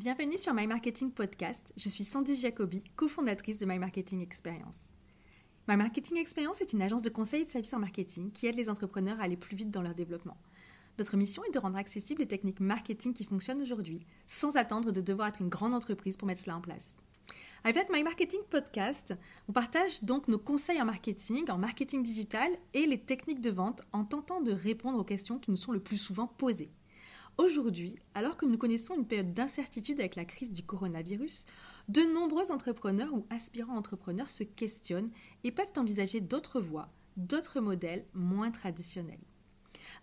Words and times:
Bienvenue 0.00 0.38
sur 0.38 0.54
My 0.54 0.66
Marketing 0.66 1.10
Podcast. 1.10 1.74
Je 1.76 1.90
suis 1.90 2.04
Sandy 2.04 2.34
Jacobi, 2.34 2.82
cofondatrice 2.96 3.58
de 3.58 3.66
My 3.66 3.78
Marketing 3.78 4.22
Experience. 4.22 4.94
My 5.68 5.76
Marketing 5.76 6.16
Experience 6.16 6.62
est 6.62 6.72
une 6.72 6.80
agence 6.80 7.02
de 7.02 7.10
conseil 7.10 7.42
et 7.42 7.44
de 7.44 7.50
services 7.50 7.74
en 7.74 7.80
marketing 7.80 8.32
qui 8.32 8.46
aide 8.46 8.56
les 8.56 8.70
entrepreneurs 8.70 9.20
à 9.20 9.24
aller 9.24 9.36
plus 9.36 9.56
vite 9.56 9.70
dans 9.70 9.82
leur 9.82 9.94
développement. 9.94 10.38
Notre 10.98 11.18
mission 11.18 11.44
est 11.44 11.52
de 11.52 11.58
rendre 11.58 11.76
accessibles 11.76 12.22
les 12.22 12.26
techniques 12.26 12.60
marketing 12.60 13.12
qui 13.12 13.24
fonctionnent 13.24 13.60
aujourd'hui, 13.60 14.00
sans 14.26 14.56
attendre 14.56 14.90
de 14.90 15.02
devoir 15.02 15.28
être 15.28 15.42
une 15.42 15.50
grande 15.50 15.74
entreprise 15.74 16.16
pour 16.16 16.26
mettre 16.26 16.40
cela 16.40 16.56
en 16.56 16.62
place. 16.62 16.96
Avec 17.64 17.90
My 17.92 18.02
Marketing 18.02 18.40
Podcast, 18.48 19.14
on 19.48 19.52
partage 19.52 20.02
donc 20.02 20.28
nos 20.28 20.38
conseils 20.38 20.80
en 20.80 20.86
marketing, 20.86 21.50
en 21.50 21.58
marketing 21.58 22.02
digital 22.02 22.50
et 22.72 22.86
les 22.86 23.02
techniques 23.02 23.42
de 23.42 23.50
vente 23.50 23.82
en 23.92 24.06
tentant 24.06 24.40
de 24.40 24.52
répondre 24.52 24.98
aux 24.98 25.04
questions 25.04 25.38
qui 25.38 25.50
nous 25.50 25.58
sont 25.58 25.72
le 25.72 25.80
plus 25.80 25.98
souvent 25.98 26.26
posées. 26.26 26.72
Aujourd'hui, 27.38 27.96
alors 28.14 28.36
que 28.36 28.44
nous 28.44 28.58
connaissons 28.58 28.94
une 28.94 29.06
période 29.06 29.32
d'incertitude 29.32 29.98
avec 29.98 30.16
la 30.16 30.24
crise 30.24 30.52
du 30.52 30.62
coronavirus, 30.62 31.46
de 31.88 32.02
nombreux 32.02 32.52
entrepreneurs 32.52 33.14
ou 33.14 33.26
aspirants 33.30 33.76
entrepreneurs 33.76 34.28
se 34.28 34.44
questionnent 34.44 35.10
et 35.42 35.50
peuvent 35.50 35.72
envisager 35.76 36.20
d'autres 36.20 36.60
voies, 36.60 36.88
d'autres 37.16 37.60
modèles 37.60 38.04
moins 38.14 38.50
traditionnels. 38.50 39.20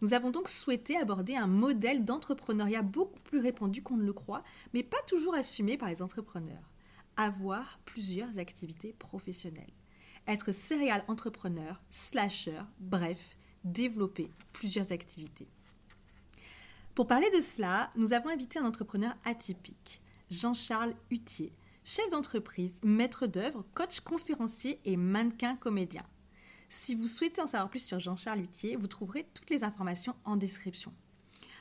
Nous 0.01 0.13
avons 0.13 0.31
donc 0.31 0.49
souhaité 0.49 0.97
aborder 0.97 1.35
un 1.35 1.47
modèle 1.47 2.05
d'entrepreneuriat 2.05 2.81
beaucoup 2.81 3.19
plus 3.21 3.39
répandu 3.39 3.81
qu'on 3.81 3.97
ne 3.97 4.05
le 4.05 4.13
croit, 4.13 4.41
mais 4.73 4.83
pas 4.83 5.01
toujours 5.07 5.35
assumé 5.35 5.77
par 5.77 5.89
les 5.89 6.01
entrepreneurs. 6.01 6.71
Avoir 7.15 7.79
plusieurs 7.85 8.37
activités 8.37 8.93
professionnelles. 8.93 9.73
Être 10.27 10.51
serial 10.51 11.03
entrepreneur, 11.07 11.81
slasher, 11.89 12.61
bref, 12.79 13.37
développer 13.63 14.29
plusieurs 14.53 14.91
activités. 14.91 15.47
Pour 16.97 17.05
parler 17.05 17.29
de 17.29 17.41
cela, 17.41 17.91
nous 17.95 18.13
avons 18.13 18.29
invité 18.29 18.57
un 18.57 18.65
entrepreneur 18.65 19.13
atypique, 19.23 20.01
Jean-Charles 20.31 20.95
Hutier, 21.11 21.53
chef 21.83 22.09
d'entreprise, 22.09 22.79
maître 22.83 23.27
d'œuvre, 23.27 23.63
coach 23.75 23.99
conférencier 23.99 24.79
et 24.83 24.97
mannequin 24.97 25.57
comédien. 25.57 26.01
Si 26.69 26.95
vous 26.95 27.05
souhaitez 27.05 27.39
en 27.39 27.45
savoir 27.45 27.69
plus 27.69 27.85
sur 27.85 27.99
Jean-Charles 27.99 28.39
Hutier, 28.39 28.77
vous 28.77 28.87
trouverez 28.87 29.27
toutes 29.35 29.51
les 29.51 29.63
informations 29.63 30.15
en 30.25 30.37
description. 30.37 30.91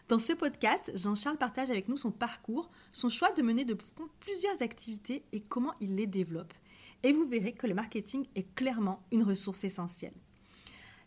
Dans 0.08 0.18
ce 0.18 0.32
podcast, 0.32 0.90
Jean-Charles 0.94 1.36
partage 1.36 1.70
avec 1.70 1.88
nous 1.88 1.98
son 1.98 2.12
parcours, 2.12 2.70
son 2.90 3.10
choix 3.10 3.30
de 3.32 3.42
mener 3.42 3.66
de 3.66 3.76
plusieurs 4.20 4.62
activités 4.62 5.22
et 5.32 5.42
comment 5.42 5.74
il 5.82 5.96
les 5.96 6.06
développe. 6.06 6.54
Et 7.02 7.12
vous 7.12 7.26
verrez 7.26 7.52
que 7.52 7.66
le 7.66 7.74
marketing 7.74 8.26
est 8.36 8.54
clairement 8.54 9.02
une 9.12 9.22
ressource 9.22 9.64
essentielle. 9.64 10.14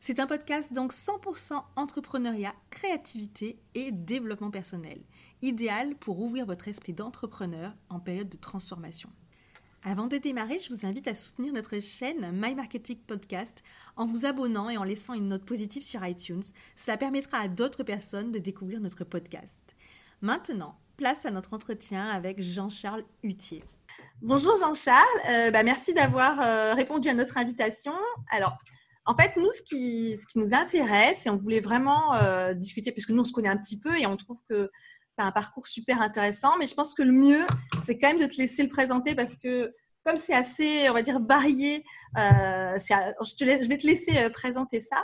C'est 0.02 0.22
un 0.22 0.28
podcast 0.28 0.72
donc 0.72 0.94
100% 0.94 1.61
entrepreneuriat, 1.75 2.53
créativité 2.69 3.59
et 3.75 3.92
développement 3.92 4.50
personnel, 4.50 5.03
idéal 5.41 5.95
pour 5.95 6.22
ouvrir 6.22 6.45
votre 6.45 6.69
esprit 6.69 6.94
d'entrepreneur 6.94 7.73
en 7.89 8.00
période 8.00 8.30
de 8.30 8.38
transformation. 8.38 9.09
Avant 9.83 10.08
de 10.08 10.17
démarrer, 10.17 10.58
je 10.59 10.73
vous 10.73 10.86
invite 10.86 11.09
à 11.09 11.16
soutenir 11.16 11.52
notre 11.52 11.80
chaîne 11.80 12.31
My 12.31 12.56
Marketing 12.56 12.97
Podcast 13.08 13.61
en 13.97 14.06
vous 14.06 14.25
abonnant 14.25 14.69
et 14.69 14.78
en 14.78 14.83
laissant 14.83 15.16
une 15.16 15.28
note 15.28 15.45
positive 15.45 15.83
sur 15.83 16.06
iTunes. 16.06 16.44
Cela 16.78 16.95
permettra 16.95 17.39
à 17.39 17.47
d'autres 17.50 17.84
personnes 17.84 18.31
de 18.31 18.39
découvrir 18.39 18.80
notre 18.80 19.03
podcast. 19.03 19.75
Maintenant, 20.22 20.78
place 20.95 21.25
à 21.25 21.31
notre 21.31 21.53
entretien 21.53 22.08
avec 22.08 22.41
Jean-Charles 22.41 23.03
Hutier. 23.23 23.63
Bonjour 24.22 24.56
Jean-Charles, 24.58 25.06
euh, 25.30 25.52
bah, 25.52 25.63
merci 25.63 25.94
d'avoir 25.94 26.39
euh, 26.41 26.73
répondu 26.73 27.09
à 27.09 27.13
notre 27.13 27.38
invitation. 27.38 27.94
Alors, 28.31 28.58
en 29.10 29.16
fait, 29.16 29.36
nous, 29.38 29.50
ce 29.50 29.64
qui, 29.64 30.16
nous 30.36 30.54
intéresse, 30.54 31.26
et 31.26 31.32
on 31.32 31.36
voulait 31.36 31.62
vraiment 31.62 32.14
euh, 32.14 32.54
discuter, 32.54 32.92
parce 32.92 33.08
que 33.08 33.12
nous, 33.12 33.22
on 33.22 33.26
se 33.26 33.34
connaît 33.34 33.50
un 33.50 33.58
petit 33.58 33.80
peu 33.80 33.98
et 33.98 34.06
on 34.06 34.16
trouve 34.16 34.38
que 34.48 34.70
tu 35.18 35.24
as 35.24 35.26
un 35.26 35.32
parcours 35.32 35.66
super 35.66 36.00
intéressant, 36.00 36.60
mais 36.60 36.68
je 36.68 36.76
pense 36.76 36.94
que 36.94 37.02
le 37.02 37.12
mieux, 37.12 37.44
c'est 37.84 37.98
quand 37.98 38.10
même 38.10 38.20
de 38.20 38.28
te 38.28 38.38
laisser 38.38 38.62
le 38.62 38.70
présenter 38.70 39.16
parce 39.16 39.36
que 39.36 39.72
comme 40.06 40.16
c'est 40.16 40.36
assez, 40.36 40.88
on 40.92 40.94
va 40.94 41.02
dire, 41.02 41.20
varié, 41.20 41.84
euh, 42.20 42.78
je, 42.78 43.68
vais 43.68 43.78
te 43.80 43.88
laisser 43.88 44.16
euh, 44.19 44.30
présenter 44.30 44.80
ça. 44.80 45.03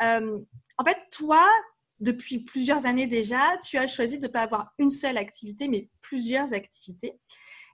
en 0.00 0.84
fait, 0.86 0.96
toi, 1.12 1.46
depuis 2.00 2.44
plusieurs 2.44 2.86
années 2.86 3.06
déjà, 3.06 3.58
tu 3.62 3.76
as 3.76 3.86
choisi 3.86 4.18
de 4.18 4.26
ne 4.26 4.32
pas 4.32 4.40
avoir 4.40 4.72
une 4.78 4.90
seule 4.90 5.18
activité, 5.18 5.68
mais 5.68 5.90
plusieurs 6.00 6.54
activités 6.54 7.20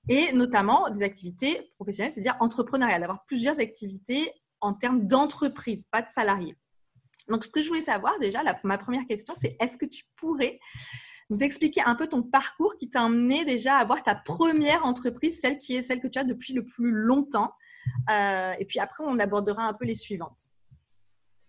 et 0.09 0.33
notamment 0.33 0.91
des 0.91 1.05
activités 1.05 1.71
professionnelles, 1.77 2.11
c'est-à-dire 2.11 2.37
entrepreneuriales, 2.41 3.03
d'avoir 3.03 3.25
plusieurs 3.27 3.61
activités 3.61 4.33
en 4.61 4.75
termes 4.75 5.07
d'entreprise, 5.07 5.85
pas 5.91 6.03
de 6.03 6.09
salariés. 6.09 6.57
Donc, 7.29 7.45
ce 7.45 7.51
que 7.51 7.63
je 7.63 7.69
voulais 7.69 7.83
savoir 7.83 8.19
déjà, 8.19 8.41
ma 8.65 8.79
première 8.79 9.07
question, 9.07 9.35
c'est 9.37 9.57
est-ce 9.61 9.79
que 9.79 9.87
tu 9.87 10.05
pourrais 10.17 10.59
nous 11.31 11.45
expliquer 11.45 11.81
un 11.83 11.95
peu 11.95 12.09
ton 12.09 12.23
parcours 12.23 12.77
qui 12.77 12.91
t'a 12.91 13.05
amené 13.05 13.45
déjà 13.45 13.77
à 13.77 13.81
avoir 13.81 14.03
ta 14.03 14.17
première 14.17 14.85
entreprise, 14.85 15.41
celle 15.41 15.59
qui 15.59 15.77
est 15.77 15.83
celle 15.83 16.01
que 16.01 16.09
tu 16.09 16.19
as 16.19 16.25
depuis 16.25 16.53
le 16.53 16.65
plus 16.65 16.91
longtemps? 16.91 17.53
Euh, 18.11 18.53
et 18.59 18.65
puis 18.65 18.81
après, 18.81 19.05
on 19.07 19.19
abordera 19.19 19.63
un 19.63 19.75
peu 19.75 19.85
les 19.85 19.95
suivantes. 19.95 20.51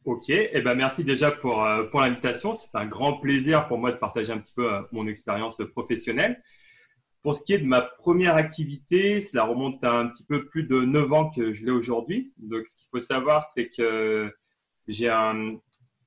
Ok, 0.03 0.29
eh 0.29 0.61
ben 0.61 0.73
merci 0.73 1.03
déjà 1.03 1.29
pour, 1.29 1.63
euh, 1.63 1.83
pour 1.85 2.01
l'invitation. 2.01 2.53
C'est 2.53 2.75
un 2.75 2.87
grand 2.87 3.19
plaisir 3.19 3.67
pour 3.67 3.77
moi 3.77 3.91
de 3.91 3.97
partager 3.97 4.31
un 4.31 4.39
petit 4.39 4.53
peu 4.53 4.71
euh, 4.71 4.81
mon 4.91 5.07
expérience 5.07 5.61
professionnelle. 5.73 6.41
Pour 7.23 7.35
ce 7.35 7.43
qui 7.43 7.53
est 7.53 7.59
de 7.59 7.65
ma 7.65 7.81
première 7.81 8.35
activité, 8.35 9.21
cela 9.21 9.43
remonte 9.43 9.83
à 9.83 9.99
un 9.99 10.07
petit 10.07 10.25
peu 10.25 10.47
plus 10.47 10.63
de 10.63 10.81
9 10.81 11.13
ans 11.13 11.29
que 11.29 11.53
je 11.53 11.63
l'ai 11.63 11.71
aujourd'hui. 11.71 12.33
Donc, 12.37 12.67
ce 12.67 12.77
qu'il 12.77 12.87
faut 12.89 12.99
savoir, 12.99 13.43
c'est 13.43 13.69
que 13.69 14.33
j'ai 14.87 15.09
un, 15.09 15.57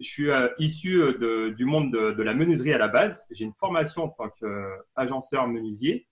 je 0.00 0.08
suis 0.08 0.30
euh, 0.30 0.48
issu 0.58 0.98
de, 0.98 1.50
du 1.56 1.64
monde 1.64 1.92
de, 1.92 2.22
la 2.22 2.34
menuiserie 2.34 2.72
à 2.72 2.78
la 2.78 2.88
base. 2.88 3.22
J'ai 3.30 3.44
une 3.44 3.54
formation 3.54 4.04
en 4.04 4.08
tant 4.08 4.30
qu'agenceur 4.40 5.46
menuisier. 5.46 6.06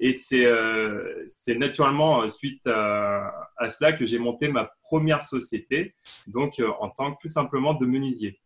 Et 0.00 0.12
c'est 0.12 0.46
euh, 0.46 1.28
naturellement 1.56 2.28
suite 2.28 2.66
à, 2.66 3.30
cela 3.70 3.92
que 3.92 4.04
j'ai 4.04 4.18
monté 4.18 4.48
ma 4.48 4.72
première 4.82 5.22
société, 5.22 5.94
donc 6.26 6.58
euh, 6.58 6.72
en 6.80 6.90
tant 6.90 7.14
que 7.14 7.18
tout 7.22 7.28
simplement 7.28 7.74
de 7.74 7.86
menuisier. 7.86 8.40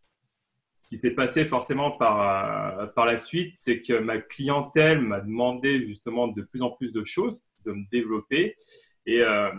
Qui 0.89 0.97
s'est 0.97 1.15
passé 1.15 1.47
forcément 1.47 1.91
par, 1.91 2.79
euh, 2.81 2.87
par 2.87 3.07
la 3.07 3.19
suite, 3.19 3.57
c'est 3.57 3.83
que 3.83 3.99
ma 3.99 4.19
clientèle 4.19 5.01
m'a 5.01 5.21
demandé 5.21 5.85
justement 5.85 6.29
de 6.29 6.43
plus 6.43 6.63
en 6.63 6.71
plus 6.71 6.93
de 6.93 7.03
choses, 7.03 7.43
de 7.65 7.73
me 7.73 7.85
développer. 7.91 8.57
Et, 9.05 9.21
euh, 9.23 9.51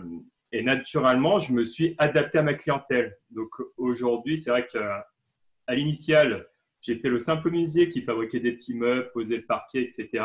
naturellement, 0.52 1.38
je 1.38 1.52
me 1.52 1.66
suis 1.66 1.94
adapté 1.98 2.38
à 2.38 2.42
ma 2.42 2.54
clientèle. 2.54 3.18
Donc 3.30 3.50
aujourd'hui, 3.76 4.38
c'est 4.38 4.48
vrai 4.48 4.66
qu'à 4.66 5.04
l'initial, 5.68 6.46
j'étais 6.80 7.10
le 7.10 7.20
simple 7.20 7.50
musée 7.50 7.90
qui 7.90 8.00
fabriquait 8.00 8.40
des 8.40 8.52
petits 8.52 8.74
meubles, 8.74 9.10
posait 9.12 9.36
le 9.36 9.44
parquet, 9.44 9.82
etc. 9.82 10.24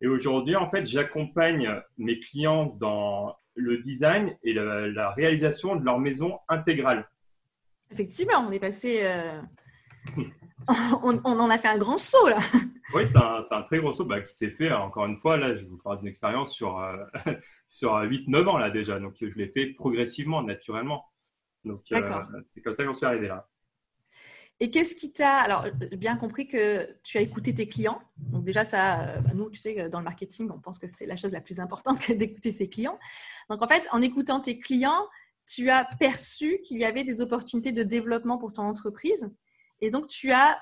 Et 0.00 0.06
aujourd'hui, 0.06 0.54
en 0.54 0.70
fait, 0.70 0.84
j'accompagne 0.86 1.82
mes 1.98 2.20
clients 2.20 2.76
dans 2.78 3.36
le 3.54 3.78
design 3.78 4.36
et 4.44 4.52
la, 4.52 5.10
réalisation 5.10 5.76
de 5.76 5.84
leur 5.84 5.98
maison 5.98 6.38
intégrale. 6.48 7.08
Effectivement, 7.90 8.46
on 8.48 8.52
est 8.52 8.60
passé 8.60 9.00
euh, 9.02 9.40
on, 11.02 11.18
en 11.24 11.50
a 11.50 11.58
fait 11.58 11.68
un 11.68 11.78
grand 11.78 11.98
saut 11.98 12.28
là. 12.28 12.38
Oui, 12.92 13.04
c'est 13.06 13.54
un, 13.54 13.62
très 13.62 13.78
gros 13.78 13.92
saut 13.92 14.04
bah, 14.04 14.20
qui 14.20 14.34
s'est 14.34 14.50
fait, 14.50 14.72
encore 14.72 15.06
une 15.06 15.16
fois, 15.16 15.36
là, 15.36 15.56
je 15.56 15.64
vous 15.64 15.76
parle 15.76 15.98
d'une 15.98 16.08
expérience 16.08 16.52
sur, 16.52 16.80
euh, 16.80 16.96
sur 17.68 17.92
8-9 17.92 18.48
ans 18.48 18.58
là 18.58 18.68
déjà. 18.68 18.98
Donc, 18.98 19.14
je 19.20 19.26
l'ai 19.26 19.48
fait 19.48 19.66
progressivement, 19.66 20.42
naturellement. 20.42 21.04
Donc, 21.64 21.82
euh, 21.92 22.00
c'est 22.46 22.62
comme 22.62 22.74
ça 22.74 22.84
qu'on 22.84 22.94
suis 22.94 23.06
arrivé 23.06 23.28
là. 23.28 23.48
Et 24.58 24.72
qu'est-ce 24.72 24.96
qui 24.96 25.12
t'a. 25.12 25.38
Alors, 25.38 25.66
j'ai 25.80 25.96
bien 25.96 26.16
compris 26.16 26.48
que 26.48 26.88
tu 27.04 27.16
as 27.16 27.20
écouté 27.20 27.54
tes 27.54 27.68
clients? 27.68 28.02
Donc, 28.16 28.42
déjà, 28.42 28.64
ça, 28.64 29.02
euh, 29.02 29.20
bah, 29.20 29.30
nous, 29.34 29.48
tu 29.50 29.60
sais, 29.60 29.88
dans 29.88 30.00
le 30.00 30.04
marketing, 30.04 30.50
on 30.52 30.58
pense 30.58 30.80
que 30.80 30.88
c'est 30.88 31.06
la 31.06 31.14
chose 31.14 31.30
la 31.30 31.40
plus 31.40 31.60
importante 31.60 32.00
que 32.00 32.12
d'écouter 32.12 32.50
ses 32.50 32.68
clients. 32.68 32.98
Donc, 33.48 33.62
en 33.62 33.68
fait, 33.68 33.84
en 33.92 34.02
écoutant 34.02 34.40
tes 34.40 34.58
clients, 34.58 35.06
tu 35.46 35.70
as 35.70 35.84
perçu 35.98 36.60
qu'il 36.62 36.78
y 36.78 36.84
avait 36.84 37.04
des 37.04 37.20
opportunités 37.20 37.72
de 37.72 37.82
développement 37.82 38.38
pour 38.38 38.52
ton 38.52 38.62
entreprise? 38.62 39.30
Et 39.80 39.90
donc, 39.90 40.06
tu 40.06 40.32
as 40.32 40.58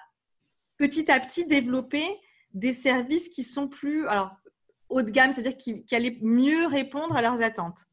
petit 0.77 1.11
à 1.11 1.21
petit 1.21 1.47
développé 1.47 2.03
des 2.55 2.73
services 2.73 3.29
qui 3.29 3.45
sont 3.45 3.69
plus 3.69 4.07
alors, 4.09 4.31
haut 4.89 5.03
de 5.03 5.11
gamme, 5.11 5.33
c'est-à-dire 5.33 5.57
qui, 5.57 5.85
allaient 5.95 6.17
mieux 6.23 6.67
répondre 6.67 7.15
à 7.17 7.23
leurs 7.23 7.43
attentes, 7.43 7.87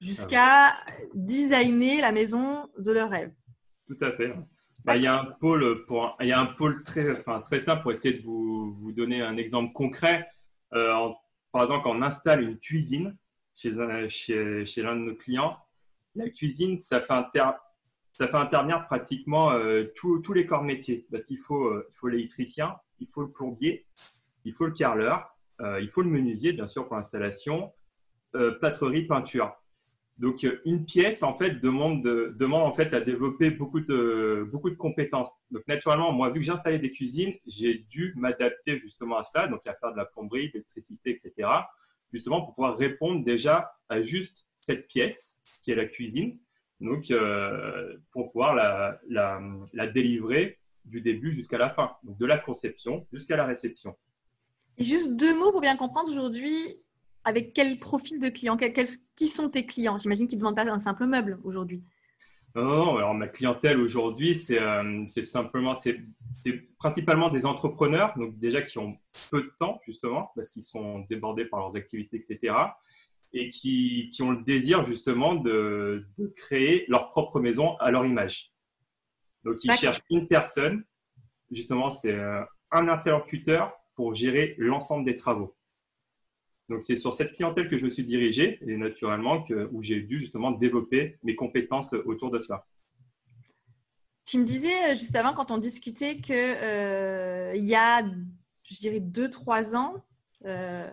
jusqu'à 0.00 0.74
designer 1.14 2.00
la 2.00 2.12
maison 2.12 2.68
de 2.78 2.92
leur 2.92 3.10
rêve. 3.10 3.32
Tout 3.86 3.98
à 4.00 4.12
fait. 4.12 4.34
Bah, 4.84 4.96
il, 4.96 5.02
y 5.02 5.06
a 5.06 5.20
un 5.20 5.26
pôle 5.26 5.86
pour, 5.86 6.16
il 6.20 6.26
y 6.26 6.32
a 6.32 6.40
un 6.40 6.46
pôle 6.46 6.82
très, 6.82 7.12
très 7.14 7.60
simple 7.60 7.82
pour 7.82 7.92
essayer 7.92 8.14
de 8.14 8.22
vous, 8.22 8.92
donner 8.96 9.22
un 9.22 9.36
exemple 9.36 9.72
concret. 9.72 10.26
Euh, 10.74 11.08
par 11.52 11.64
exemple, 11.64 11.84
quand 11.84 11.96
on 11.96 12.02
installe 12.02 12.42
une 12.42 12.58
cuisine 12.58 13.16
chez, 13.54 13.70
chez 14.08 14.82
l'un 14.82 14.96
de 14.96 15.02
nos 15.02 15.14
clients, 15.14 15.56
la 16.14 16.28
cuisine, 16.30 16.78
ça 16.78 17.00
fait 17.00 17.12
un, 17.12 17.22
terme 17.22 17.54
ça 18.12 18.28
fait 18.28 18.36
intervenir 18.36 18.86
pratiquement 18.86 19.52
euh, 19.52 19.84
tous 19.94 20.32
les 20.32 20.46
corps 20.46 20.64
métiers 20.64 21.06
parce 21.10 21.24
qu'il 21.24 21.38
faut, 21.38 21.66
euh, 21.66 21.88
l'électricien, 22.04 22.76
il 23.00 23.08
faut 23.08 23.22
le 23.22 23.30
plombier, 23.30 23.86
il 24.44 24.54
faut 24.54 24.66
le 24.66 24.72
carreleur, 24.72 25.36
euh, 25.60 25.80
il 25.80 25.88
faut 25.88 26.02
le 26.02 26.10
menuisier, 26.10 26.52
bien 26.52 26.68
sûr, 26.68 26.86
pour 26.86 26.96
l'installation, 26.96 27.72
plâtrerie, 28.60 29.06
peinture. 29.06 29.52
Donc, 30.16 30.46
une 30.64 30.86
pièce, 30.86 31.22
en 31.22 31.36
fait, 31.36 31.60
demande, 31.60 32.06
en 32.40 32.72
fait 32.72 32.94
à 32.94 33.00
développer 33.02 33.50
beaucoup 33.50 33.80
de, 33.80 34.48
de 34.50 34.74
compétences. 34.74 35.32
Donc, 35.50 35.66
naturellement, 35.68 36.12
moi, 36.12 36.30
vu 36.30 36.40
que 36.40 36.46
j'ai 36.46 36.52
installé 36.52 36.78
des 36.78 36.90
cuisines, 36.90 37.34
j'ai 37.46 37.74
dû 37.90 38.14
m'adapter 38.16 38.78
justement 38.78 39.18
à 39.18 39.24
cela, 39.24 39.48
donc 39.48 39.66
à 39.66 39.74
faire 39.74 39.92
de 39.92 39.98
la 39.98 40.06
plomberie, 40.06 40.50
l'électricité, 40.54 41.10
etc., 41.10 41.48
justement 42.10 42.42
pour 42.42 42.54
pouvoir 42.54 42.78
répondre 42.78 43.24
déjà 43.24 43.72
à 43.88 44.02
juste 44.02 44.46
cette 44.56 44.86
pièce 44.86 45.38
qui 45.62 45.72
est 45.72 45.76
la 45.76 45.86
cuisine, 45.86 46.38
donc 46.82 47.10
euh, 47.10 47.96
pour 48.10 48.30
pouvoir 48.32 48.54
la, 48.54 48.98
la, 49.08 49.40
la, 49.72 49.86
délivrer 49.86 50.58
du 50.84 51.00
début 51.00 51.32
jusqu'à 51.32 51.58
la 51.58 51.70
fin, 51.70 51.92
donc 52.02 52.18
de 52.18 52.26
la 52.26 52.36
conception 52.36 53.06
jusqu'à 53.12 53.36
la 53.36 53.46
réception. 53.46 53.96
Juste 54.78 55.16
deux 55.16 55.38
mots 55.38 55.52
pour 55.52 55.60
bien 55.60 55.76
comprendre 55.76 56.10
aujourd'hui, 56.10 56.56
avec 57.24 57.52
quel 57.52 57.78
profil 57.78 58.18
de 58.18 58.28
client, 58.28 58.56
qui 59.14 59.26
sont 59.28 59.48
tes 59.48 59.64
clients? 59.64 59.98
J'imagine 59.98 60.26
qu'ils 60.26 60.38
ne 60.38 60.40
demandent 60.40 60.56
pas 60.56 60.70
un 60.70 60.78
simple 60.78 61.06
meuble 61.06 61.38
aujourd'hui. 61.44 61.82
Non, 62.54 62.64
non, 62.64 62.96
alors 62.98 63.14
ma 63.14 63.28
clientèle 63.28 63.80
aujourd'hui, 63.80 64.34
c'est 64.34 64.60
euh, 64.60 65.06
simplement, 65.24 65.74
c'est 65.74 66.00
principalement 66.78 67.30
des 67.30 67.46
entrepreneurs, 67.46 68.12
donc 68.18 68.38
déjà 68.38 68.60
qui 68.60 68.76
ont 68.78 68.98
peu 69.30 69.42
de 69.42 69.52
temps 69.58 69.80
justement, 69.86 70.32
parce 70.34 70.50
qu'ils 70.50 70.62
sont 70.62 71.00
débordés 71.08 71.46
par 71.46 71.60
leurs 71.60 71.76
activités, 71.76 72.16
etc. 72.18 72.54
Et 73.34 73.50
qui, 73.50 74.10
qui 74.12 74.22
ont 74.22 74.32
le 74.32 74.42
désir 74.42 74.84
justement 74.84 75.34
de, 75.34 76.06
de, 76.18 76.26
créer 76.36 76.84
leur 76.88 77.10
propre 77.10 77.40
maison 77.40 77.76
à 77.78 77.90
leur 77.90 78.04
image. 78.04 78.52
Donc 79.44 79.64
ils 79.64 79.72
cherchent 79.72 80.02
une 80.10 80.28
personne, 80.28 80.84
justement, 81.50 81.88
c'est 81.88 82.12
euh, 82.12 82.42
un 82.70 82.88
interlocuteur 82.88 83.72
pour 83.94 84.14
gérer 84.14 84.54
l'ensemble 84.58 85.06
des 85.06 85.16
travaux. 85.16 85.56
Donc, 86.68 86.82
c'est 86.82 86.96
sur 86.96 87.12
cette 87.12 87.34
clientèle 87.34 87.68
que 87.68 87.76
je 87.76 87.84
me 87.84 87.90
suis 87.90 88.04
dirigé 88.04 88.58
et 88.66 88.76
naturellement 88.76 89.42
que, 89.42 89.68
où 89.72 89.82
j'ai 89.82 90.00
dû 90.00 90.18
justement 90.18 90.52
développer 90.52 91.18
mes 91.22 91.34
compétences 91.34 91.92
autour 91.92 92.30
de 92.30 92.38
cela. 92.38 92.64
Tu 94.24 94.38
me 94.38 94.44
disais 94.44 94.90
euh, 94.90 94.94
juste 94.94 95.14
avant, 95.16 95.34
quand 95.34 95.50
on 95.50 95.58
discutait, 95.58 96.16
qu'il 96.18 96.34
euh, 96.34 97.52
y 97.56 97.74
a, 97.74 98.02
je 98.62 98.76
dirais, 98.78 99.00
deux, 99.00 99.28
trois 99.28 99.76
ans, 99.76 100.02
euh, 100.46 100.90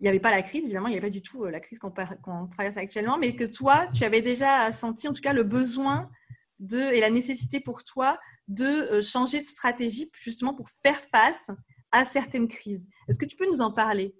il 0.00 0.04
n'y 0.04 0.08
avait 0.08 0.20
pas 0.20 0.30
la 0.30 0.42
crise, 0.42 0.64
évidemment, 0.64 0.88
il 0.88 0.92
n'y 0.92 0.96
avait 0.96 1.08
pas 1.08 1.12
du 1.12 1.22
tout 1.22 1.44
la 1.44 1.60
crise 1.60 1.78
qu'on 1.78 2.46
traverse 2.46 2.76
actuellement, 2.78 3.18
mais 3.18 3.36
que 3.36 3.44
toi, 3.44 3.86
tu 3.88 4.04
avais 4.04 4.22
déjà 4.22 4.72
senti 4.72 5.06
en 5.08 5.12
tout 5.12 5.20
cas 5.20 5.34
le 5.34 5.42
besoin 5.42 6.10
de, 6.58 6.78
et 6.78 7.00
la 7.00 7.10
nécessité 7.10 7.60
pour 7.60 7.84
toi 7.84 8.18
de 8.48 9.00
changer 9.02 9.40
de 9.40 9.46
stratégie 9.46 10.10
justement 10.18 10.54
pour 10.54 10.68
faire 10.68 11.00
face 11.00 11.50
à 11.92 12.04
certaines 12.04 12.48
crises. 12.48 12.88
Est-ce 13.08 13.18
que 13.18 13.26
tu 13.26 13.36
peux 13.36 13.46
nous 13.46 13.60
en 13.60 13.72
parler? 13.72 14.14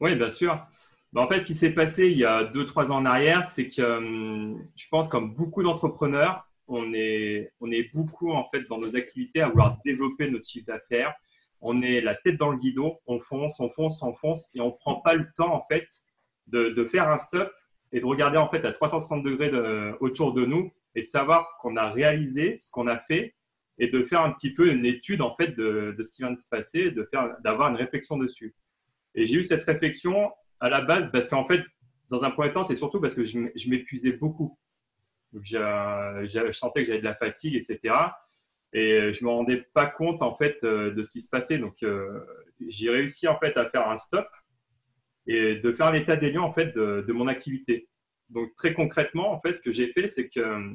Oui, 0.00 0.14
bien 0.14 0.30
sûr. 0.30 0.58
Ben, 1.12 1.22
en 1.22 1.28
fait, 1.28 1.40
ce 1.40 1.46
qui 1.46 1.54
s'est 1.54 1.72
passé 1.72 2.08
il 2.08 2.18
y 2.18 2.24
a 2.24 2.44
deux, 2.44 2.66
trois 2.66 2.90
ans 2.92 2.96
en 2.96 3.06
arrière, 3.06 3.44
c'est 3.44 3.68
que 3.68 3.82
hum, 3.82 4.66
je 4.76 4.86
pense, 4.90 5.08
comme 5.08 5.34
beaucoup 5.34 5.62
d'entrepreneurs, 5.62 6.48
on 6.68 6.92
est, 6.92 7.52
on 7.60 7.70
est 7.70 7.92
beaucoup 7.94 8.32
en 8.32 8.48
fait 8.50 8.62
dans 8.68 8.78
nos 8.78 8.96
activités 8.96 9.40
à 9.40 9.48
vouloir 9.48 9.78
développer 9.84 10.30
notre 10.30 10.48
chiffre 10.48 10.66
d'affaires. 10.66 11.14
On 11.60 11.82
est 11.82 12.00
la 12.00 12.14
tête 12.14 12.36
dans 12.36 12.50
le 12.50 12.58
guidon, 12.58 12.98
on 13.06 13.18
fonce, 13.18 13.60
on 13.60 13.68
fonce, 13.68 14.02
on 14.02 14.14
fonce, 14.14 14.48
et 14.54 14.60
on 14.60 14.66
ne 14.66 14.70
prend 14.70 14.96
pas 15.00 15.14
le 15.14 15.26
temps 15.36 15.54
en 15.54 15.64
fait 15.70 15.88
de, 16.48 16.68
de, 16.70 16.84
faire 16.84 17.08
un 17.08 17.18
stop 17.18 17.52
et 17.92 18.00
de 18.00 18.06
regarder 18.06 18.38
en 18.38 18.48
fait 18.48 18.64
à 18.64 18.72
360 18.72 19.22
degrés 19.22 19.50
autour 20.00 20.32
de 20.32 20.44
nous 20.44 20.72
et 20.94 21.00
de 21.00 21.06
savoir 21.06 21.44
ce 21.44 21.50
qu'on 21.60 21.76
a 21.76 21.90
réalisé, 21.90 22.58
ce 22.60 22.70
qu'on 22.70 22.86
a 22.86 22.98
fait, 22.98 23.34
et 23.78 23.88
de 23.88 24.02
faire 24.02 24.22
un 24.22 24.32
petit 24.32 24.52
peu 24.52 24.72
une 24.72 24.86
étude 24.86 25.20
en 25.20 25.34
fait 25.36 25.48
de, 25.48 25.94
de 25.96 26.02
ce 26.02 26.12
qui 26.12 26.22
vient 26.22 26.32
de 26.32 26.38
se 26.38 26.48
passer, 26.48 26.94
d'avoir 27.44 27.70
une 27.70 27.76
réflexion 27.76 28.16
dessus. 28.16 28.54
Et 29.14 29.26
j'ai 29.26 29.36
eu 29.36 29.44
cette 29.44 29.64
réflexion 29.64 30.30
à 30.60 30.70
la 30.70 30.80
base 30.80 31.10
parce 31.10 31.28
qu'en 31.28 31.44
fait, 31.44 31.62
dans 32.08 32.24
un 32.24 32.30
premier 32.30 32.52
temps, 32.52 32.64
c'est 32.64 32.76
surtout 32.76 33.00
parce 33.00 33.14
que 33.14 33.24
je 33.24 33.68
m'épuisais 33.68 34.12
beaucoup. 34.12 34.58
Donc, 35.32 35.44
je 35.44 36.50
sentais 36.52 36.82
que 36.82 36.86
j'avais 36.86 37.00
de 37.00 37.04
la 37.04 37.14
fatigue, 37.14 37.56
etc. 37.56 37.94
Et 38.72 39.12
je 39.12 39.24
me 39.24 39.30
rendais 39.30 39.64
pas 39.74 39.86
compte 39.86 40.22
en 40.22 40.34
fait 40.34 40.58
euh, 40.64 40.92
de 40.92 41.02
ce 41.02 41.10
qui 41.10 41.20
se 41.20 41.30
passait. 41.30 41.58
Donc, 41.58 41.82
euh, 41.82 42.20
j'ai 42.66 42.90
réussi 42.90 43.28
en 43.28 43.38
fait 43.38 43.56
à 43.56 43.68
faire 43.70 43.88
un 43.88 43.98
stop 43.98 44.28
et 45.26 45.56
de 45.56 45.72
faire 45.72 45.92
l'état 45.92 46.16
des 46.16 46.30
lieux 46.30 46.40
en 46.40 46.52
fait 46.52 46.74
de, 46.74 47.12
mon 47.12 47.26
activité. 47.26 47.88
Donc, 48.28 48.54
très 48.54 48.74
concrètement, 48.74 49.32
en 49.32 49.40
fait, 49.40 49.54
ce 49.54 49.60
que 49.60 49.70
j'ai 49.70 49.92
fait, 49.92 50.08
c'est 50.08 50.28
que 50.28 50.74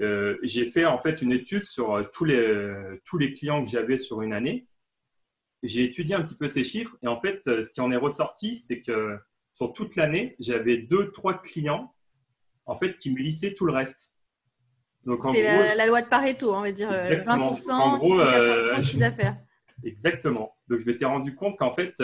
euh, 0.00 0.38
j'ai 0.42 0.70
fait 0.70 0.84
en 0.84 1.00
fait 1.00 1.20
une 1.22 1.32
étude 1.32 1.64
sur 1.64 2.08
tous 2.12 2.24
les 2.24 2.72
tous 3.04 3.18
les 3.18 3.34
clients 3.34 3.64
que 3.64 3.70
j'avais 3.70 3.98
sur 3.98 4.22
une 4.22 4.32
année 4.32 4.68
j'ai 5.62 5.84
étudié 5.84 6.14
un 6.14 6.22
petit 6.22 6.36
peu 6.36 6.48
ces 6.48 6.64
chiffres 6.64 6.96
et 7.02 7.08
en 7.08 7.20
fait, 7.20 7.46
euh, 7.48 7.64
ce 7.64 7.70
qui 7.70 7.80
en 7.80 7.90
est 7.90 7.96
ressorti, 7.96 8.56
c'est 8.56 8.82
que 8.82 9.18
sur 9.54 9.72
toute 9.72 9.96
l'année, 9.96 10.36
j'avais 10.38 10.78
deux, 10.78 11.10
trois 11.10 11.42
clients 11.42 11.94
en 12.66 12.76
fait 12.76 12.98
qui 12.98 13.10
me 13.10 13.18
lissaient 13.18 13.54
tout 13.54 13.64
le 13.64 13.72
reste. 13.72 14.12
C'est 15.32 15.42
la, 15.42 15.74
la, 15.74 15.86
loi 15.86 16.02
de 16.02 16.08
Pareto, 16.08 16.54
on 16.54 16.62
va 16.62 16.72
dire 16.72 16.90
20% 16.90 17.70
euh, 17.70 17.72
en 17.72 17.98
gros, 17.98 18.20
euh, 18.20 18.80
chiffre 18.80 18.98
d'affaires. 18.98 19.36
Exactement. 19.84 20.56
Donc, 20.68 20.80
je 20.80 20.86
m'étais 20.86 21.04
rendu 21.04 21.34
compte 21.34 21.56
qu'en 21.58 21.74
fait, 21.74 21.94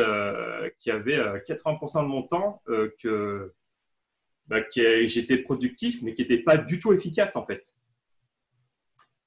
qu'il 0.78 0.92
y 0.92 0.96
avait 0.96 1.18
80% 1.46 2.02
de 2.02 2.08
mon 2.08 2.22
temps 2.22 2.62
que, 3.00 3.52
bah, 4.46 4.60
que 4.60 5.06
j'étais 5.06 5.38
productif, 5.38 6.00
mais 6.02 6.14
qui 6.14 6.22
n'était 6.22 6.42
pas 6.42 6.56
du 6.56 6.78
tout 6.78 6.92
efficace 6.92 7.36
en 7.36 7.44
fait. 7.44 7.74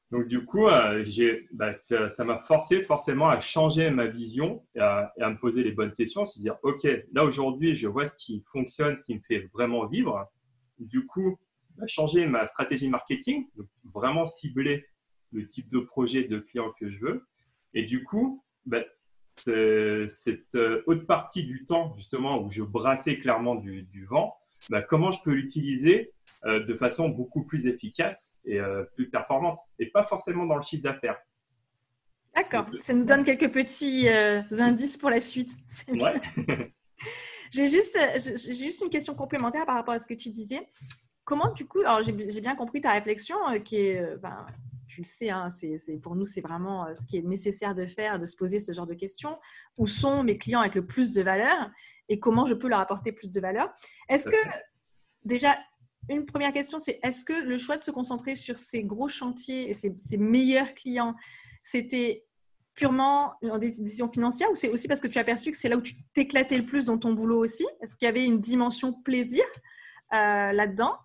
Donc, 0.09 0.27
du 0.27 0.45
coup, 0.45 0.67
euh, 0.67 1.03
bah, 1.51 1.73
ça 1.73 2.23
m'a 2.23 2.39
forcé 2.39 2.81
forcément 2.83 3.27
à 3.27 3.41
changer 3.41 3.89
ma 3.89 4.07
vision 4.07 4.63
et 4.73 4.79
à, 4.79 5.11
me 5.19 5.37
poser 5.37 5.63
les 5.63 5.71
bonnes 5.71 5.91
questions, 5.91 6.23
se 6.23 6.39
dire, 6.39 6.55
OK, 6.63 6.87
là 7.11 7.25
aujourd'hui, 7.25 7.75
je 7.75 7.87
vois 7.87 8.05
ce 8.05 8.15
qui 8.17 8.43
fonctionne, 8.51 8.95
ce 8.95 9.03
qui 9.03 9.15
me 9.15 9.21
fait 9.27 9.49
vraiment 9.53 9.85
vivre. 9.85 10.25
Du 10.79 11.05
coup, 11.05 11.37
changer 11.87 12.25
ma 12.25 12.47
stratégie 12.47 12.89
marketing, 12.89 13.47
donc 13.55 13.67
vraiment 13.93 14.25
cibler 14.25 14.85
le 15.31 15.47
type 15.47 15.69
de 15.69 15.79
projet 15.79 16.23
de 16.23 16.39
client 16.39 16.71
que 16.79 16.89
je 16.89 16.99
veux. 16.99 17.27
Et 17.73 17.83
du 17.83 18.03
coup, 18.03 18.43
bah, 18.65 18.83
cette 19.35 20.55
euh, 20.55 20.83
haute 20.87 21.05
partie 21.05 21.43
du 21.43 21.65
temps, 21.65 21.93
justement, 21.95 22.41
où 22.41 22.49
je 22.49 22.63
brassais 22.63 23.19
clairement 23.19 23.55
du, 23.55 23.83
du 23.83 24.03
vent, 24.03 24.35
comment 24.89 25.11
je 25.11 25.21
peux 25.23 25.31
l'utiliser 25.31 26.13
euh, 26.45 26.63
de 26.63 26.75
façon 26.75 27.09
beaucoup 27.09 27.43
plus 27.43 27.67
efficace 27.67 28.37
et 28.45 28.59
euh, 28.59 28.83
plus 28.95 29.09
performante, 29.09 29.59
et 29.79 29.87
pas 29.87 30.03
forcément 30.03 30.45
dans 30.45 30.55
le 30.55 30.61
chiffre 30.61 30.83
d'affaires. 30.83 31.17
D'accord, 32.35 32.67
ça 32.79 32.93
nous 32.93 33.05
donne 33.05 33.23
quelques 33.23 33.51
petits 33.51 34.07
euh, 34.07 34.43
indices 34.59 34.97
pour 34.97 35.09
la 35.09 35.19
suite. 35.19 35.57
Ouais. 35.89 36.21
j'ai 37.51 37.67
juste, 37.67 37.97
juste 38.15 38.81
une 38.83 38.89
question 38.89 39.15
complémentaire 39.15 39.65
par 39.65 39.75
rapport 39.75 39.95
à 39.95 39.99
ce 39.99 40.05
que 40.05 40.13
tu 40.13 40.29
disais. 40.29 40.67
Comment, 41.27 41.51
du 41.51 41.67
coup, 41.67 41.81
alors 41.81 42.01
j'ai 42.03 42.13
bien 42.13 42.55
compris 42.55 42.79
ta 42.79 42.93
réflexion 42.93 43.35
qui 43.61 43.75
est, 43.75 44.15
ben, 44.21 44.45
tu 44.87 45.01
le 45.01 45.05
sais, 45.05 45.29
hein, 45.29 45.49
c'est, 45.49 45.77
pour 46.01 46.15
nous, 46.15 46.23
c'est 46.25 46.39
vraiment 46.39 46.87
ce 46.95 47.05
qui 47.05 47.17
est 47.17 47.21
nécessaire 47.21 47.75
de 47.75 47.85
faire, 47.85 48.17
de 48.17 48.25
se 48.25 48.37
poser 48.37 48.59
ce 48.59 48.71
genre 48.71 48.87
de 48.87 48.93
questions. 48.93 49.37
Où 49.77 49.87
sont 49.87 50.23
mes 50.23 50.37
clients 50.37 50.61
avec 50.61 50.73
le 50.73 50.85
plus 50.85 51.11
de 51.11 51.21
valeur 51.21 51.69
et 52.07 52.17
comment 52.17 52.45
je 52.45 52.53
peux 52.53 52.69
leur 52.69 52.79
apporter 52.79 53.11
plus 53.11 53.29
de 53.29 53.41
valeur? 53.41 53.73
Est-ce 54.07 54.29
que, 54.29 54.37
déjà, 55.25 55.57
une 56.07 56.25
première 56.25 56.53
question, 56.53 56.79
c'est 56.79 56.97
est-ce 57.03 57.25
que 57.25 57.33
le 57.33 57.57
choix 57.57 57.75
de 57.75 57.83
se 57.83 57.91
concentrer 57.91 58.37
sur 58.37 58.57
ces 58.57 58.85
gros 58.85 59.09
chantiers 59.09 59.69
et 59.69 59.73
ces, 59.73 60.17
meilleurs 60.17 60.73
clients, 60.75 61.13
c'était 61.61 62.23
purement 62.73 63.33
une 63.41 63.57
décision 63.57 64.07
financière 64.09 64.49
ou 64.49 64.55
c'est 64.55 64.69
aussi 64.69 64.87
parce 64.87 65.01
que 65.01 65.07
tu 65.09 65.19
as 65.19 65.25
perçu 65.25 65.51
que 65.51 65.57
c'est 65.57 65.67
là 65.67 65.75
où 65.75 65.81
tu 65.81 65.95
t'éclatais 66.13 66.57
le 66.57 66.65
plus 66.65 66.85
dans 66.85 66.97
ton 66.97 67.11
boulot 67.11 67.43
aussi? 67.43 67.65
Est-ce 67.81 67.97
qu'il 67.97 68.05
y 68.05 68.09
avait 68.09 68.23
une 68.23 68.39
dimension 68.39 68.93
plaisir 68.93 69.43
euh, 70.13 70.53
là-dedans? 70.53 70.95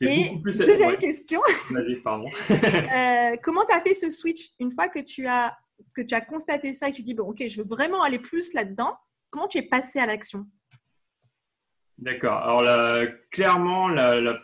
Et 0.00 0.36
deuxième 0.44 0.96
question, 0.96 1.40
euh, 1.70 3.36
comment 3.42 3.64
tu 3.64 3.72
as 3.72 3.80
fait 3.80 3.94
ce 3.94 4.10
switch 4.10 4.50
une 4.60 4.70
fois 4.70 4.88
que 4.88 4.98
tu 4.98 5.26
as 5.26 5.56
que 5.94 6.02
tu 6.02 6.14
as 6.14 6.20
constaté 6.20 6.72
ça 6.72 6.88
et 6.88 6.90
que 6.90 6.96
tu 6.96 7.02
dis 7.02 7.14
bon 7.14 7.28
ok 7.28 7.44
je 7.48 7.60
veux 7.60 7.68
vraiment 7.68 8.02
aller 8.02 8.18
plus 8.18 8.54
là-dedans 8.54 8.96
Comment 9.30 9.48
tu 9.48 9.58
es 9.58 9.62
passé 9.62 9.98
à 9.98 10.06
l'action? 10.06 10.46
D'accord. 11.98 12.38
Alors 12.38 13.06
clairement, 13.30 13.90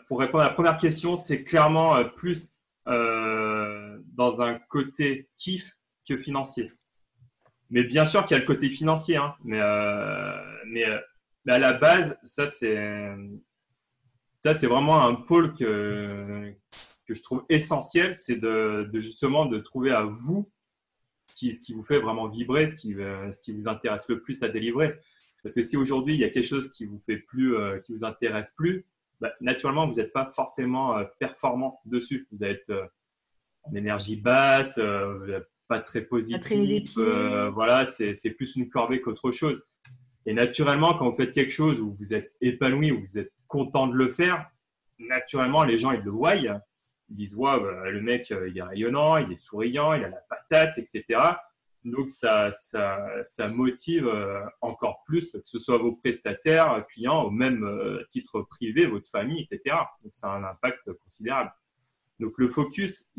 pour 0.09 0.21
répondre 0.21 0.45
à 0.45 0.49
la 0.49 0.53
première 0.53 0.77
question, 0.77 1.17
c'est 1.17 1.45
clairement 1.45 1.97
euh, 1.97 2.05
plus 2.05 2.51
euh, 2.89 3.99
dans 4.15 4.43
un 4.43 4.59
côté 4.59 5.31
kiff 5.39 5.77
que 6.09 6.17
financier. 6.17 6.73
Mais 7.71 7.85
bien 7.85 8.05
sûr 8.05 8.27
qu'il 8.27 8.37
y 8.37 8.39
a 8.39 8.41
le 8.41 8.47
côté 8.47 8.69
financier, 8.69 9.17
hein. 9.17 9.35
mais, 9.45 9.61
mais, 10.67 10.85
à 11.49 11.59
la 11.59 11.73
base, 11.73 12.19
ça 12.25 12.47
c'est 12.47 12.77
ça 14.43 14.55
c'est 14.55 14.67
vraiment 14.67 15.03
un 15.05 15.15
pôle 15.15 15.55
que 15.55 16.53
que 17.07 17.15
je 17.15 17.23
trouve 17.23 17.45
essentiel, 17.49 18.15
c'est 18.15 18.37
de, 18.37 18.89
justement 18.95 19.47
de 19.47 19.59
trouver 19.59 19.91
à 19.91 20.05
vous 20.05 20.51
ce 21.29 21.37
qui, 21.37 21.55
ce 21.55 21.63
qui 21.63 21.73
vous 21.73 21.83
fait 21.83 21.99
vraiment 21.99 22.29
vibrer, 22.29 22.69
ce 22.69 22.77
qui, 22.77 22.93
ce 22.93 23.43
qui 23.43 23.53
vous 23.53 23.69
intéresse 23.69 24.09
le 24.09 24.21
plus 24.21 24.43
à 24.43 24.49
délivrer. 24.49 24.99
Parce 25.43 25.55
que 25.55 25.63
si 25.63 25.77
aujourd'hui 25.77 26.15
il 26.15 26.21
y 26.21 26.25
a 26.25 26.31
quelque 26.31 26.47
chose 26.47 26.71
qui 26.73 26.87
vous 26.87 26.99
fait 26.99 27.17
plus, 27.17 27.57
euh, 27.57 27.79
qui 27.81 27.93
vous 27.93 28.05
intéresse 28.05 28.53
plus, 28.57 28.87
bah, 29.21 29.33
naturellement 29.41 29.89
vous 29.89 29.95
n'êtes 29.95 30.13
pas 30.13 30.33
forcément 30.37 30.97
euh, 30.97 31.05
performant 31.19 31.81
dessus. 31.85 32.29
Vous 32.31 32.45
êtes 32.45 32.71
euh, 32.71 32.87
en 33.65 33.75
énergie 33.75 34.17
basse, 34.17 34.81
pas 35.69 35.81
très 35.81 36.03
positif. 36.03 36.99
voilà, 37.55 37.87
c'est 37.87 38.35
plus 38.37 38.57
une 38.57 38.69
corvée 38.69 39.01
qu'autre 39.01 39.31
chose. 39.33 39.61
Et 40.27 40.35
naturellement, 40.35 40.95
quand 40.95 41.09
vous 41.09 41.17
faites 41.17 41.33
quelque 41.33 41.53
chose 41.53 41.81
où 41.81 41.91
vous 41.91 42.15
êtes 42.15 42.33
épanoui, 42.41 42.93
où 42.93 43.01
vous 43.01 43.19
êtes 43.19 43.33
content 43.53 43.87
de 43.87 43.95
le 43.95 44.11
faire, 44.11 44.51
naturellement, 44.99 45.63
les 45.63 45.79
gens, 45.79 45.93
ils 45.93 46.01
le 46.01 46.11
voient. 46.11 46.35
Ils 46.37 46.61
disent, 47.11 47.37
ouais, 47.37 47.61
bah, 47.61 47.91
le 47.91 48.01
mec, 48.01 48.33
euh, 48.33 48.49
il 48.49 48.57
est 48.57 48.63
rayonnant, 48.63 49.19
il 49.19 49.31
est 49.31 49.37
souriant, 49.37 49.93
il 49.93 50.03
a 50.05 50.09
la 50.09 50.25
patate, 50.31 50.79
etc. 50.79 51.21
Donc, 51.85 52.11
ça, 52.11 52.51
ça, 52.53 52.99
ça 53.25 53.49
motive 53.49 54.09
euh, 54.09 54.41
encore 54.63 55.03
plus, 55.05 55.33
que 55.33 55.43
ce 55.45 55.59
soit 55.59 55.77
vos 55.77 55.93
prestataires, 55.93 56.87
clients, 56.89 57.25
au 57.25 57.31
même 57.31 57.63
euh, 57.65 58.03
titre 58.09 58.41
privé, 58.41 58.87
votre 58.87 59.11
famille, 59.11 59.43
etc. 59.43 59.77
Donc, 60.03 60.15
ça 60.15 60.33
a 60.33 60.37
un 60.37 60.45
impact 60.45 60.91
considérable. 61.05 61.53
Donc, 62.19 62.33
le 62.39 62.49
focus, 62.49 63.13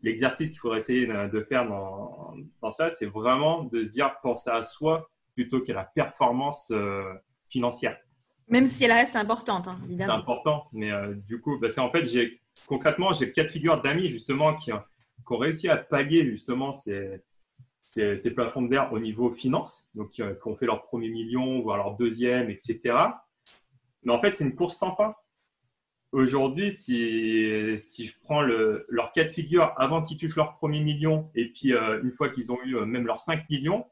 l'exercice 0.00 0.52
qu'il 0.52 0.60
faudrait 0.60 0.78
essayer 0.78 1.06
de 1.06 1.40
faire 1.42 1.68
dans, 1.68 2.34
dans 2.62 2.70
ça, 2.70 2.88
c'est 2.88 3.06
vraiment 3.06 3.64
de 3.64 3.84
se 3.84 3.90
dire, 3.90 4.18
penser 4.22 4.50
à 4.50 4.64
soi 4.64 5.10
plutôt 5.34 5.60
qu'à 5.60 5.74
la 5.74 5.84
performance 5.84 6.72
financière. 7.48 7.98
Même 8.48 8.66
si 8.66 8.84
elle 8.84 8.92
reste 8.92 9.16
importante, 9.16 9.68
hein, 9.68 9.78
évidemment. 9.86 10.14
C'est 10.14 10.20
important, 10.20 10.68
mais 10.72 10.92
euh, 10.92 11.14
du 11.14 11.40
coup, 11.40 11.58
parce 11.58 11.74
qu'en 11.74 11.90
fait, 11.90 12.04
j'ai 12.04 12.40
concrètement, 12.66 13.12
j'ai 13.12 13.32
quatre 13.32 13.50
figures 13.50 13.82
d'amis 13.82 14.08
justement 14.08 14.54
qui, 14.54 14.72
ont 14.72 15.36
réussi 15.36 15.68
à 15.68 15.76
pallier 15.76 16.24
justement 16.24 16.72
ces, 16.72 17.20
ces, 17.82 18.34
plafonds 18.34 18.62
de 18.62 18.68
verre 18.68 18.92
au 18.92 18.98
niveau 18.98 19.32
finance, 19.32 19.88
donc 19.94 20.10
qui, 20.10 20.22
ont 20.22 20.56
fait 20.56 20.66
leur 20.66 20.82
premier 20.82 21.08
million, 21.08 21.60
voire 21.60 21.76
leur 21.76 21.96
deuxième, 21.96 22.50
etc. 22.50 22.96
Mais 24.04 24.12
en 24.12 24.20
fait, 24.20 24.32
c'est 24.32 24.44
une 24.44 24.54
course 24.54 24.76
sans 24.76 24.94
fin. 24.94 25.14
Aujourd'hui, 26.12 26.70
si, 26.70 27.76
si 27.78 28.06
je 28.06 28.20
prends 28.22 28.40
le, 28.40 28.86
leurs 28.88 29.10
quatre 29.12 29.32
figures 29.32 29.74
avant 29.76 30.02
qu'ils 30.02 30.16
touchent 30.16 30.36
leur 30.36 30.56
premier 30.56 30.80
million, 30.80 31.28
et 31.34 31.52
puis 31.52 31.74
euh, 31.74 32.00
une 32.02 32.12
fois 32.12 32.28
qu'ils 32.28 32.52
ont 32.52 32.58
eu 32.64 32.76
euh, 32.76 32.86
même 32.86 33.06
leurs 33.06 33.20
5 33.20 33.50
millions, 33.50 33.84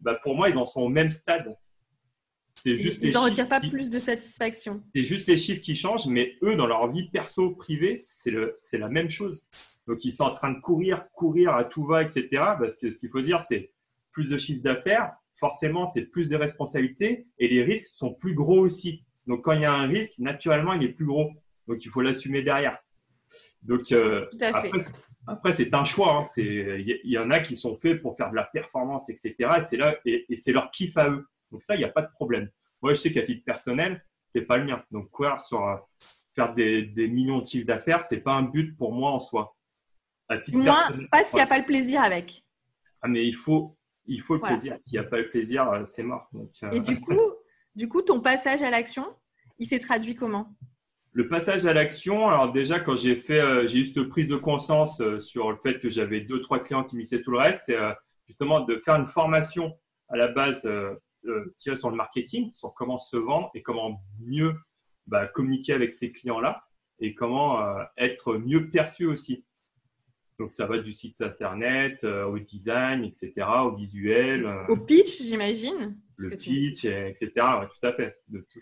bah 0.00 0.18
pour 0.20 0.34
moi, 0.34 0.48
ils 0.48 0.58
en 0.58 0.66
sont 0.66 0.82
au 0.82 0.88
même 0.88 1.12
stade. 1.12 1.56
C'est 2.54 2.76
juste 2.76 2.98
Ils 3.02 3.12
n'en 3.12 3.24
retirent 3.24 3.48
pas 3.48 3.60
plus 3.60 3.88
de 3.88 3.98
satisfaction. 3.98 4.82
C'est 4.94 5.04
juste 5.04 5.26
les 5.26 5.36
chiffres 5.36 5.62
qui 5.62 5.74
changent, 5.74 6.06
mais 6.06 6.36
eux, 6.42 6.54
dans 6.56 6.66
leur 6.66 6.90
vie 6.92 7.08
perso, 7.10 7.50
privée, 7.50 7.96
c'est 7.96 8.78
la 8.78 8.88
même 8.88 9.10
chose. 9.10 9.46
Donc, 9.86 10.04
ils 10.04 10.12
sont 10.12 10.24
en 10.24 10.32
train 10.32 10.50
de 10.50 10.60
courir, 10.60 11.06
courir 11.12 11.54
à 11.54 11.64
tout 11.64 11.84
va, 11.84 12.02
etc. 12.02 12.28
Parce 12.30 12.76
que 12.76 12.90
ce 12.90 12.98
qu'il 12.98 13.10
faut 13.10 13.20
dire, 13.20 13.40
c'est 13.40 13.72
plus 14.12 14.28
de 14.30 14.36
chiffre 14.36 14.62
d'affaires, 14.62 15.12
forcément, 15.40 15.86
c'est 15.86 16.02
plus 16.02 16.28
de 16.28 16.36
responsabilités 16.36 17.26
et 17.38 17.48
les 17.48 17.64
risques 17.64 17.90
sont 17.94 18.14
plus 18.14 18.34
gros 18.34 18.60
aussi. 18.60 19.04
Donc, 19.26 19.42
quand 19.42 19.52
il 19.52 19.62
y 19.62 19.64
a 19.64 19.72
un 19.72 19.86
risque, 19.86 20.18
naturellement, 20.18 20.74
il 20.74 20.84
est 20.84 20.92
plus 20.92 21.06
gros. 21.06 21.30
Donc, 21.66 21.84
il 21.84 21.88
faut 21.88 22.02
l'assumer 22.02 22.42
derrière. 22.42 22.78
Donc, 23.62 23.90
euh, 23.92 24.26
après, 25.26 25.52
c'est 25.52 25.72
un 25.74 25.84
choix. 25.84 26.18
Hein. 26.18 26.24
Il 26.36 27.00
y, 27.04 27.18
en 27.18 27.30
a 27.30 27.40
qui 27.40 27.56
sont 27.56 27.76
faits 27.76 28.02
pour 28.02 28.16
faire 28.16 28.30
de 28.30 28.36
la 28.36 28.44
performance, 28.44 29.08
etc. 29.08 29.34
Et 29.72 29.76
là, 29.76 29.96
et 30.04 30.36
c'est 30.36 30.52
leur 30.52 30.70
kiff 30.70 30.96
à 30.96 31.08
eux. 31.08 31.26
Donc 31.52 31.62
ça, 31.62 31.76
il 31.76 31.78
n'y 31.78 31.84
a 31.84 31.90
pas 31.90 32.02
de 32.02 32.10
problème. 32.10 32.50
Moi, 32.80 32.94
je 32.94 33.00
sais 33.00 33.12
qu'à 33.12 33.22
titre 33.22 33.44
personnel, 33.44 34.04
c'est 34.30 34.42
pas 34.42 34.56
le 34.56 34.64
mien. 34.64 34.82
Donc 34.90 35.10
courir 35.10 35.40
sur 35.40 35.64
euh, 35.64 35.76
faire 36.34 36.54
des, 36.54 36.90
millions 37.08 37.38
de 37.38 37.46
chiffres 37.46 37.66
d'affaires, 37.66 38.02
c'est 38.02 38.22
pas 38.22 38.32
un 38.32 38.42
but 38.42 38.76
pour 38.76 38.92
moi 38.92 39.10
en 39.10 39.20
soi. 39.20 39.54
À 40.28 40.38
titre 40.38 40.58
moi, 40.58 40.88
pas 41.10 41.22
s'il 41.22 41.36
n'y 41.36 41.42
a 41.42 41.46
pas 41.46 41.58
le 41.58 41.66
plaisir 41.66 42.00
avec. 42.00 42.42
Ah, 43.02 43.08
mais 43.08 43.26
il 43.26 43.36
faut, 43.36 43.76
il 44.06 44.22
faut 44.22 44.34
le 44.34 44.40
plaisir. 44.40 44.78
S'il 44.86 44.98
n'y 44.98 45.04
a 45.04 45.08
pas 45.08 45.18
le 45.18 45.28
plaisir, 45.28 45.68
euh, 45.70 45.84
c'est 45.84 46.02
mort. 46.02 46.28
Euh, 46.34 46.70
Et 46.72 46.80
du 46.80 46.98
coup, 47.00 47.20
du 47.74 47.88
coup, 47.88 48.02
ton 48.02 48.20
passage 48.20 48.62
à 48.62 48.70
l'action, 48.70 49.04
il 49.58 49.66
s'est 49.66 49.78
traduit 49.78 50.14
comment? 50.14 50.56
Le 51.14 51.28
passage 51.28 51.66
à 51.66 51.74
l'action, 51.74 52.26
alors 52.26 52.52
déjà 52.52 52.80
quand 52.80 52.96
j'ai 52.96 53.16
fait, 53.16 53.68
j'ai 53.68 53.80
eu 53.80 53.84
cette 53.84 54.08
prise 54.08 54.28
de 54.28 54.36
conscience 54.36 55.02
sur 55.18 55.50
le 55.50 55.58
fait 55.58 55.78
que 55.78 55.90
j'avais 55.90 56.22
deux 56.22 56.40
trois 56.40 56.58
clients 56.60 56.84
qui 56.84 56.96
missaient 56.96 57.20
tout 57.20 57.32
le 57.32 57.36
reste, 57.36 57.64
c'est 57.66 57.76
justement 58.26 58.60
de 58.60 58.78
faire 58.78 58.94
une 58.94 59.06
formation 59.06 59.78
à 60.08 60.16
la 60.16 60.28
base 60.28 60.66
euh, 61.26 61.54
tirer 61.56 61.76
sur 61.76 61.90
le 61.90 61.96
marketing, 61.96 62.50
sur 62.50 62.74
comment 62.74 62.98
se 62.98 63.16
vendre 63.16 63.50
et 63.54 63.62
comment 63.62 64.00
mieux 64.20 64.54
bah, 65.06 65.26
communiquer 65.26 65.72
avec 65.72 65.92
ces 65.92 66.12
clients-là 66.12 66.64
et 66.98 67.14
comment 67.14 67.60
euh, 67.60 67.82
être 67.96 68.36
mieux 68.36 68.70
perçu 68.70 69.06
aussi. 69.06 69.44
Donc 70.38 70.52
ça 70.52 70.66
va 70.66 70.78
du 70.78 70.92
site 70.92 71.20
internet 71.20 72.04
euh, 72.04 72.24
au 72.24 72.38
design, 72.38 73.04
etc., 73.04 73.32
au 73.64 73.74
visuel. 73.74 74.46
au 74.68 74.76
pitch, 74.76 75.22
j'imagine. 75.22 75.98
Le 76.18 76.30
pitch, 76.36 76.84
etc. 76.84 77.30
tout 77.36 77.86
à 77.86 77.92
fait, 77.92 78.16
de 78.28 78.46
tout, 78.52 78.60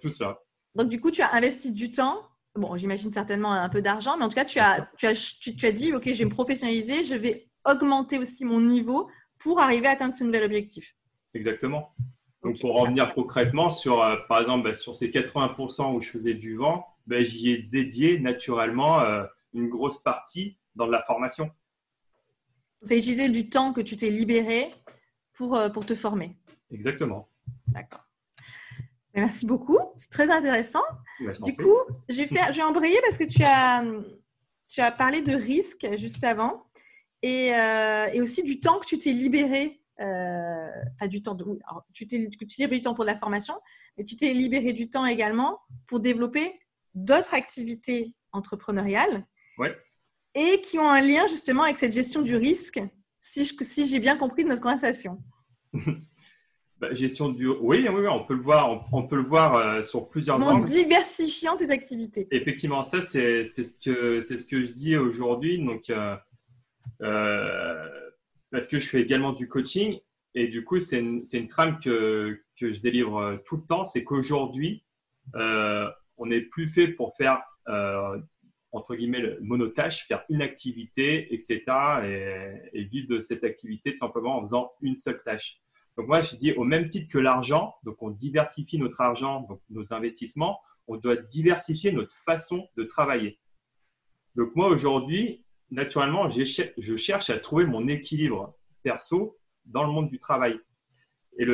tout 0.00 0.10
cela. 0.10 0.38
Donc 0.74 0.88
du 0.88 1.00
coup, 1.00 1.10
tu 1.10 1.22
as 1.22 1.34
investi 1.34 1.72
du 1.72 1.90
temps 1.90 2.22
bon, 2.54 2.76
j'imagine 2.76 3.10
certainement 3.10 3.52
un 3.52 3.68
peu 3.68 3.82
d'argent, 3.82 4.16
mais 4.16 4.24
en 4.24 4.28
tout 4.28 4.34
cas, 4.34 4.44
tu 4.44 4.58
as, 4.58 4.88
tu, 4.96 5.06
as, 5.06 5.38
tu, 5.40 5.66
as 5.66 5.72
dit, 5.72 5.92
OK, 5.92 6.04
je 6.06 6.18
vais 6.18 6.24
me 6.24 6.30
professionnaliser, 6.30 7.04
je 7.04 7.14
vais 7.14 7.48
augmenter 7.64 8.18
aussi 8.18 8.44
mon 8.44 8.60
niveau 8.60 9.08
pour 9.38 9.60
arriver 9.60 9.86
à 9.86 9.92
atteindre 9.92 10.14
ce 10.14 10.24
nouvel 10.24 10.44
objectif. 10.44 10.94
Exactement. 11.34 11.94
Donc, 12.42 12.58
pour 12.60 12.80
revenir 12.80 13.12
concrètement 13.14 13.70
sur, 13.70 14.02
euh, 14.02 14.16
par 14.28 14.40
exemple, 14.40 14.64
bah, 14.64 14.74
sur 14.74 14.96
ces 14.96 15.10
80% 15.10 15.94
où 15.94 16.00
je 16.00 16.08
faisais 16.08 16.34
du 16.34 16.56
vent, 16.56 16.86
bah, 17.06 17.22
j'y 17.22 17.50
ai 17.50 17.58
dédié 17.58 18.18
naturellement 18.18 19.00
euh, 19.00 19.24
une 19.52 19.68
grosse 19.68 19.98
partie 19.98 20.58
dans 20.74 20.86
la 20.86 21.02
formation. 21.02 21.50
Tu 22.86 22.94
as 22.94 22.96
utilisé 22.96 23.28
du 23.28 23.50
temps 23.50 23.74
que 23.74 23.82
tu 23.82 23.96
t'es 23.96 24.08
libéré 24.08 24.72
pour, 25.34 25.54
euh, 25.54 25.68
pour 25.68 25.84
te 25.84 25.94
former. 25.94 26.38
Exactement. 26.70 27.28
D'accord. 27.68 28.06
Merci 29.14 29.44
beaucoup. 29.44 29.78
C'est 29.96 30.10
très 30.10 30.30
intéressant. 30.30 30.82
Bah, 31.20 31.32
du 31.42 31.54
coup, 31.54 31.76
je 32.08 32.16
vais, 32.16 32.26
faire, 32.26 32.52
je 32.52 32.56
vais 32.56 32.62
embrayer 32.62 32.98
parce 33.02 33.18
que 33.18 33.24
tu 33.24 33.42
as, 33.44 33.84
tu 34.66 34.80
as 34.80 34.92
parlé 34.92 35.20
de 35.20 35.34
risque 35.34 35.86
juste 35.96 36.24
avant 36.24 36.64
et, 37.22 37.48
et 37.48 38.20
aussi 38.22 38.44
du 38.44 38.60
temps 38.60 38.78
que 38.78 38.86
tu 38.86 38.98
t'es 38.98 39.12
libéré 39.12 39.79
euh, 40.00 41.06
du 41.08 41.22
temps, 41.22 41.34
de, 41.34 41.44
tu 41.92 42.06
t'es 42.06 42.18
libéré 42.18 42.76
du 42.76 42.82
temps 42.82 42.94
pour 42.94 43.04
la 43.04 43.14
formation, 43.14 43.54
mais 43.96 44.04
tu 44.04 44.16
t'es 44.16 44.32
libéré 44.32 44.72
du 44.72 44.88
temps 44.88 45.06
également 45.06 45.60
pour 45.86 46.00
développer 46.00 46.58
d'autres 46.94 47.34
activités 47.34 48.14
entrepreneuriales 48.32 49.26
et 50.34 50.60
qui 50.60 50.78
ont 50.78 50.88
un 50.88 51.00
lien 51.00 51.26
justement 51.26 51.64
avec 51.64 51.76
cette 51.76 51.92
gestion 51.92 52.22
du 52.22 52.36
risque, 52.36 52.80
si, 53.20 53.44
si 53.44 53.86
j'ai 53.86 53.98
bien 53.98 54.16
compris 54.16 54.44
de 54.44 54.48
notre 54.48 54.62
conversation. 54.62 55.18
Bah, 56.80 56.94
gestion 56.94 57.28
du 57.28 57.46
oui, 57.46 57.86
oui, 57.86 58.06
on 58.08 58.24
peut 58.24 58.32
le 58.32 58.40
voir 58.40 58.88
on, 58.90 59.06
peut 59.06 59.16
le 59.16 59.22
voir 59.22 59.54
euh, 59.54 59.82
sur 59.82 60.08
plusieurs 60.08 60.42
en 60.42 60.60
diversifiant 60.60 61.54
tes 61.54 61.70
activités. 61.70 62.26
Effectivement 62.30 62.82
ça 62.82 63.02
c'est 63.02 63.44
ce 63.44 63.78
que 63.78 64.22
c'est 64.22 64.38
ce 64.38 64.46
que 64.46 64.64
je 64.64 64.72
dis 64.72 64.96
aujourd'hui. 64.96 65.62
Donc 65.62 65.90
euh, 65.90 66.16
parce 68.50 68.66
que 68.66 68.78
je 68.78 68.88
fais 68.88 69.00
également 69.00 69.32
du 69.32 69.48
coaching. 69.48 69.98
Et 70.34 70.48
du 70.48 70.64
coup, 70.64 70.80
c'est 70.80 71.00
une, 71.00 71.24
une, 71.32 71.48
trame 71.48 71.78
que, 71.80 72.40
que, 72.58 72.72
je 72.72 72.80
délivre 72.80 73.18
euh, 73.18 73.36
tout 73.44 73.56
le 73.56 73.62
temps. 73.62 73.84
C'est 73.84 74.04
qu'aujourd'hui, 74.04 74.84
euh, 75.34 75.88
on 76.16 76.26
n'est 76.26 76.42
plus 76.42 76.68
fait 76.68 76.88
pour 76.88 77.16
faire, 77.16 77.42
euh, 77.68 78.18
entre 78.72 78.94
guillemets, 78.94 79.20
le 79.20 79.38
monotâche, 79.40 80.06
faire 80.06 80.24
une 80.28 80.42
activité, 80.42 81.34
etc. 81.34 81.62
Et, 82.72 82.84
vivre 82.84 83.08
de 83.08 83.20
cette 83.20 83.42
activité 83.44 83.92
tout 83.92 83.98
simplement 83.98 84.36
en 84.38 84.42
faisant 84.42 84.72
une 84.82 84.96
seule 84.96 85.22
tâche. 85.24 85.60
Donc 85.96 86.06
moi, 86.06 86.22
je 86.22 86.36
dis 86.36 86.52
au 86.52 86.64
même 86.64 86.88
titre 86.88 87.08
que 87.10 87.18
l'argent, 87.18 87.74
donc 87.82 88.00
on 88.00 88.10
diversifie 88.10 88.78
notre 88.78 89.00
argent, 89.00 89.40
donc 89.48 89.60
nos 89.70 89.92
investissements, 89.92 90.60
on 90.86 90.96
doit 90.96 91.16
diversifier 91.16 91.92
notre 91.92 92.14
façon 92.14 92.68
de 92.76 92.84
travailler. 92.84 93.38
Donc 94.36 94.54
moi, 94.54 94.68
aujourd'hui, 94.68 95.44
naturellement, 95.70 96.28
je 96.28 96.96
cherche 96.96 97.30
à 97.30 97.38
trouver 97.38 97.66
mon 97.66 97.86
équilibre 97.88 98.58
perso 98.82 99.38
dans 99.66 99.84
le 99.84 99.92
monde 99.92 100.08
du 100.08 100.18
travail. 100.18 100.58
Et 101.38 101.46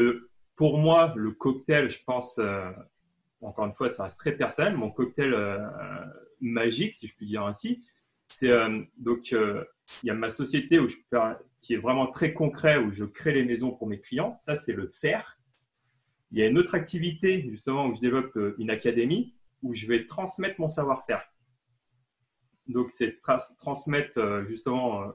pour 0.56 0.78
moi, 0.78 1.12
le 1.16 1.32
cocktail, 1.32 1.90
je 1.90 2.02
pense, 2.04 2.38
euh, 2.38 2.70
encore 3.40 3.66
une 3.66 3.72
fois, 3.72 3.90
ça 3.90 4.04
reste 4.04 4.18
très 4.18 4.32
personnel, 4.32 4.76
mon 4.76 4.90
cocktail 4.90 5.34
euh, 5.34 5.58
magique, 6.40 6.94
si 6.94 7.06
je 7.06 7.14
puis 7.14 7.26
dire 7.26 7.44
ainsi, 7.44 7.84
c'est 8.28 8.50
euh, 8.50 8.82
donc 8.96 9.30
il 9.30 10.06
y 10.06 10.10
a 10.10 10.14
ma 10.14 10.30
société 10.30 10.80
qui 11.60 11.74
est 11.74 11.78
vraiment 11.78 12.08
très 12.08 12.32
concret, 12.32 12.78
où 12.78 12.90
je 12.92 13.04
crée 13.04 13.32
les 13.32 13.44
maisons 13.44 13.70
pour 13.70 13.86
mes 13.86 14.00
clients. 14.00 14.34
Ça, 14.38 14.56
c'est 14.56 14.72
le 14.72 14.88
faire. 14.88 15.38
Il 16.32 16.38
y 16.38 16.42
a 16.42 16.48
une 16.48 16.58
autre 16.58 16.74
activité, 16.74 17.46
justement, 17.48 17.86
où 17.86 17.94
je 17.94 18.00
développe 18.00 18.36
une 18.58 18.70
académie, 18.70 19.36
où 19.62 19.74
je 19.74 19.86
vais 19.86 20.06
transmettre 20.06 20.60
mon 20.60 20.68
savoir-faire. 20.68 21.22
Donc, 22.68 22.90
c'est 22.90 23.20
transmettre 23.58 24.18
euh, 24.18 24.44
justement 24.44 25.02
euh, 25.02 25.06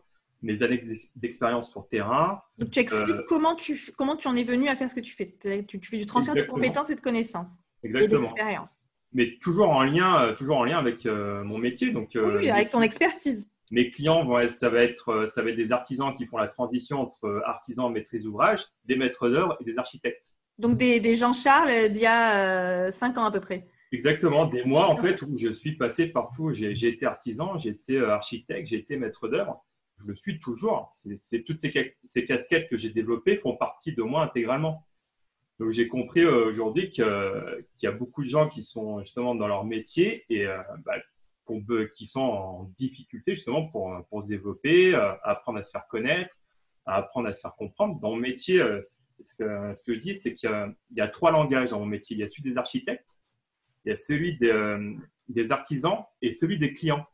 mes 0.41 0.63
années 0.63 0.79
d'expérience 1.15 1.69
sur 1.69 1.87
terrain. 1.87 2.41
Donc, 2.57 2.71
tu 2.71 2.79
expliques 2.79 3.09
euh, 3.09 3.25
comment, 3.27 3.55
tu, 3.55 3.77
comment 3.97 4.15
tu 4.15 4.27
en 4.27 4.35
es 4.35 4.43
venu 4.43 4.69
à 4.69 4.75
faire 4.75 4.89
ce 4.89 4.95
que 4.95 5.01
tu 5.01 5.13
fais. 5.13 5.35
Tu, 5.67 5.79
fais 5.83 5.97
du 5.97 6.05
transfert 6.05 6.35
de 6.35 6.43
compétences 6.43 6.89
et 6.89 6.95
de 6.95 7.01
connaissances 7.01 7.57
exactement. 7.83 8.19
et 8.19 8.21
d'expérience. 8.21 8.87
Mais 9.13 9.37
toujours 9.41 9.69
en 9.69 9.83
lien, 9.83 10.33
toujours 10.37 10.57
en 10.57 10.63
lien 10.63 10.77
avec 10.77 11.05
mon 11.05 11.57
métier. 11.57 11.91
Donc, 11.91 12.11
oui, 12.15 12.49
avec 12.49 12.69
ton 12.69 12.81
expertise. 12.81 13.49
Mes 13.69 13.89
clients, 13.89 14.25
vont 14.25 14.47
ça, 14.49 14.69
va 14.69 14.83
être, 14.83 15.25
ça 15.27 15.41
va 15.41 15.49
être 15.49 15.55
des 15.55 15.71
artisans 15.71 16.13
qui 16.15 16.25
font 16.25 16.37
la 16.37 16.47
transition 16.47 16.99
entre 16.99 17.41
artisans, 17.45 17.91
maîtrise 17.91 18.23
d'ouvrage, 18.23 18.65
des 18.85 18.95
maîtres 18.95 19.29
d'œuvre 19.29 19.57
et 19.59 19.63
des 19.63 19.77
architectes. 19.77 20.33
Donc, 20.59 20.77
des, 20.77 20.99
des 20.99 21.15
Jean-Charles 21.15 21.89
d'il 21.89 22.03
y 22.03 22.05
a 22.05 22.89
5 22.91 23.17
ans 23.17 23.25
à 23.25 23.31
peu 23.31 23.41
près. 23.41 23.67
Exactement, 23.93 24.45
des 24.45 24.63
mois 24.63 24.87
en 24.87 24.95
fait 24.95 25.21
où 25.21 25.37
je 25.37 25.51
suis 25.51 25.75
passé 25.75 26.07
partout. 26.07 26.53
J'ai 26.53 26.87
été 26.87 27.05
artisan, 27.05 27.57
j'ai 27.57 27.71
été 27.71 27.97
euh, 27.97 28.13
architecte, 28.13 28.67
j'ai 28.67 28.77
été 28.77 28.95
maître 28.95 29.27
d'œuvre. 29.27 29.65
Je 29.99 30.05
le 30.05 30.15
suis 30.15 30.39
toujours. 30.39 30.91
C'est 30.93 31.43
toutes 31.43 31.59
ces, 31.59 31.71
ces, 32.03 32.25
casquettes 32.25 32.69
que 32.69 32.77
j'ai 32.77 32.89
développées 32.89 33.37
font 33.37 33.55
partie 33.55 33.93
de 33.93 34.01
moi 34.01 34.23
intégralement. 34.23 34.87
Donc 35.59 35.71
j'ai 35.71 35.87
compris 35.87 36.25
aujourd'hui 36.25 36.89
qu'il 36.89 37.05
y 37.83 37.87
a 37.87 37.91
beaucoup 37.91 38.23
de 38.23 38.29
gens 38.29 38.49
qui 38.49 38.63
sont 38.63 38.99
justement 39.03 39.35
dans 39.35 39.47
leur 39.47 39.63
métier 39.63 40.25
et 40.29 40.47
bah, 40.83 40.95
qui 41.93 42.07
sont 42.07 42.21
en 42.21 42.63
difficulté 42.75 43.35
justement 43.35 43.67
pour, 43.67 43.95
pour 44.09 44.23
se 44.23 44.27
développer, 44.27 44.95
apprendre 45.21 45.59
à 45.59 45.63
se 45.63 45.69
faire 45.69 45.85
connaître, 45.87 46.35
à 46.87 46.95
apprendre 46.95 47.27
à 47.27 47.33
se 47.33 47.41
faire 47.41 47.53
comprendre. 47.55 47.99
Dans 47.99 48.09
mon 48.09 48.15
métier, 48.15 48.57
ce 49.21 49.35
que, 49.37 49.73
ce 49.73 49.83
que 49.83 49.93
je 49.93 49.99
dis, 49.99 50.15
c'est 50.15 50.33
qu'il 50.33 50.49
y, 50.95 51.01
a 51.01 51.07
trois 51.07 51.31
langages 51.31 51.69
dans 51.69 51.79
mon 51.79 51.85
métier. 51.85 52.15
Il 52.15 52.19
y 52.19 52.23
a 52.23 52.27
celui 52.27 52.43
des 52.43 52.57
architectes, 52.57 53.20
il 53.85 53.89
y 53.89 53.91
a 53.91 53.97
celui 53.97 54.37
des, 54.37 54.95
des 55.29 55.51
artisans 55.51 56.03
et 56.21 56.31
celui 56.31 56.57
des 56.59 56.73
clients. 56.73 57.05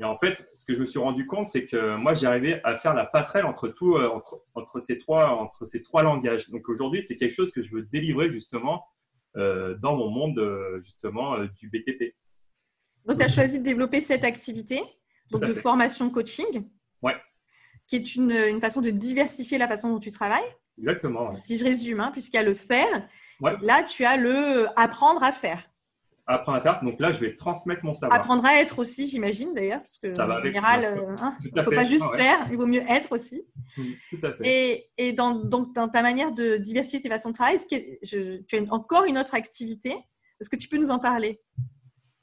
Et 0.00 0.04
en 0.04 0.16
fait, 0.16 0.48
ce 0.54 0.64
que 0.64 0.74
je 0.74 0.80
me 0.80 0.86
suis 0.86 1.00
rendu 1.00 1.26
compte, 1.26 1.48
c'est 1.48 1.66
que 1.66 1.96
moi, 1.96 2.14
j'arrivais 2.14 2.60
à 2.62 2.78
faire 2.78 2.94
la 2.94 3.04
passerelle 3.04 3.44
entre, 3.44 3.68
tout, 3.68 3.96
euh, 3.96 4.08
entre, 4.54 4.80
ces 4.80 4.98
trois, 4.98 5.30
entre 5.30 5.64
ces 5.64 5.82
trois 5.82 6.02
langages. 6.04 6.48
Donc 6.50 6.68
aujourd'hui, 6.68 7.02
c'est 7.02 7.16
quelque 7.16 7.34
chose 7.34 7.50
que 7.50 7.62
je 7.62 7.74
veux 7.74 7.82
délivrer 7.82 8.30
justement 8.30 8.84
euh, 9.36 9.76
dans 9.78 9.96
mon 9.96 10.08
monde 10.08 10.38
euh, 10.38 10.80
justement 10.82 11.38
du 11.38 11.68
BTP. 11.68 12.14
Donc, 13.06 13.18
tu 13.18 13.24
as 13.24 13.28
choisi 13.28 13.58
de 13.58 13.64
développer 13.64 14.00
cette 14.00 14.24
activité 14.24 14.80
donc 15.30 15.44
de 15.44 15.52
formation 15.52 16.08
coaching, 16.10 16.66
ouais. 17.02 17.14
qui 17.86 17.96
est 17.96 18.14
une, 18.14 18.30
une, 18.30 18.60
façon 18.60 18.80
de 18.80 18.90
diversifier 18.90 19.58
la 19.58 19.68
façon 19.68 19.90
dont 19.90 19.98
tu 19.98 20.10
travailles. 20.10 20.54
Exactement. 20.78 21.30
Si 21.30 21.58
je 21.58 21.64
résume, 21.64 22.00
hein, 22.00 22.10
puisqu'il 22.12 22.36
y 22.36 22.40
a 22.40 22.42
le 22.42 22.54
faire, 22.54 23.08
là, 23.40 23.82
tu 23.82 24.04
as 24.04 24.16
le 24.16 24.66
apprendre 24.76 25.22
à 25.22 25.32
faire 25.32 25.62
apprendre 26.28 26.58
à 26.58 26.60
faire. 26.60 26.84
Donc 26.84 27.00
là, 27.00 27.10
je 27.10 27.20
vais 27.20 27.34
transmettre 27.34 27.84
mon 27.84 27.94
savoir. 27.94 28.20
Apprendre 28.20 28.44
à 28.44 28.60
être 28.60 28.78
aussi, 28.78 29.08
j'imagine 29.08 29.54
d'ailleurs, 29.54 29.80
parce 29.80 29.98
que 29.98 30.08
en 30.08 30.42
général, 30.42 30.84
euh, 30.84 31.16
hein, 31.20 31.36
il 31.42 31.50
ne 31.54 31.62
faut 31.62 31.70
pas 31.70 31.84
juste 31.84 32.14
faire, 32.14 32.46
il 32.50 32.56
vaut 32.56 32.66
mieux 32.66 32.82
être 32.88 33.12
aussi. 33.12 33.46
Mmh, 33.76 33.82
tout 34.10 34.26
à 34.26 34.32
fait. 34.34 34.46
Et, 34.46 34.90
et 34.98 35.12
dans, 35.12 35.34
donc, 35.34 35.74
dans 35.74 35.88
ta 35.88 36.02
manière 36.02 36.32
de 36.32 36.58
diversifier 36.58 37.00
tes 37.00 37.08
façons 37.08 37.30
de 37.30 37.34
travail, 37.34 37.56
je, 38.02 38.42
tu 38.42 38.56
as 38.56 38.72
encore 38.72 39.04
une 39.04 39.18
autre 39.18 39.34
activité? 39.34 39.96
Est-ce 40.40 40.50
que 40.50 40.56
tu 40.56 40.68
peux 40.68 40.76
nous 40.76 40.90
en 40.90 40.98
parler? 40.98 41.40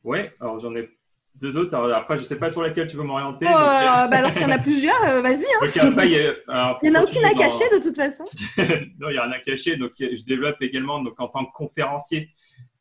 Oui, 0.03 0.19
alors 0.39 0.59
j'en 0.59 0.75
ai 0.75 0.87
deux 1.35 1.57
autres. 1.57 1.75
Alors, 1.75 1.95
après, 1.95 2.15
je 2.15 2.21
ne 2.21 2.25
sais 2.25 2.39
pas 2.39 2.49
sur 2.49 2.61
laquelle 2.61 2.87
tu 2.87 2.95
veux 2.95 3.03
m'orienter. 3.03 3.45
Oh, 3.49 3.53
euh, 3.53 4.07
bah 4.07 4.17
alors, 4.17 4.31
s'il 4.31 4.43
y 4.43 4.45
en 4.45 4.51
a 4.51 4.57
plusieurs, 4.57 5.03
euh, 5.03 5.21
vas-y. 5.21 5.43
Hein, 5.43 6.77
il 6.81 6.89
n'y 6.89 6.97
en 6.97 6.99
a 6.99 7.03
aucune 7.03 7.25
à 7.25 7.33
cacher 7.33 7.65
de 7.73 7.83
toute 7.83 7.95
façon. 7.95 8.25
non, 8.57 9.09
il 9.09 9.13
n'y 9.13 9.17
a 9.17 9.23
rien 9.23 9.31
à 9.31 9.39
cacher. 9.39 9.75
Donc, 9.75 9.91
je 9.99 10.23
développe 10.23 10.61
également 10.61 11.01
donc, 11.01 11.19
en 11.19 11.27
tant 11.27 11.45
que 11.45 11.51
conférencier 11.53 12.29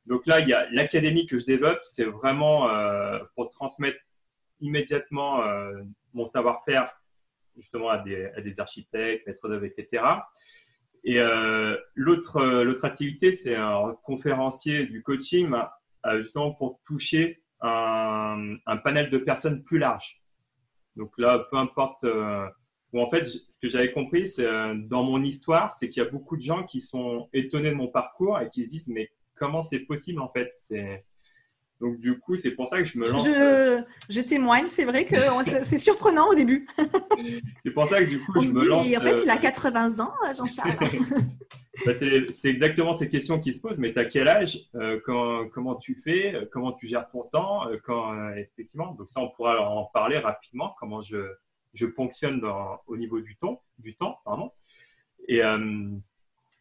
donc 0.07 0.27
là, 0.27 0.41
il 0.41 0.49
y 0.49 0.53
a 0.53 0.69
l'académie 0.71 1.27
que 1.27 1.39
je 1.39 1.47
développe, 1.47 1.79
c'est 1.81 2.05
vraiment 2.05 2.69
euh, 2.69 3.21
pour 3.35 3.51
transmettre 3.51 3.97
immédiatement 4.61 5.43
mon 6.13 6.27
savoir-faire 6.27 6.91
justement 7.57 7.89
à 7.89 7.97
des, 7.97 8.27
à 8.37 8.43
des 8.43 8.61
architectes, 8.61 9.27
maîtres 9.27 9.49
d'œuvre, 9.49 9.65
etc. 9.65 10.05
Et 11.05 11.21
l'autre 11.95 12.45
l'autre 12.63 12.85
activité, 12.85 13.33
c'est 13.33 13.57
un 13.57 13.97
conférencier 14.03 14.85
du 14.85 15.03
coaching, 15.03 15.51
justement 16.17 16.53
pour 16.53 16.81
toucher 16.85 17.43
un, 17.65 18.77
panel 18.85 19.11
de 19.11 19.19
personnes 19.19 19.63
plus 19.63 19.79
large. 19.79 20.23
Donc 20.97 21.13
là, 21.19 21.47
peu 21.51 21.57
importe. 21.57 22.05
Ou 22.93 23.01
en 23.01 23.11
fait, 23.11 23.25
ce 23.25 23.59
que 23.59 23.69
j'avais 23.69 23.93
compris, 23.93 24.27
c'est 24.27 24.47
dans 24.87 25.03
mon 25.03 25.23
histoire, 25.23 25.75
c'est 25.75 25.89
qu'il 25.89 26.03
y 26.03 26.07
a 26.07 26.09
beaucoup 26.09 26.37
de 26.37 26.43
gens 26.43 26.63
qui 26.63 26.81
sont 26.81 27.29
étonnés 27.33 27.71
de 27.71 27.75
mon 27.75 27.89
parcours 27.89 28.39
et 28.39 28.49
qui 28.51 28.65
se 28.65 28.71
disent 28.71 28.89
mais 28.89 29.11
comment 29.35 29.65
c'est 29.65 29.81
possible 29.81 30.21
en 30.21 30.29
fait? 30.29 30.53
Donc 31.81 31.99
du 31.99 32.19
coup, 32.19 32.37
c'est 32.37 32.53
pour 32.53 32.69
ça 32.69 32.79
que 32.79 32.85
je 32.85 32.99
me 32.99 33.09
lance. 33.09 33.27
Je, 34.09 34.21
témoigne, 34.21 34.67
c'est 34.69 34.85
vrai 34.85 35.05
que 35.05 35.17
c'est 35.65 35.79
surprenant 35.79 36.29
au 36.29 36.35
début. 36.35 36.67
c'est 37.61 37.73
pour 37.73 37.87
ça 37.87 38.03
que 38.03 38.09
du 38.09 38.21
coup, 38.21 38.43
je 38.43 38.51
me 38.51 38.67
lance. 38.67 38.87
en 38.97 39.01
fait, 39.01 39.23
il 39.23 39.31
a 39.31 39.37
80 39.37 39.99
euh, 39.99 40.03
ans, 40.03 40.15
Jean-Charles. 40.37 40.77
Bah, 41.85 41.91
c'est 41.93 42.49
exactement 42.49 42.95
ces 42.95 43.09
questions 43.09 43.41
qui 43.41 43.53
se 43.53 43.61
posent. 43.61 43.81
Mais 43.81 43.93
tu 43.93 43.99
as 43.99 44.05
quel 44.05 44.29
âge 44.29 44.61
euh, 44.77 45.01
Comment 45.05 45.75
tu 45.75 45.97
fais 45.97 46.49
Comment 46.53 46.73
tu 46.73 46.87
gères 46.87 47.11
ton 47.11 47.25
temps 47.25 47.69
euh, 47.69 47.79
quand, 47.83 48.31
Effectivement, 48.37 48.95
donc 48.95 49.11
ça, 49.11 49.21
on 49.21 49.31
pourra 49.31 49.61
en 49.69 49.87
parler 49.87 50.19
rapidement. 50.19 50.77
Comment 50.79 51.03
je, 51.03 51.19
je 51.73 51.89
fonctionne 51.89 52.41
au 52.87 52.97
niveau 52.97 53.21
du 53.21 53.35
temps, 53.37 53.61
du 53.81 53.97
temps, 53.97 54.21
pardon. 54.25 54.53
Et 55.27 55.43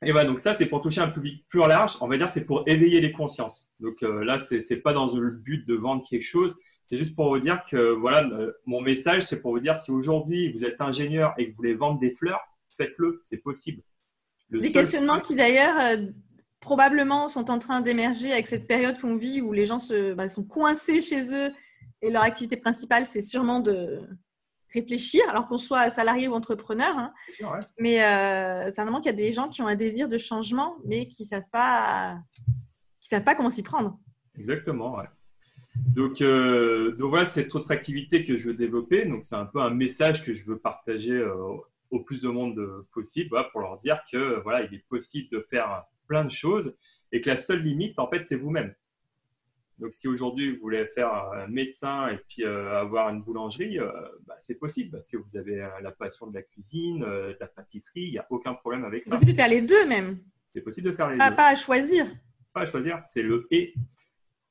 et 0.06 0.12
voilà, 0.12 0.30
donc 0.30 0.40
ça, 0.40 0.54
c'est 0.54 0.68
pour 0.68 0.82
toucher 0.82 1.02
un 1.02 1.10
public 1.10 1.46
plus 1.48 1.60
large. 1.60 1.98
On 2.02 2.08
va 2.08 2.18
dire, 2.18 2.30
c'est 2.30 2.46
pour 2.46 2.64
éveiller 2.68 3.02
les 3.02 3.12
consciences. 3.12 3.70
Donc 3.80 4.04
euh, 4.04 4.24
là, 4.24 4.40
c'est 4.40 4.60
n'est 4.70 4.78
pas 4.78 4.94
dans 4.94 5.14
le 5.16 5.32
but 5.32 5.68
de 5.68 5.76
vendre 5.76 6.04
quelque 6.08 6.24
chose. 6.24 6.56
C'est 6.86 6.98
juste 6.98 7.16
pour 7.16 7.30
vous 7.30 7.40
dire 7.40 7.64
que 7.70 7.94
voilà, 7.94 8.28
euh, 8.28 8.52
mon 8.66 8.82
message, 8.82 9.24
c'est 9.24 9.42
pour 9.42 9.52
vous 9.52 9.60
dire 9.60 9.78
si 9.78 9.92
aujourd'hui 9.92 10.52
vous 10.52 10.66
êtes 10.66 10.82
ingénieur 10.82 11.34
et 11.38 11.46
que 11.46 11.52
vous 11.52 11.58
voulez 11.58 11.76
vendre 11.76 12.00
des 12.00 12.14
fleurs, 12.14 12.42
faites-le, 12.78 13.22
c'est 13.24 13.38
possible. 13.38 13.82
des 14.50 14.72
questionnements 14.72 15.20
qui 15.20 15.36
d'ailleurs 15.36 15.80
euh, 15.80 16.12
probablement 16.60 17.28
sont 17.28 17.50
en 17.52 17.60
train 17.60 17.82
d'émerger 17.82 18.32
avec 18.32 18.48
cette 18.48 18.68
période 18.68 19.00
qu'on 19.00 19.16
vit 19.16 19.42
où 19.42 19.54
les 19.54 19.66
gens 19.66 19.80
se, 19.80 20.14
bah, 20.14 20.30
sont 20.30 20.44
coincés 20.44 21.02
chez 21.02 21.34
eux 21.34 21.52
et 22.02 22.10
leur 22.10 22.24
activité 22.24 22.58
principale, 22.58 23.06
c'est 23.06 23.22
sûrement 23.22 23.62
de, 23.62 24.02
réfléchir, 24.74 25.22
alors 25.30 25.48
qu'on 25.48 25.58
soit 25.58 25.90
salarié 25.90 26.28
ou 26.28 26.34
entrepreneur. 26.34 26.98
Hein. 26.98 27.14
Mais 27.80 28.04
euh, 28.04 28.70
qu'il 28.72 29.06
y 29.06 29.10
a 29.10 29.14
des 29.14 29.32
gens 29.32 29.50
qui 29.50 29.62
ont 29.62 29.68
un 29.68 29.76
désir 29.76 30.10
de 30.10 30.18
changement, 30.18 30.78
mais 30.86 31.08
qui 31.08 31.24
ne 31.24 31.28
savent, 31.28 31.50
pas, 31.52 32.18
qui 33.02 33.10
savent 33.10 33.24
pas 33.24 33.36
comment 33.36 33.50
s'y 33.50 33.64
prendre. 33.64 34.00
Exactement, 34.38 34.98
ouais. 34.98 35.06
Donc, 35.96 36.22
euh, 36.22 36.92
donc 36.92 37.10
voilà 37.10 37.26
cette 37.26 37.54
autre 37.56 37.72
activité 37.72 38.26
que 38.26 38.38
je 38.38 38.48
veux 38.48 38.54
développer. 38.54 39.06
Donc 39.06 39.26
c'est 39.26 39.36
un 39.36 39.46
peu 39.46 39.60
un 39.60 39.72
message 39.72 40.24
que 40.24 40.34
je 40.34 40.44
veux 40.46 40.58
partager 40.58 41.14
euh, 41.14 41.34
au 41.90 42.00
plus 42.02 42.22
de 42.22 42.30
monde 42.30 42.60
possible 42.92 43.36
pour 43.52 43.62
leur 43.62 43.78
dire 43.80 44.00
que 44.12 44.42
voilà, 44.42 44.64
il 44.64 44.74
est 44.74 44.86
possible 44.90 45.30
de 45.32 45.46
faire 45.50 45.84
plein 46.08 46.26
de 46.26 46.32
choses 46.32 46.76
et 47.12 47.22
que 47.22 47.30
la 47.30 47.38
seule 47.38 47.62
limite, 47.62 47.98
en 48.00 48.10
fait, 48.10 48.26
c'est 48.26 48.36
vous-même. 48.36 48.74
Donc, 49.80 49.94
si 49.94 50.08
aujourd'hui 50.08 50.54
vous 50.54 50.60
voulez 50.62 50.86
faire 50.86 51.14
un 51.14 51.48
médecin 51.48 52.08
et 52.10 52.18
puis 52.30 52.44
euh, 52.44 52.80
avoir 52.80 53.10
une 53.10 53.24
boulangerie, 53.24 53.80
euh, 53.80 53.92
bah, 54.26 54.36
c'est 54.38 54.60
possible 54.60 54.92
parce 54.92 55.08
que 55.08 55.18
vous 55.18 55.36
avez 55.36 55.62
euh, 55.62 55.70
la 55.82 55.92
passion 55.92 56.28
de 56.28 56.36
la 56.36 56.44
cuisine, 56.44 57.00
de 57.00 57.38
la 57.40 57.48
pâtisserie, 57.48 58.04
il 58.04 58.12
n'y 58.12 58.18
a 58.20 58.28
aucun 58.30 58.54
problème 58.54 58.86
avec 58.86 59.04
ça. 59.04 59.12
C'est 59.12 59.26
possible 59.26 59.32
de 59.32 59.36
faire 59.36 59.50
les 59.50 59.62
deux 59.62 59.88
même. 59.88 60.20
C'est 60.54 60.62
possible 60.62 60.92
de 60.92 60.96
faire 60.96 61.10
les 61.10 61.18
deux. 61.18 61.36
Pas 61.36 61.52
à 61.52 61.56
choisir. 61.56 62.06
Pas 62.54 62.62
à 62.62 62.66
choisir, 62.66 63.00
c'est 63.04 63.24
le 63.24 63.48
et. 63.52 63.74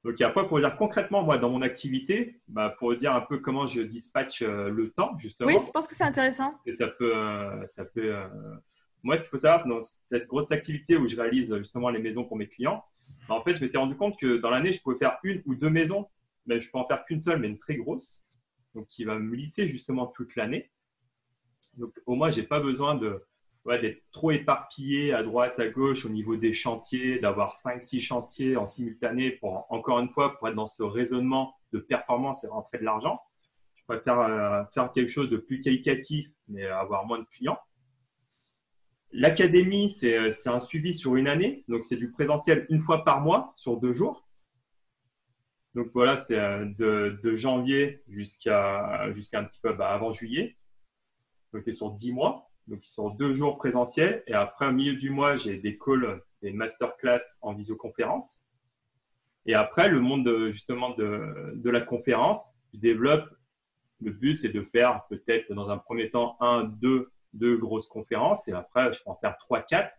Donc, 0.05 0.15
il 0.19 0.25
après, 0.25 0.45
pour 0.49 0.59
dire 0.59 0.77
concrètement, 0.77 1.23
moi, 1.23 1.39
dans 1.39 1.51
mon 1.51 1.63
activité, 1.63 2.41
bah, 2.49 2.75
pour 2.77 2.97
dire 2.97 3.15
un 3.15 3.21
peu 3.21 3.39
comment 3.39 3.69
je 3.69 3.83
dispatche 3.83 4.43
le 4.43 4.91
temps, 4.91 5.17
justement. 5.19 5.49
Oui, 5.49 5.57
je 5.65 5.71
pense 5.71 5.87
que 5.87 5.95
c'est 5.95 6.03
intéressant. 6.03 6.51
Et 6.67 6.73
ça 6.73 6.89
peut. 6.89 7.15
ça 7.67 7.85
peut 7.85 8.13
moi, 9.05 9.17
ce 9.17 9.23
qu'il 9.23 9.31
faut 9.31 9.39
savoir, 9.39 9.61
c'est 9.63 9.69
dans 9.69 9.81
cette 9.81 10.27
grosse 10.27 10.53
activité 10.53 10.97
où 10.97 11.07
je 11.09 11.17
réalise 11.17 11.55
justement 11.57 11.91
les 11.91 11.99
maisons 11.99 12.25
pour 12.25 12.37
mes 12.37 12.49
clients, 12.49 12.85
bah, 13.29 13.35
en 13.35 13.43
fait, 13.43 13.55
je 13.55 13.65
m'étais 13.65 13.79
rendu 13.79 13.97
compte 13.97 14.19
que 14.19 14.37
dans 14.38 14.51
l'année, 14.51 14.73
je 14.73 14.81
pouvais 14.81 14.99
faire 14.99 15.19
une 15.23 15.43
ou 15.47 15.55
deux 15.55 15.71
maisons, 15.71 16.09
mais 16.47 16.61
je 16.61 16.71
peux 16.71 16.79
en 16.79 16.87
faire 16.87 17.05
qu'une 17.05 17.21
seule, 17.21 17.38
mais 17.38 17.49
une 17.49 17.59
très 17.59 17.77
grosse, 17.77 18.25
donc 18.75 18.88
qui 18.88 19.05
va 19.05 19.19
me 19.19 19.35
lisser 19.35 19.69
justement 19.69 20.07
toute 20.07 20.35
l'année. 20.37 20.71
Donc 21.75 21.95
au 22.07 22.15
moins, 22.15 22.31
j'ai 22.31 22.43
pas 22.43 22.61
besoin 22.61 22.95
de 22.95 23.25
d'être 23.65 24.03
trop 24.11 24.33
éparpillé 24.33 25.12
à 25.12 25.23
droite, 25.23 25.59
à 25.61 25.69
gauche 25.69 26.05
au 26.05 26.09
niveau 26.09 26.37
des 26.37 26.53
chantiers, 26.53 27.21
d'avoir 27.21 27.55
5-6 27.55 28.01
chantiers 28.01 28.57
en 28.57 28.67
simultané 28.67 29.33
pour, 29.33 29.67
encore 29.71 30.01
une 30.01 30.11
fois, 30.11 30.37
pour 30.37 30.49
être 30.49 30.57
dans 30.57 30.67
ce 30.67 30.83
raisonnement 30.83 31.55
de 31.73 31.79
performance 31.79 32.43
et 32.43 32.49
rentrer 32.49 32.79
de 32.79 32.85
l'argent. 32.85 33.21
Je 33.77 33.85
préfère 33.85 34.19
euh, 34.19 34.65
faire 34.75 34.91
quelque 34.93 35.11
chose 35.11 35.31
de 35.31 35.37
plus 35.37 35.61
qualitatif, 35.61 36.29
mais 36.49 36.67
avoir 36.67 37.07
moins 37.07 37.21
de 37.21 37.25
clients. 37.25 37.59
L'académie, 39.12 39.94
euh, 40.05 40.31
c'est 40.33 40.48
un 40.48 40.61
suivi 40.61 40.94
sur 40.94 41.16
une 41.16 41.29
année. 41.29 41.64
Donc, 41.68 41.85
c'est 41.85 41.96
du 41.96 42.11
présentiel 42.11 42.66
une 42.70 42.81
fois 42.81 43.05
par 43.05 43.20
mois 43.20 43.53
sur 43.57 43.77
deux 43.77 43.92
jours. 43.92 44.27
Donc, 45.75 45.88
voilà, 45.92 46.16
c'est 46.16 46.38
euh, 46.38 46.64
de, 46.79 47.35
janvier 47.37 48.03
jusqu'à 48.09 49.12
jusqu'à 49.12 49.40
un 49.40 49.44
petit 49.44 49.61
peu 49.61 49.75
bah, 49.75 49.90
avant 49.90 50.12
juillet. 50.12 50.57
Donc, 51.53 51.62
c'est 51.62 51.75
sur 51.75 51.90
dix 51.90 52.12
mois. 52.12 52.51
Donc, 52.68 52.83
sur 52.85 53.11
deux 53.11 53.35
jours 53.35 53.59
présentiels. 53.59 54.22
Et 54.27 54.33
après, 54.33 54.68
au 54.68 54.72
milieu 54.72 54.94
du 54.94 55.11
mois, 55.11 55.37
j'ai 55.37 55.59
des 55.59 55.77
calls, 55.77 56.22
des 56.40 56.53
masterclass 56.53 57.37
en 57.42 57.53
visioconférence. 57.53 58.40
Et 59.44 59.55
après, 59.55 59.90
le 59.90 60.01
monde 60.01 60.51
justement 60.53 60.90
de, 60.94 61.53
de 61.55 61.70
la 61.70 61.83
conférence, 61.83 62.46
je 62.72 62.79
développe. 62.79 63.29
Le 64.01 64.11
but, 64.11 64.37
c'est 64.37 64.48
de 64.48 64.62
faire 64.62 65.05
peut-être 65.11 65.53
dans 65.53 65.70
un 65.70 65.79
premier 65.79 66.11
temps 66.11 66.37
un, 66.40 66.64
deux 66.64 67.12
deux 67.33 67.57
grosses 67.57 67.87
conférences 67.87 68.49
et 68.49 68.53
après, 68.53 68.92
je 68.92 69.03
peux 69.03 69.11
en 69.11 69.16
faire 69.16 69.37
trois, 69.38 69.62
quatre. 69.62 69.92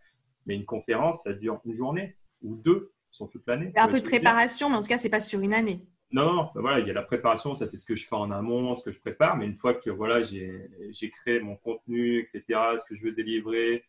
Mais 0.46 0.54
une 0.54 0.66
conférence, 0.66 1.22
ça 1.22 1.32
dure 1.32 1.60
une 1.64 1.74
journée 1.74 2.16
ou 2.42 2.56
deux 2.56 2.92
sur 3.10 3.30
toute 3.30 3.46
l'année. 3.46 3.72
Un 3.76 3.88
peu 3.88 4.00
de 4.00 4.04
préparation, 4.04 4.68
mais 4.68 4.76
en 4.76 4.82
tout 4.82 4.88
cas, 4.88 4.98
c'est 4.98 5.08
pas 5.08 5.20
sur 5.20 5.40
une 5.40 5.54
année. 5.54 5.86
Non, 6.14 6.32
non, 6.32 6.50
ben 6.54 6.60
voilà, 6.60 6.78
il 6.78 6.86
y 6.86 6.90
a 6.90 6.94
la 6.94 7.02
préparation, 7.02 7.56
ça 7.56 7.68
c'est 7.68 7.78
ce 7.78 7.86
que 7.86 7.96
je 7.96 8.06
fais 8.06 8.14
en 8.14 8.30
amont, 8.30 8.76
ce 8.76 8.84
que 8.84 8.92
je 8.92 9.00
prépare, 9.00 9.36
mais 9.36 9.46
une 9.46 9.56
fois 9.56 9.74
que 9.74 9.90
voilà, 9.90 10.22
j'ai 10.22 11.10
créé 11.10 11.40
mon 11.40 11.56
contenu, 11.56 12.18
etc., 12.18 12.42
ce 12.78 12.84
que 12.88 12.94
je 12.94 13.02
veux 13.02 13.12
délivrer, 13.12 13.84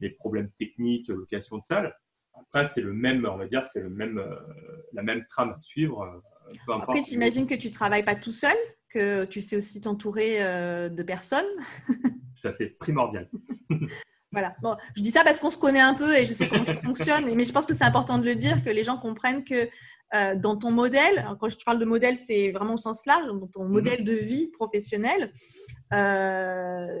les 0.00 0.10
problèmes 0.10 0.50
techniques, 0.58 1.08
location 1.08 1.56
de 1.56 1.64
salle, 1.64 1.96
après 2.34 2.66
c'est 2.66 2.82
le 2.82 2.92
même, 2.92 3.26
on 3.30 3.38
va 3.38 3.46
dire, 3.46 3.64
c'est 3.64 3.80
le 3.80 3.88
même, 3.88 4.18
euh, 4.18 4.36
la 4.92 5.02
même 5.02 5.24
trame 5.30 5.54
à 5.56 5.60
suivre. 5.60 6.02
Euh, 6.02 6.72
après, 6.74 7.02
j'imagine 7.02 7.46
que 7.46 7.54
tu 7.54 7.70
travailles 7.70 8.04
pas 8.04 8.16
tout 8.16 8.32
seul, 8.32 8.56
que 8.90 9.24
tu 9.24 9.40
sais 9.40 9.56
aussi 9.56 9.80
t'entourer 9.80 10.44
euh, 10.44 10.88
de 10.90 11.02
personnes. 11.02 11.46
tout 12.42 12.48
à 12.48 12.52
fait 12.54 12.68
primordial. 12.78 13.28
Voilà. 14.34 14.56
Bon, 14.62 14.78
je 14.96 15.02
dis 15.02 15.10
ça 15.10 15.24
parce 15.24 15.38
qu'on 15.40 15.50
se 15.50 15.58
connaît 15.58 15.78
un 15.78 15.92
peu 15.92 16.16
et 16.16 16.24
je 16.24 16.32
sais 16.32 16.48
comment 16.48 16.64
tu 16.64 16.72
fonctionnes, 16.72 17.34
mais 17.34 17.44
je 17.44 17.52
pense 17.52 17.66
que 17.66 17.74
c'est 17.74 17.84
important 17.84 18.16
de 18.16 18.24
le 18.24 18.34
dire, 18.34 18.64
que 18.64 18.70
les 18.70 18.82
gens 18.82 18.96
comprennent 18.96 19.44
que 19.44 19.68
euh, 20.14 20.34
dans 20.36 20.56
ton 20.56 20.70
modèle, 20.70 21.26
quand 21.38 21.50
je 21.50 21.58
parle 21.62 21.78
de 21.78 21.84
modèle, 21.84 22.16
c'est 22.16 22.50
vraiment 22.50 22.74
au 22.74 22.78
sens 22.78 23.04
large, 23.04 23.26
dans 23.26 23.46
ton 23.46 23.64
mhm. 23.64 23.72
modèle 23.72 24.04
de 24.04 24.14
vie 24.14 24.48
professionnelle, 24.48 25.30
euh, 25.92 26.98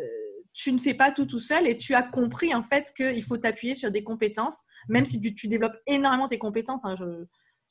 tu 0.52 0.72
ne 0.72 0.78
fais 0.78 0.92
pas 0.92 1.10
tout 1.10 1.24
tout 1.24 1.38
seul 1.38 1.66
et 1.66 1.78
tu 1.78 1.94
as 1.94 2.02
compris 2.02 2.54
en 2.54 2.62
fait 2.62 2.92
qu'il 2.94 3.22
faut 3.22 3.38
t'appuyer 3.38 3.74
sur 3.74 3.90
des 3.90 4.04
compétences, 4.04 4.60
même 4.90 5.06
si 5.06 5.18
tu, 5.18 5.48
développes 5.48 5.78
énormément 5.86 6.28
tes 6.28 6.38
compétences. 6.38 6.84
Hein, 6.84 6.96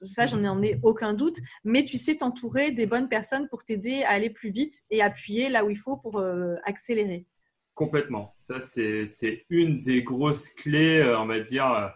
ça, 0.01 0.25
j'en 0.25 0.61
ai 0.63 0.79
aucun 0.83 1.13
doute, 1.13 1.37
mais 1.63 1.83
tu 1.83 1.97
sais 1.97 2.17
t'entourer 2.17 2.71
des 2.71 2.85
bonnes 2.85 3.07
personnes 3.09 3.47
pour 3.47 3.63
t'aider 3.63 4.03
à 4.03 4.11
aller 4.11 4.29
plus 4.29 4.49
vite 4.49 4.81
et 4.89 5.01
appuyer 5.01 5.49
là 5.49 5.63
où 5.63 5.69
il 5.69 5.77
faut 5.77 5.97
pour 5.97 6.19
euh, 6.19 6.55
accélérer. 6.63 7.27
Complètement. 7.81 8.35
Ça, 8.37 8.59
c'est 8.61 9.47
une 9.49 9.81
des 9.81 10.03
grosses 10.03 10.49
clés, 10.49 10.99
euh, 10.99 11.19
on 11.19 11.25
va 11.25 11.39
dire, 11.39 11.65
euh, 11.65 11.87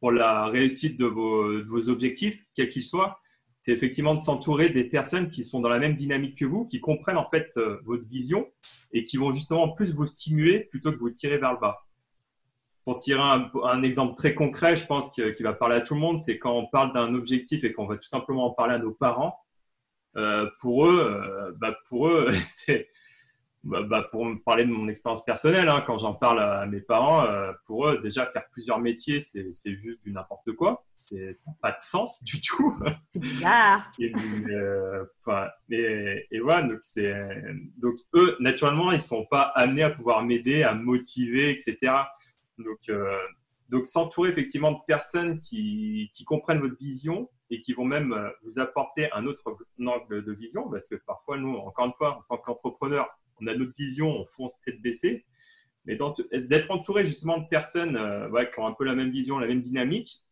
pour 0.00 0.10
la 0.10 0.46
réussite 0.46 0.98
de 0.98 1.04
vos, 1.04 1.90
objectifs, 1.90 2.42
quels 2.54 2.70
qu'ils 2.70 2.82
soient. 2.82 3.20
C'est 3.60 3.72
effectivement 3.72 4.14
de 4.14 4.22
s'entourer 4.22 4.70
des 4.70 4.84
personnes 4.84 5.28
qui 5.28 5.44
sont 5.44 5.60
dans 5.60 5.68
la 5.68 5.78
même 5.78 5.96
dynamique 5.96 6.38
que 6.38 6.46
vous, 6.46 6.64
qui 6.66 6.80
comprennent 6.80 7.18
en 7.18 7.28
fait 7.28 7.50
euh, 7.58 7.78
votre 7.84 8.06
vision 8.08 8.50
et 8.90 9.04
qui 9.04 9.18
vont 9.18 9.32
justement 9.32 9.68
plus 9.68 9.92
vous 9.92 10.06
stimuler 10.06 10.60
plutôt 10.60 10.92
que 10.92 10.98
vous 10.98 11.10
tirer 11.10 11.36
vers 11.36 11.52
le 11.52 11.58
bas. 11.58 11.84
Pour 12.86 12.98
tirer 12.98 13.20
un, 13.20 13.82
exemple 13.82 14.14
très 14.16 14.34
concret, 14.34 14.76
je 14.76 14.86
pense 14.86 15.10
qui 15.10 15.42
va 15.42 15.52
parler 15.52 15.76
à 15.76 15.82
tout 15.82 15.92
le 15.92 16.00
monde, 16.00 16.22
c'est 16.22 16.38
quand 16.38 16.56
on 16.56 16.68
parle 16.68 16.94
d'un 16.94 17.14
objectif 17.14 17.64
et 17.64 17.72
qu'on 17.74 17.84
va 17.84 17.98
tout 17.98 18.08
simplement 18.08 18.46
en 18.46 18.50
parler 18.52 18.76
à 18.76 18.78
nos 18.78 18.92
parents. 18.92 19.38
pour 20.60 20.86
eux, 20.86 21.54
bah 21.60 21.76
pour 21.86 22.08
eux, 22.08 22.30
c'est 22.48 22.88
bah, 23.64 23.82
bah, 23.82 24.06
pour 24.12 24.26
me 24.26 24.36
parler 24.36 24.66
de 24.66 24.70
mon 24.70 24.88
expérience 24.88 25.24
personnelle, 25.24 25.68
hein, 25.70 25.82
quand 25.86 25.96
j'en 25.96 26.12
parle 26.12 26.40
à 26.40 26.66
mes 26.66 26.80
parents, 26.80 27.24
euh, 27.24 27.50
pour 27.66 27.88
eux, 27.88 27.98
déjà 28.02 28.26
faire 28.26 28.44
plusieurs 28.52 28.78
métiers, 28.78 29.22
c'est 29.22 29.76
juste 29.76 30.02
du 30.02 30.12
n'importe 30.12 30.52
quoi. 30.52 30.84
Ça 31.06 31.16
n'a 31.16 31.56
pas 31.60 31.70
de 31.72 31.80
sens 31.80 32.22
du 32.24 32.40
tout. 32.40 32.78
C'est 33.10 33.20
bizarre. 33.20 33.90
et, 33.98 34.12
euh, 34.50 35.04
et, 35.70 36.40
voilà, 36.40 36.66
donc, 36.66 36.80
donc 37.78 37.94
eux, 38.14 38.36
naturellement, 38.40 38.92
ils 38.92 38.96
ne 38.96 39.02
sont 39.02 39.24
pas 39.26 39.42
amenés 39.54 39.82
à 39.82 39.90
pouvoir 39.90 40.22
m'aider, 40.22 40.62
à 40.62 40.74
motiver, 40.74 41.50
etc. 41.50 41.92
Donc, 42.58 42.78
euh, 42.88 43.16
donc 43.70 43.86
s'entourer 43.86 44.30
effectivement 44.30 44.72
de 44.72 44.78
personnes 44.86 45.40
qui, 45.40 46.10
qui, 46.14 46.24
comprennent 46.24 46.60
votre 46.60 46.78
vision 46.78 47.30
et 47.50 47.60
qui 47.60 47.72
vont 47.72 47.84
même 47.84 48.14
vous 48.42 48.58
apporter 48.58 49.10
un 49.12 49.26
autre 49.26 49.56
angle 49.84 50.24
de 50.24 50.32
vision, 50.32 50.68
parce 50.70 50.86
que 50.86 50.96
parfois, 51.06 51.38
nous, 51.38 51.54
encore 51.56 51.86
une 51.86 51.94
fois, 51.94 52.18
en 52.18 52.36
tant 52.36 52.42
qu'entrepreneurs, 52.42 53.08
on 53.40 53.46
a 53.46 53.54
notre 53.54 53.74
vision, 53.76 54.08
on 54.08 54.24
fonce 54.24 54.52
tête 54.64 54.80
baissée. 54.80 55.24
Mais 55.86 55.98
d'être 56.32 56.70
entouré 56.70 57.04
justement 57.04 57.38
de 57.38 57.46
personnes 57.48 57.96
euh, 57.96 58.44
qui 58.46 58.58
ont 58.58 58.66
un 58.66 58.72
peu 58.72 58.84
la 58.84 58.94
même 58.94 59.10
vision, 59.10 59.38
la 59.38 59.46
même 59.46 59.60
dynamique, 59.60 60.24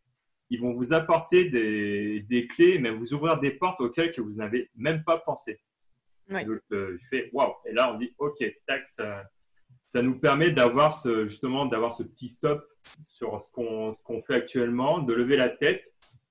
ils 0.49 0.59
vont 0.59 0.73
vous 0.73 0.93
apporter 0.93 1.49
des, 1.49 2.47
clés, 2.47 2.79
même 2.79 2.95
vous 2.95 3.13
ouvrir 3.13 3.39
des 3.39 3.51
portes 3.51 3.79
auxquelles 3.81 4.11
que 4.11 4.21
vous 4.21 4.35
n'avez 4.35 4.69
même 4.75 5.03
pas 5.03 5.17
pensé. 5.17 5.59
Donc, 6.29 6.61
euh, 6.71 6.97
je 6.99 7.07
fais 7.09 7.29
waouh. 7.33 7.53
Et 7.65 7.73
là, 7.73 7.91
on 7.93 7.95
dit 7.95 8.13
ok, 8.17 8.43
tac, 8.65 8.87
ça, 8.89 9.23
ça 9.89 10.01
nous 10.01 10.19
permet 10.19 10.51
d'avoir 10.51 10.93
ce, 10.93 11.27
justement 11.27 11.67
d'avoir 11.67 11.93
ce 11.93 12.01
petit 12.01 12.29
stop 12.29 12.67
sur 13.03 13.39
ce 13.41 13.51
qu'on 13.51 14.21
fait 14.21 14.35
actuellement, 14.35 14.99
de 14.99 15.13
lever 15.13 15.35
la 15.35 15.49
tête, 15.49 15.85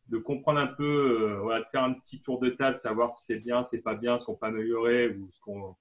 de 0.08 0.18
comprendre 0.18 0.58
un 0.58 0.66
peu, 0.66 1.30
euh, 1.30 1.40
voilà, 1.40 1.60
de 1.60 1.66
faire 1.70 1.84
un 1.84 1.92
petit 1.92 2.20
tour 2.20 2.40
de 2.40 2.50
table, 2.50 2.76
savoir 2.76 3.10
si 3.12 3.24
c'est 3.24 3.38
bien, 3.38 3.62
c'est 3.62 3.82
pas 3.82 3.94
bien, 3.94 4.18
ce 4.18 4.24
qu'on 4.26 4.34
peut 4.34 4.46
améliorer 4.46 5.08
ou 5.08 5.30
ce 5.30 5.40
qu'on 5.40 5.76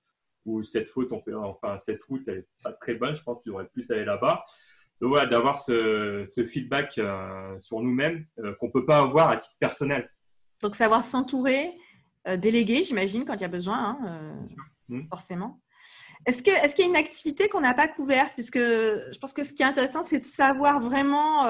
ou 0.46 0.64
cette 0.64 0.90
faute, 0.90 1.12
on 1.12 1.22
fait, 1.22 1.34
enfin, 1.34 1.78
cette 1.80 2.04
route, 2.04 2.24
elle 2.28 2.38
n'est 2.38 2.48
pas 2.64 2.74
très 2.74 2.96
bonne, 2.96 3.16
je 3.16 3.22
pense 3.24 3.38
que 3.40 3.44
tu 3.44 3.50
devrais 3.50 3.68
plus 3.68 3.90
aller 3.92 4.06
là-bas. 4.06 4.44
Donc 5.00 5.10
voilà, 5.10 5.26
d'avoir 5.26 5.60
ce, 5.60 6.26
feedback 6.48 6.98
euh, 6.98 7.58
sur 7.60 7.82
nous-mêmes 7.82 8.26
euh, 8.40 8.54
qu'on 8.60 8.68
ne 8.68 8.72
peut 8.72 8.86
pas 8.86 9.00
avoir 9.00 9.30
à 9.30 9.38
titre 9.38 9.56
personnel. 9.60 10.10
Donc 10.62 10.76
savoir 10.76 11.04
s'entourer, 11.04 11.72
euh, 12.28 12.38
déléguer, 12.38 12.84
j'imagine, 12.84 13.26
quand 13.26 13.34
il 13.34 13.42
y 13.42 13.46
a 13.46 13.50
besoin, 13.50 13.98
hein, 14.04 14.46
mmh. 14.90 15.08
forcément. 15.10 15.60
Est-ce 16.28 16.44
qu'il 16.44 16.54
est 16.54 16.80
y 16.80 16.84
a 16.84 16.86
une 16.86 16.96
activité 16.96 17.50
qu'on 17.50 17.62
n'a 17.62 17.74
pas 17.74 17.88
couverte? 17.88 18.34
Puisque 18.36 18.60
je 18.60 19.18
pense 19.18 19.34
que 19.34 19.44
ce 19.44 19.54
qui 19.54 19.64
est 19.64 19.66
intéressant, 19.66 20.04
c'est 20.04 20.20
de 20.20 20.26
savoir 20.26 20.80
vraiment 20.80 21.48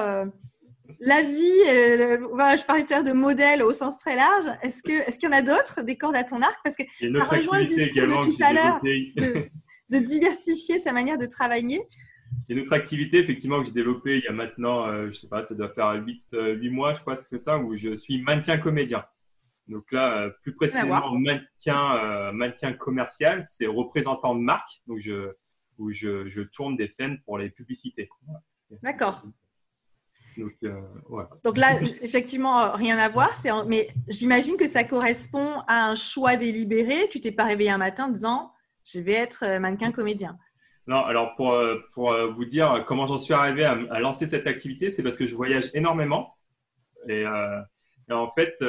la 1.00 1.22
vie, 1.22 1.62
euh, 1.68 2.18
je 2.56 2.64
parlais 2.64 2.84
tout 2.84 2.92
à 2.92 2.96
l'heure 2.96 3.04
de 3.04 3.12
modèle 3.12 3.62
au 3.62 3.72
sens 3.72 3.98
très 3.98 4.16
large. 4.16 4.46
Est-ce 4.62 4.82
qu'il 4.82 4.94
est 4.94 5.22
y 5.22 5.26
en 5.26 5.32
a 5.32 5.42
d'autres, 5.42 5.82
des 5.82 5.96
cordes 5.96 6.16
à 6.16 6.24
ton 6.24 6.40
arc? 6.40 6.58
Parce 6.64 6.76
que 6.76 6.82
ça 7.12 7.24
rejoint 7.24 7.60
le 7.60 7.66
discours 7.66 8.02
de 8.02 8.32
tout 8.32 8.42
à 8.42 8.52
l'heure 8.52 8.80
de, 8.82 9.98
diversifier 9.98 10.78
sa 10.78 10.92
manière 10.92 11.18
de 11.18 11.26
travailler. 11.26 11.82
C'est 12.44 12.54
une 12.54 12.60
autre 12.60 12.72
activité, 12.72 13.18
effectivement, 13.18 13.60
que 13.60 13.66
j'ai 13.66 13.72
développée 13.72 14.18
il 14.18 14.24
y 14.24 14.28
a 14.28 14.32
maintenant, 14.32 14.86
je 14.86 14.92
euh, 14.92 15.10
je 15.10 15.18
sais 15.18 15.28
pas, 15.28 15.42
ça 15.42 15.54
doit 15.54 15.68
faire 15.68 15.92
8, 15.92 16.24
8 16.32 16.36
euh, 16.36 16.70
mois, 16.70 16.94
je 16.94 17.00
crois, 17.00 17.14
que 17.14 17.38
ça, 17.38 17.58
où 17.58 17.76
je 17.76 17.94
suis 17.96 18.22
mannequin 18.22 18.56
comédien. 18.56 19.04
Donc 19.68 19.92
là, 19.92 20.30
plus 20.42 20.54
précisément, 20.54 21.12
mannequin, 21.12 22.32
mannequin 22.32 22.72
commercial, 22.72 23.44
c'est 23.46 23.66
représentant 23.66 24.34
de 24.34 24.40
marque, 24.40 24.82
donc 24.86 24.98
je, 24.98 25.32
où 25.78 25.92
je, 25.92 26.28
je 26.28 26.40
tourne 26.40 26.76
des 26.76 26.88
scènes 26.88 27.20
pour 27.24 27.38
les 27.38 27.50
publicités. 27.50 28.08
D'accord. 28.82 29.22
Donc, 31.44 31.56
là, 31.56 31.80
effectivement, 32.00 32.72
rien 32.72 32.98
à 32.98 33.08
voir. 33.08 33.30
Mais 33.66 33.88
j'imagine 34.08 34.56
que 34.56 34.68
ça 34.68 34.84
correspond 34.84 35.60
à 35.66 35.88
un 35.90 35.94
choix 35.94 36.36
délibéré. 36.36 37.08
Tu 37.10 37.20
t'es 37.20 37.32
pas 37.32 37.44
réveillé 37.44 37.70
un 37.70 37.78
matin 37.78 38.06
en 38.06 38.10
disant 38.10 38.52
je 38.84 39.00
vais 39.00 39.12
être 39.12 39.44
euh, 39.44 39.58
mannequin 39.58 39.92
comédien. 39.92 40.38
Non, 40.86 41.04
alors 41.04 41.36
pour, 41.36 41.52
euh, 41.52 41.78
pour 41.94 42.12
euh, 42.12 42.28
vous 42.28 42.44
dire 42.44 42.84
comment 42.86 43.06
j'en 43.06 43.18
suis 43.18 43.34
arrivé 43.34 43.64
à, 43.64 44.00
lancer 44.00 44.26
cette 44.26 44.46
activité, 44.46 44.90
c'est 44.90 45.02
parce 45.02 45.16
que 45.16 45.26
je 45.26 45.34
voyage 45.34 45.70
énormément. 45.74 46.36
Et, 47.08 47.24
en 48.10 48.30
fait, 48.36 48.62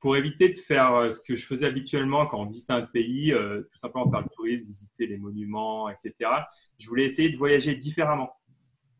pour 0.00 0.16
éviter 0.16 0.48
de 0.48 0.58
faire 0.58 1.14
ce 1.14 1.20
que 1.20 1.36
je 1.36 1.44
faisais 1.44 1.66
habituellement 1.66 2.26
quand 2.26 2.40
on 2.40 2.46
visitait 2.46 2.72
un 2.72 2.82
pays, 2.82 3.32
tout 3.32 3.78
simplement 3.78 4.10
faire 4.10 4.22
le 4.22 4.28
tourisme, 4.34 4.64
visiter 4.64 5.06
les 5.06 5.18
monuments, 5.18 5.88
etc., 5.90 6.14
je 6.78 6.88
voulais 6.88 7.04
essayer 7.04 7.30
de 7.30 7.36
voyager 7.36 7.74
différemment. 7.74 8.30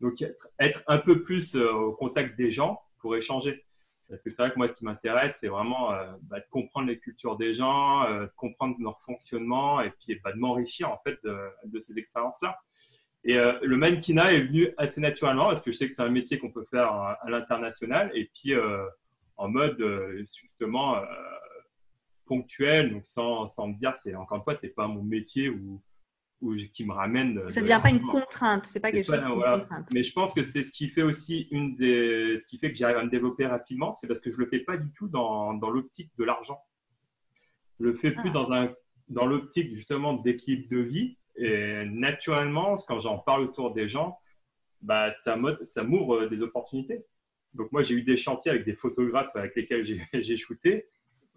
Donc, 0.00 0.24
être, 0.58 0.82
un 0.86 0.98
peu 0.98 1.22
plus 1.22 1.56
euh, 1.56 1.72
au 1.72 1.92
contact 1.92 2.36
des 2.36 2.52
gens 2.52 2.80
pour 2.98 3.16
échanger. 3.16 3.64
Parce 4.08 4.22
que 4.22 4.30
c'est 4.30 4.42
vrai 4.42 4.52
que 4.52 4.58
moi, 4.58 4.68
ce 4.68 4.74
qui 4.74 4.84
m'intéresse, 4.84 5.38
c'est 5.40 5.48
vraiment 5.48 5.92
euh, 5.92 6.06
bah, 6.22 6.40
de 6.40 6.46
comprendre 6.50 6.88
les 6.88 6.98
cultures 6.98 7.36
des 7.36 7.52
gens, 7.52 8.04
euh, 8.04 8.22
de 8.22 8.32
comprendre 8.36 8.76
leur 8.80 9.00
fonctionnement 9.02 9.80
et 9.82 9.90
puis 9.90 10.18
bah, 10.24 10.32
de 10.32 10.38
m'enrichir 10.38 10.90
en 10.90 10.98
fait 11.04 11.18
de, 11.24 11.78
ces 11.78 11.98
expériences-là. 11.98 12.58
Et 13.24 13.34
le 13.34 13.76
mannequinat 13.76 14.32
est 14.32 14.42
venu 14.42 14.72
assez 14.78 15.00
naturellement 15.00 15.48
parce 15.48 15.60
que 15.60 15.72
je 15.72 15.76
sais 15.76 15.88
que 15.88 15.92
c'est 15.92 16.02
un 16.02 16.08
métier 16.08 16.38
qu'on 16.38 16.52
peut 16.52 16.64
faire 16.64 16.92
à, 16.92 17.18
l'international 17.26 18.10
et 18.14 18.30
puis 18.32 18.54
en 19.36 19.48
mode 19.48 19.76
justement 20.24 21.02
ponctuel, 22.26 22.92
donc 22.92 23.06
sans, 23.06 23.48
sans 23.48 23.66
me 23.66 23.74
dire, 23.74 23.92
encore 24.16 24.38
une 24.38 24.44
fois, 24.44 24.54
c'est 24.54 24.68
pas 24.70 24.86
mon 24.86 25.02
métier 25.02 25.50
ou 25.50 25.82
ou 26.40 26.54
qui 26.72 26.86
me 26.86 26.92
ramène. 26.92 27.48
Ça 27.48 27.60
ne 27.60 27.66
devient 27.66 27.80
pas 27.82 27.90
une 27.90 28.06
contrainte, 28.06 28.66
c'est 28.66 28.80
pas 28.80 28.92
quelque 28.92 29.06
chose 29.06 29.24
qui 29.24 29.30
est 29.30 29.34
une 29.34 29.42
contrainte. 29.42 29.88
Mais 29.92 30.04
je 30.04 30.12
pense 30.12 30.32
que 30.32 30.42
c'est 30.42 30.62
ce 30.62 30.70
qui 30.70 30.88
fait 30.88 31.02
aussi 31.02 31.48
une 31.50 31.74
des, 31.76 32.36
ce 32.36 32.44
qui 32.46 32.58
fait 32.58 32.70
que 32.70 32.78
j'arrive 32.78 32.98
à 32.98 33.04
me 33.04 33.10
développer 33.10 33.46
rapidement, 33.46 33.92
c'est 33.92 34.06
parce 34.06 34.20
que 34.20 34.30
je 34.30 34.38
le 34.38 34.46
fais 34.46 34.60
pas 34.60 34.76
du 34.76 34.92
tout 34.92 35.08
dans, 35.08 35.54
dans 35.54 35.70
l'optique 35.70 36.12
de 36.16 36.24
l'argent. 36.24 36.60
Je 37.80 37.86
le 37.86 37.94
fais 37.94 38.12
plus 38.12 38.30
ah. 38.30 38.32
dans 38.32 38.52
un, 38.52 38.72
dans 39.08 39.26
l'optique 39.26 39.74
justement 39.74 40.14
d'équilibre 40.14 40.68
de 40.70 40.78
vie. 40.78 41.16
Et 41.36 41.84
naturellement, 41.86 42.76
quand 42.86 42.98
j'en 42.98 43.18
parle 43.18 43.42
autour 43.42 43.72
des 43.72 43.88
gens, 43.88 44.18
bah, 44.80 45.12
ça 45.12 45.36
m'ouvre 45.36 46.26
des 46.26 46.42
opportunités. 46.42 47.04
Donc 47.54 47.72
moi, 47.72 47.82
j'ai 47.82 47.94
eu 47.94 48.02
des 48.02 48.16
chantiers 48.16 48.50
avec 48.50 48.64
des 48.64 48.74
photographes 48.74 49.34
avec 49.34 49.56
lesquels 49.56 49.84
j'ai 50.12 50.36
shooté 50.36 50.86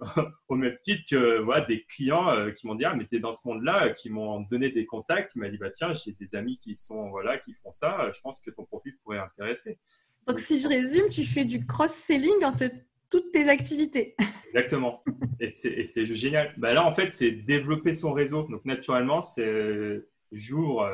au 0.48 0.56
même 0.56 0.78
titre 0.82 1.04
que 1.10 1.40
voilà, 1.40 1.66
des 1.66 1.84
clients 1.86 2.30
euh, 2.30 2.52
qui 2.52 2.68
m'ont 2.68 2.76
dit 2.76 2.86
ah 2.86 2.96
mais 2.96 3.06
t'es 3.06 3.20
dans 3.20 3.34
ce 3.34 3.48
monde-là, 3.48 3.88
euh, 3.88 3.94
qui 3.94 4.10
m'ont 4.10 4.42
donné 4.42 4.72
des 4.72 4.86
contacts, 4.86 5.32
qui 5.32 5.40
m'a 5.40 5.50
dit 5.50 5.58
bah 5.58 5.70
tiens 5.70 5.94
j'ai 5.94 6.14
des 6.14 6.36
amis 6.36 6.60
qui 6.60 6.76
sont 6.76 7.10
voilà 7.10 7.38
qui 7.38 7.54
font 7.54 7.72
ça, 7.72 8.02
euh, 8.02 8.12
je 8.14 8.22
pense 8.22 8.42
que 8.42 8.52
ton 8.52 8.66
profil 8.66 8.94
pourrait 9.04 9.20
intéresser. 9.20 9.80
Donc, 10.28 10.40
si 10.40 10.60
je 10.60 10.68
résume, 10.68 11.10
tu 11.10 11.26
fais 11.26 11.46
du 11.46 11.66
cross-selling 11.66 12.46
entre 12.46 12.66
toutes 13.10 13.32
tes 13.32 13.50
activités. 13.50 14.16
Exactement. 14.48 15.04
et 15.40 15.50
c'est 15.50 16.06
génial. 16.06 16.54
Bah 16.58 16.74
là 16.74 16.86
en 16.86 16.94
fait 16.94 17.12
c'est 17.12 17.32
développer 17.32 17.94
son 17.94 18.14
réseau. 18.14 18.44
Donc 18.44 18.66
naturellement 18.66 19.22
c'est 19.22 20.04
jour. 20.32 20.88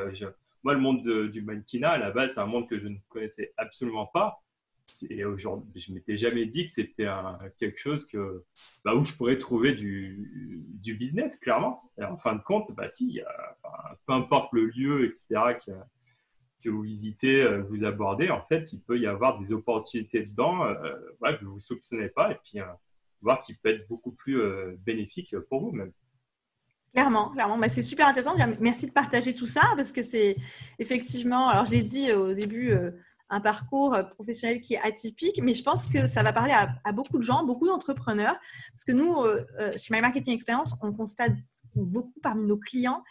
Moi 0.64 0.74
le 0.74 0.80
monde 0.80 1.30
du 1.30 1.42
mannequinat 1.42 1.90
à 1.90 1.98
la 1.98 2.10
base 2.10 2.34
c'est 2.34 2.40
un 2.40 2.46
monde 2.46 2.68
que 2.68 2.78
je 2.78 2.88
ne 2.88 2.96
connaissais 3.08 3.52
absolument 3.56 4.06
pas 4.06 4.42
et 5.10 5.24
aujourd'hui, 5.24 5.80
je 5.80 5.92
m'étais 5.92 6.16
jamais 6.16 6.46
dit 6.46 6.66
que 6.66 6.72
c'était 6.72 7.08
quelque 7.58 7.78
chose 7.78 8.06
que, 8.06 8.44
bah, 8.84 8.94
où 8.94 9.04
je 9.04 9.12
pourrais 9.14 9.38
trouver 9.38 9.72
du, 9.74 10.64
du 10.74 10.94
business, 10.94 11.36
clairement. 11.36 11.90
Et 11.98 12.04
en 12.04 12.16
fin 12.16 12.34
de 12.34 12.42
compte, 12.42 12.72
bah, 12.72 12.88
si, 12.88 13.20
peu 14.06 14.12
importe 14.12 14.52
le 14.52 14.66
lieu, 14.66 15.04
etc., 15.04 15.26
que, 15.64 15.72
que, 16.62 16.70
vous 16.70 16.82
visitez, 16.82 17.42
euh, 17.42 17.62
vous 17.62 17.84
abordez, 17.84 18.30
en 18.30 18.44
fait, 18.46 18.72
il 18.72 18.80
peut 18.82 18.98
y 18.98 19.06
avoir 19.06 19.38
des 19.38 19.52
opportunités 19.52 20.24
dedans 20.24 20.64
euh, 20.64 20.94
que 21.22 21.44
vous 21.44 21.56
ne 21.56 21.60
soupçonnez 21.60 22.08
pas 22.08 22.32
et 22.32 22.38
puis 22.44 22.60
euh, 22.60 22.66
voir 23.20 23.42
qui 23.42 23.54
peut 23.54 23.70
être 23.70 23.88
beaucoup 23.88 24.12
plus 24.12 24.40
bénéfique 24.84 25.36
pour 25.48 25.60
vous 25.60 25.72
même. 25.72 25.92
Clairement, 26.92 27.30
clairement. 27.30 27.58
Bah, 27.58 27.68
c'est 27.68 27.82
super 27.82 28.08
intéressant. 28.08 28.34
Merci 28.60 28.86
de 28.86 28.92
partager 28.92 29.34
tout 29.34 29.46
ça 29.46 29.60
parce 29.76 29.92
que 29.92 30.02
c'est 30.02 30.36
effectivement, 30.78 31.48
alors 31.48 31.66
je 31.66 31.72
l'ai 31.72 31.82
dit 31.82 32.12
au 32.12 32.32
début, 32.32 32.70
euh, 32.70 32.90
un 33.30 33.40
parcours 33.40 33.96
professionnel 34.14 34.60
qui 34.60 34.74
est 34.74 34.80
atypique, 34.80 35.40
mais 35.42 35.52
je 35.52 35.62
pense 35.62 35.86
que 35.86 36.06
ça 36.06 36.22
va 36.22 36.32
parler 36.32 36.54
à, 36.54 36.92
beaucoup 36.92 37.18
de 37.18 37.22
gens, 37.22 37.44
beaucoup 37.44 37.66
d'entrepreneurs. 37.66 38.36
Parce 38.72 38.84
que 38.86 38.92
nous, 38.92 39.20
euh, 39.20 39.44
euh, 39.58 39.72
chez 39.76 39.94
My 39.94 40.00
Marketing 40.00 40.34
Experience, 40.34 40.74
on 40.82 40.92
constate 40.92 41.32
beaucoup 41.74 42.20
parmi 42.22 42.44
nos 42.44 42.58
clients, 42.58 43.02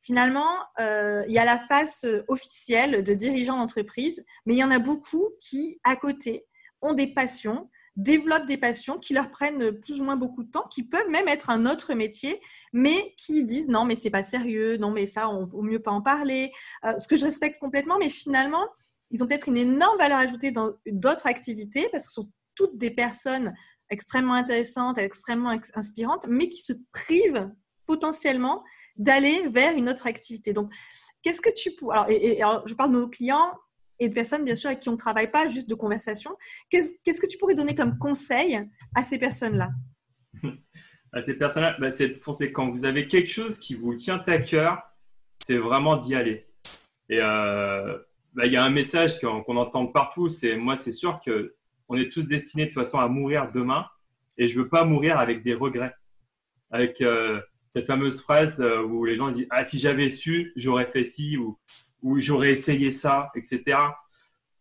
finalement, 0.00 0.48
il 0.78 1.32
y 1.32 1.38
a 1.38 1.44
la 1.44 1.58
face 1.58 2.06
officielle 2.28 3.02
de 3.02 3.14
dirigeants 3.14 3.56
d'entreprise, 3.56 4.22
mais 4.44 4.54
il 4.54 4.58
y 4.58 4.64
en 4.64 4.70
a 4.70 4.78
beaucoup 4.78 5.30
qui, 5.40 5.80
à 5.82 5.96
côté, 5.96 6.46
ont 6.82 6.92
des 6.92 7.06
passions, 7.06 7.70
développent 7.96 8.46
des 8.46 8.56
passions 8.56 8.98
qui 8.98 9.14
leur 9.14 9.30
prennent 9.30 9.72
plus 9.80 10.00
ou 10.00 10.04
moins 10.04 10.16
beaucoup 10.16 10.42
de 10.42 10.50
temps, 10.50 10.66
qui 10.70 10.82
peuvent 10.82 11.08
même 11.10 11.28
être 11.28 11.50
un 11.50 11.66
autre 11.66 11.94
métier, 11.94 12.40
mais 12.72 13.14
qui 13.16 13.44
disent 13.44 13.68
non, 13.68 13.84
mais 13.84 13.94
c'est 13.94 14.10
pas 14.10 14.22
sérieux, 14.22 14.76
non, 14.76 14.90
mais 14.90 15.06
ça, 15.06 15.30
on 15.30 15.44
vaut 15.44 15.62
mieux 15.62 15.80
pas 15.80 15.92
en 15.92 16.02
parler. 16.02 16.52
Euh, 16.84 16.98
ce 16.98 17.06
que 17.06 17.16
je 17.16 17.24
respecte 17.24 17.60
complètement, 17.60 17.98
mais 17.98 18.08
finalement, 18.08 18.66
ils 19.10 19.22
ont 19.22 19.26
peut-être 19.26 19.48
une 19.48 19.56
énorme 19.56 19.98
valeur 19.98 20.18
ajoutée 20.18 20.50
dans 20.50 20.72
d'autres 20.86 21.26
activités 21.26 21.88
parce 21.92 22.06
que 22.06 22.12
ce 22.12 22.22
sont 22.22 22.30
toutes 22.54 22.78
des 22.78 22.90
personnes 22.90 23.54
extrêmement 23.90 24.34
intéressantes, 24.34 24.98
extrêmement 24.98 25.56
inspirantes, 25.74 26.26
mais 26.28 26.48
qui 26.48 26.62
se 26.62 26.72
privent 26.92 27.50
potentiellement 27.86 28.64
d'aller 28.96 29.48
vers 29.48 29.76
une 29.76 29.88
autre 29.88 30.06
activité. 30.06 30.52
Donc, 30.52 30.72
qu'est-ce 31.22 31.40
que 31.40 31.52
tu 31.52 31.72
peux... 31.72 31.90
Alors, 31.90 32.66
je 32.66 32.74
parle 32.74 32.92
de 32.92 32.98
nos 32.98 33.08
clients, 33.08 33.52
et 33.98 34.08
de 34.08 34.14
personnes, 34.14 34.44
bien 34.44 34.54
sûr, 34.54 34.68
avec 34.68 34.80
qui 34.80 34.88
on 34.88 34.92
ne 34.92 34.96
travaille 34.96 35.30
pas, 35.30 35.48
juste 35.48 35.68
de 35.68 35.74
conversation. 35.74 36.36
Qu'est-ce 36.70 37.20
que 37.20 37.26
tu 37.26 37.38
pourrais 37.38 37.54
donner 37.54 37.74
comme 37.74 37.98
conseil 37.98 38.60
à 38.94 39.02
ces 39.02 39.18
personnes-là? 39.18 39.70
À 41.16 41.22
ces 41.22 41.34
personnes-là, 41.34 41.76
bah, 41.78 41.92
c'est 41.92 42.50
quand 42.50 42.72
vous 42.72 42.84
avez 42.84 43.06
quelque 43.06 43.30
chose 43.30 43.56
qui 43.58 43.76
vous 43.76 43.94
tient 43.94 44.20
à 44.26 44.38
cœur, 44.38 44.82
c'est 45.38 45.58
vraiment 45.58 45.96
d'y 45.96 46.16
aller. 46.16 46.48
Et 47.08 47.20
euh, 47.20 47.96
bah, 48.34 48.46
y 48.46 48.56
a 48.56 48.64
un 48.64 48.70
message 48.70 49.20
qu'on 49.20 49.56
entend 49.56 49.86
partout, 49.86 50.28
c'est 50.28 50.56
moi, 50.56 50.76
c'est 50.76 50.92
sûr 50.92 51.20
que 51.24 51.54
on 51.88 51.96
est 51.96 52.10
tous 52.10 52.26
destinés 52.26 52.64
de 52.64 52.70
toute 52.70 52.82
façon 52.82 52.98
à 52.98 53.08
mourir 53.08 53.50
demain, 53.52 53.86
et 54.38 54.48
je 54.48 54.58
veux 54.58 54.68
pas 54.68 54.84
mourir 54.84 55.18
avec 55.18 55.42
des 55.42 55.54
regrets, 55.54 55.94
avec 56.70 57.00
euh, 57.00 57.40
cette 57.70 57.86
fameuse 57.86 58.22
phrase 58.22 58.60
euh, 58.60 58.82
où 58.82 59.04
les 59.04 59.16
gens 59.16 59.28
disent 59.28 59.46
ah 59.50 59.64
si 59.64 59.78
j'avais 59.78 60.10
su, 60.10 60.52
j'aurais 60.56 60.86
fait 60.86 61.04
ci 61.04 61.36
ou 61.36 61.58
j'aurais 62.18 62.50
essayé 62.50 62.90
ça, 62.90 63.30
etc. 63.34 63.78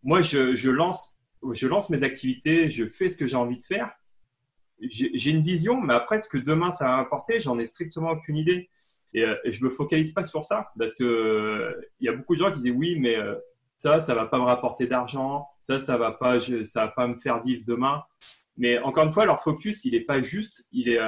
Moi, 0.04 0.22
je, 0.22 0.70
lance, 0.70 1.18
je 1.54 1.92
mes 1.92 2.04
activités, 2.04 2.70
je 2.70 2.86
fais 2.86 3.10
ce 3.10 3.18
que 3.18 3.26
j'ai 3.26 3.38
envie 3.38 3.58
de 3.58 3.66
faire. 3.66 3.92
J'ai 4.82 5.32
une 5.32 5.44
vision, 5.44 5.80
mais 5.80 5.94
après, 5.94 6.20
ce 6.20 6.28
que 6.28 6.38
demain 6.38 6.72
ça 6.72 6.86
va 6.86 6.98
m'apporter, 6.98 7.40
j'en 7.40 7.58
ai 7.58 7.66
strictement 7.66 8.12
aucune 8.12 8.36
idée. 8.36 8.70
Et, 9.14 9.24
euh, 9.24 9.36
je 9.46 9.64
me 9.64 9.70
focalise 9.70 10.12
pas 10.12 10.24
sur 10.24 10.44
ça 10.44 10.72
parce 10.78 10.94
que 10.94 11.80
il 12.00 12.06
y 12.06 12.10
a 12.10 12.14
beaucoup 12.14 12.34
de 12.36 12.40
gens 12.40 12.52
qui 12.52 12.60
disent 12.60 12.76
oui, 12.76 13.00
mais 13.00 13.18
ça, 13.84 14.00
ça 14.00 14.15
va 14.15 14.26
pas 14.26 14.38
me 14.39 14.46
rapporter 14.46 14.88
d'argent, 14.88 15.48
ça, 15.62 15.80
ça 15.80 15.98
va 15.98 16.12
pas, 16.12 16.39
ça 16.39 16.86
va 16.86 16.91
pas 16.91 17.08
me 17.08 17.19
faire 17.19 17.43
vivre 17.43 17.63
demain. 17.67 18.04
Mais 18.58 18.80
encore 18.80 19.06
une 19.06 19.12
fois, 19.12 19.26
leur 19.26 19.41
focus, 19.41 19.86
il 19.86 19.93
n'est 19.93 20.02
pas 20.02 20.22
juste, 20.22 20.67
il 20.72 20.89
est, 20.89 21.00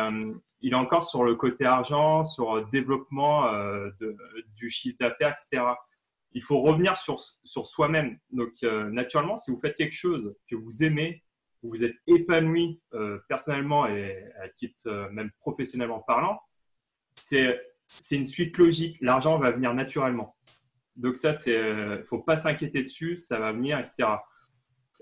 il 0.61 0.73
est 0.73 0.75
encore 0.75 1.03
sur 1.03 1.23
le 1.23 1.35
côté 1.35 1.65
argent, 1.65 2.23
sur 2.23 2.55
le 2.55 2.65
développement 2.71 3.49
du 4.57 4.69
chiffre 4.69 4.97
d'affaires, 4.99 5.33
etc 5.33 5.63
il 6.35 6.43
faut 6.43 6.61
revenir 6.61 6.97
sur, 6.97 7.19
sur 7.43 7.65
soi-même. 7.65 8.19
Donc, 8.29 8.51
euh, 8.63 8.89
naturellement, 8.91 9.37
si 9.37 9.51
vous 9.51 9.57
faites 9.57 9.75
quelque 9.75 9.95
chose 9.95 10.35
que 10.49 10.55
vous 10.55 10.83
aimez, 10.83 11.23
où 11.63 11.69
vous 11.69 11.83
êtes 11.83 11.95
épanoui 12.07 12.81
euh, 12.93 13.19
personnellement 13.29 13.87
et 13.87 14.21
à 14.39 14.49
titre 14.49 14.87
euh, 14.87 15.09
même 15.11 15.31
professionnellement 15.39 16.01
parlant, 16.01 16.39
c'est 17.15 17.57
une 18.11 18.27
suite 18.27 18.57
logique. 18.57 18.97
L'argent 18.99 19.39
va 19.39 19.51
venir 19.51 19.73
naturellement. 19.73 20.34
Donc, 20.95 21.17
ça, 21.17 21.31
il 21.45 21.53
ne 21.53 22.03
faut 22.07 22.19
pas 22.19 22.37
s'inquiéter 22.37 22.83
dessus, 22.83 23.19
ça 23.19 23.39
va 23.39 23.51
venir, 23.51 23.79
etc. 23.79 24.09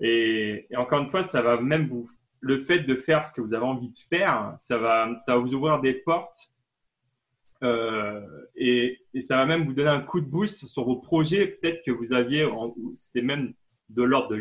Et, 0.00 0.66
et, 0.70 0.76
encore 0.76 1.00
une 1.00 1.08
fois, 1.08 1.22
ça 1.22 1.42
va 1.42 1.60
même 1.60 1.88
vous. 1.88 2.08
Le 2.40 2.58
fait 2.58 2.80
de 2.80 2.94
faire 2.96 3.26
ce 3.26 3.32
que 3.32 3.40
vous 3.40 3.54
avez 3.54 3.64
envie 3.64 3.90
de 3.90 3.96
faire, 3.96 4.52
ça 4.56 4.76
va, 4.76 5.16
ça 5.18 5.34
va 5.34 5.40
vous 5.40 5.54
ouvrir 5.54 5.80
des 5.80 5.94
portes 5.94 6.54
euh, 7.64 8.20
et, 8.56 9.00
ça 9.20 9.36
va 9.36 9.46
même 9.46 9.64
vous 9.64 9.72
donner 9.72 9.90
un 9.90 10.00
coup 10.00 10.20
de 10.20 10.26
boost 10.26 10.66
sur 10.66 10.84
vos 10.84 10.96
projets, 10.96 11.46
peut-être 11.46 11.82
que 11.84 11.90
vous 11.90 12.12
aviez, 12.12 12.46
c'était 12.94 13.22
même 13.22 13.54
de 13.88 14.02
l'ordre 14.02 14.28
de 14.30 14.36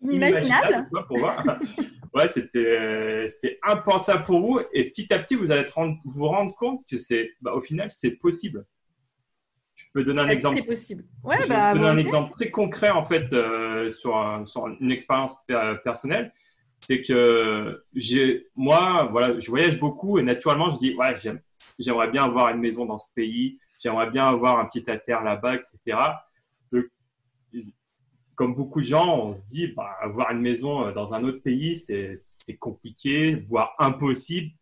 l'inimaginable. 0.00 0.88
ouais, 2.14 2.28
c'était, 2.28 3.26
c'était 3.28 3.58
impensable 3.62 4.24
pour 4.24 4.40
vous. 4.40 4.60
Et 4.72 4.88
petit 4.88 5.12
à 5.12 5.18
petit, 5.18 5.34
vous 5.34 5.52
allez 5.52 5.66
vous 6.04 6.26
rendre 6.26 6.54
compte 6.54 6.86
que 6.88 6.96
c'est, 6.96 7.32
bah, 7.40 7.54
au 7.54 7.60
final, 7.60 7.88
c'est 7.90 8.16
possible. 8.16 8.64
Je 9.88 10.00
peux 10.00 10.04
donner 10.04 10.20
un 10.20 10.28
exemple. 10.28 10.62
Possible? 10.64 11.04
Ouais, 11.24 11.36
je 11.42 11.48
bah, 11.48 11.72
donner 11.74 11.86
un 11.86 11.98
exemple 11.98 12.32
très 12.34 12.50
concret 12.50 12.90
en 12.90 13.04
fait 13.04 13.32
euh, 13.32 13.90
sur, 13.90 14.42
sur, 14.44 14.66
une 14.80 14.92
expérience 14.92 15.34
personnelle 15.82 16.32
c'est 16.80 17.02
que 17.02 17.84
j'ai, 17.94 18.46
moi, 18.56 19.08
voilà, 19.10 19.38
je 19.38 19.50
voyage 19.50 19.78
beaucoup 19.78 20.18
et 20.18 20.22
naturellement, 20.22 20.70
je 20.70 20.78
dis, 20.78 20.94
ouais, 20.94 21.14
j'aimerais 21.78 22.10
bien 22.10 22.24
avoir 22.24 22.50
une 22.50 22.60
maison 22.60 22.86
dans 22.86 22.98
ce 22.98 23.12
pays, 23.14 23.58
j'aimerais 23.78 24.10
bien 24.10 24.26
avoir 24.26 24.58
un 24.58 24.66
petit 24.66 24.88
à 24.90 24.96
terre 24.96 25.22
là-bas, 25.22 25.56
etc. 25.56 25.98
comme 28.34 28.54
beaucoup 28.54 28.80
de 28.80 28.86
gens, 28.86 29.18
on 29.18 29.34
se 29.34 29.42
dit, 29.42 29.68
bah, 29.68 29.96
avoir 30.00 30.30
une 30.30 30.40
maison 30.40 30.86
euh, 30.86 30.92
dans 30.92 31.12
un 31.12 31.24
autre 31.24 31.42
pays, 31.42 31.74
c'est 31.74 32.56
compliqué, 32.60 33.34
voire 33.34 33.74
impossible, 33.80 34.52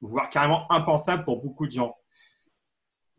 voire 0.00 0.28
carrément 0.30 0.70
impensable 0.72 1.24
pour 1.24 1.40
beaucoup 1.40 1.66
de 1.66 1.72
gens. 1.72 1.96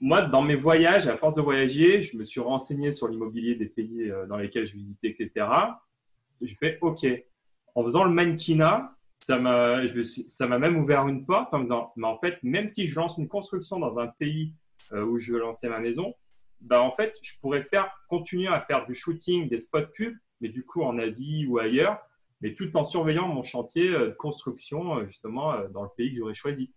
Moi, 0.04 0.24
dans 0.24 0.42
mes 0.42 0.56
voyages, 0.56 1.08
à 1.08 1.16
force 1.16 1.36
de 1.36 1.42
voyager, 1.42 2.02
je 2.02 2.18
me 2.18 2.26
suis 2.26 2.40
renseigné 2.40 2.92
sur 2.92 3.08
l'immobilier 3.08 3.54
des 3.54 3.68
pays 3.68 4.10
euh, 4.10 4.26
dans 4.26 4.38
lesquels 4.38 4.66
je 4.66 4.74
visitais, 4.74 5.10
etc. 5.10 5.46
Je 6.42 6.56
fais, 6.60 6.80
OK, 6.82 7.06
en 7.76 7.84
faisant 7.84 8.04
le 8.04 8.10
mannequinat, 8.10 8.98
ça 9.20 9.38
m'a, 9.38 9.84
ça 10.28 10.48
m'a 10.48 10.58
même 10.58 10.78
ouvert 10.78 11.08
une 11.08 11.24
porte 11.24 11.54
en 11.54 11.60
me 11.60 11.64
disant, 11.66 11.94
mais 11.96 12.08
en 12.08 12.18
fait, 12.18 12.42
même 12.42 12.68
si 12.68 12.88
je 12.88 12.96
lance 12.96 13.20
une 13.20 13.28
construction 13.28 13.78
dans 13.78 14.00
un 14.00 14.08
pays 14.08 14.56
euh, 14.92 15.06
où 15.06 15.20
je 15.20 15.34
veux 15.34 15.40
lancer 15.40 15.70
ma 15.70 15.80
maison, 15.80 16.16
bah 16.62 16.82
en 16.82 16.92
fait, 16.92 17.14
je 17.22 17.34
pourrais 17.40 17.64
faire, 17.64 17.92
continuer 18.10 18.48
à 18.48 18.60
faire 18.62 18.86
du 18.86 18.96
shooting, 18.96 19.50
des 19.50 19.60
spots 19.60 19.92
pubs, 19.96 20.18
mais 20.42 20.50
du 20.50 20.66
coup 20.66 20.82
en 20.82 20.98
Asie 20.98 21.46
ou 21.48 21.60
ailleurs, 21.60 22.00
mais 22.42 22.54
tout 22.54 22.76
en 22.76 22.86
surveillant 22.86 23.28
mon 23.28 23.44
chantier 23.44 23.90
euh, 23.90 24.08
de 24.08 24.14
construction 24.14 25.06
justement 25.06 25.60
dans 25.70 25.84
le 25.84 25.90
pays 25.96 26.10
que 26.12 26.18
j'aurais 26.18 26.34
choisi. 26.34 26.74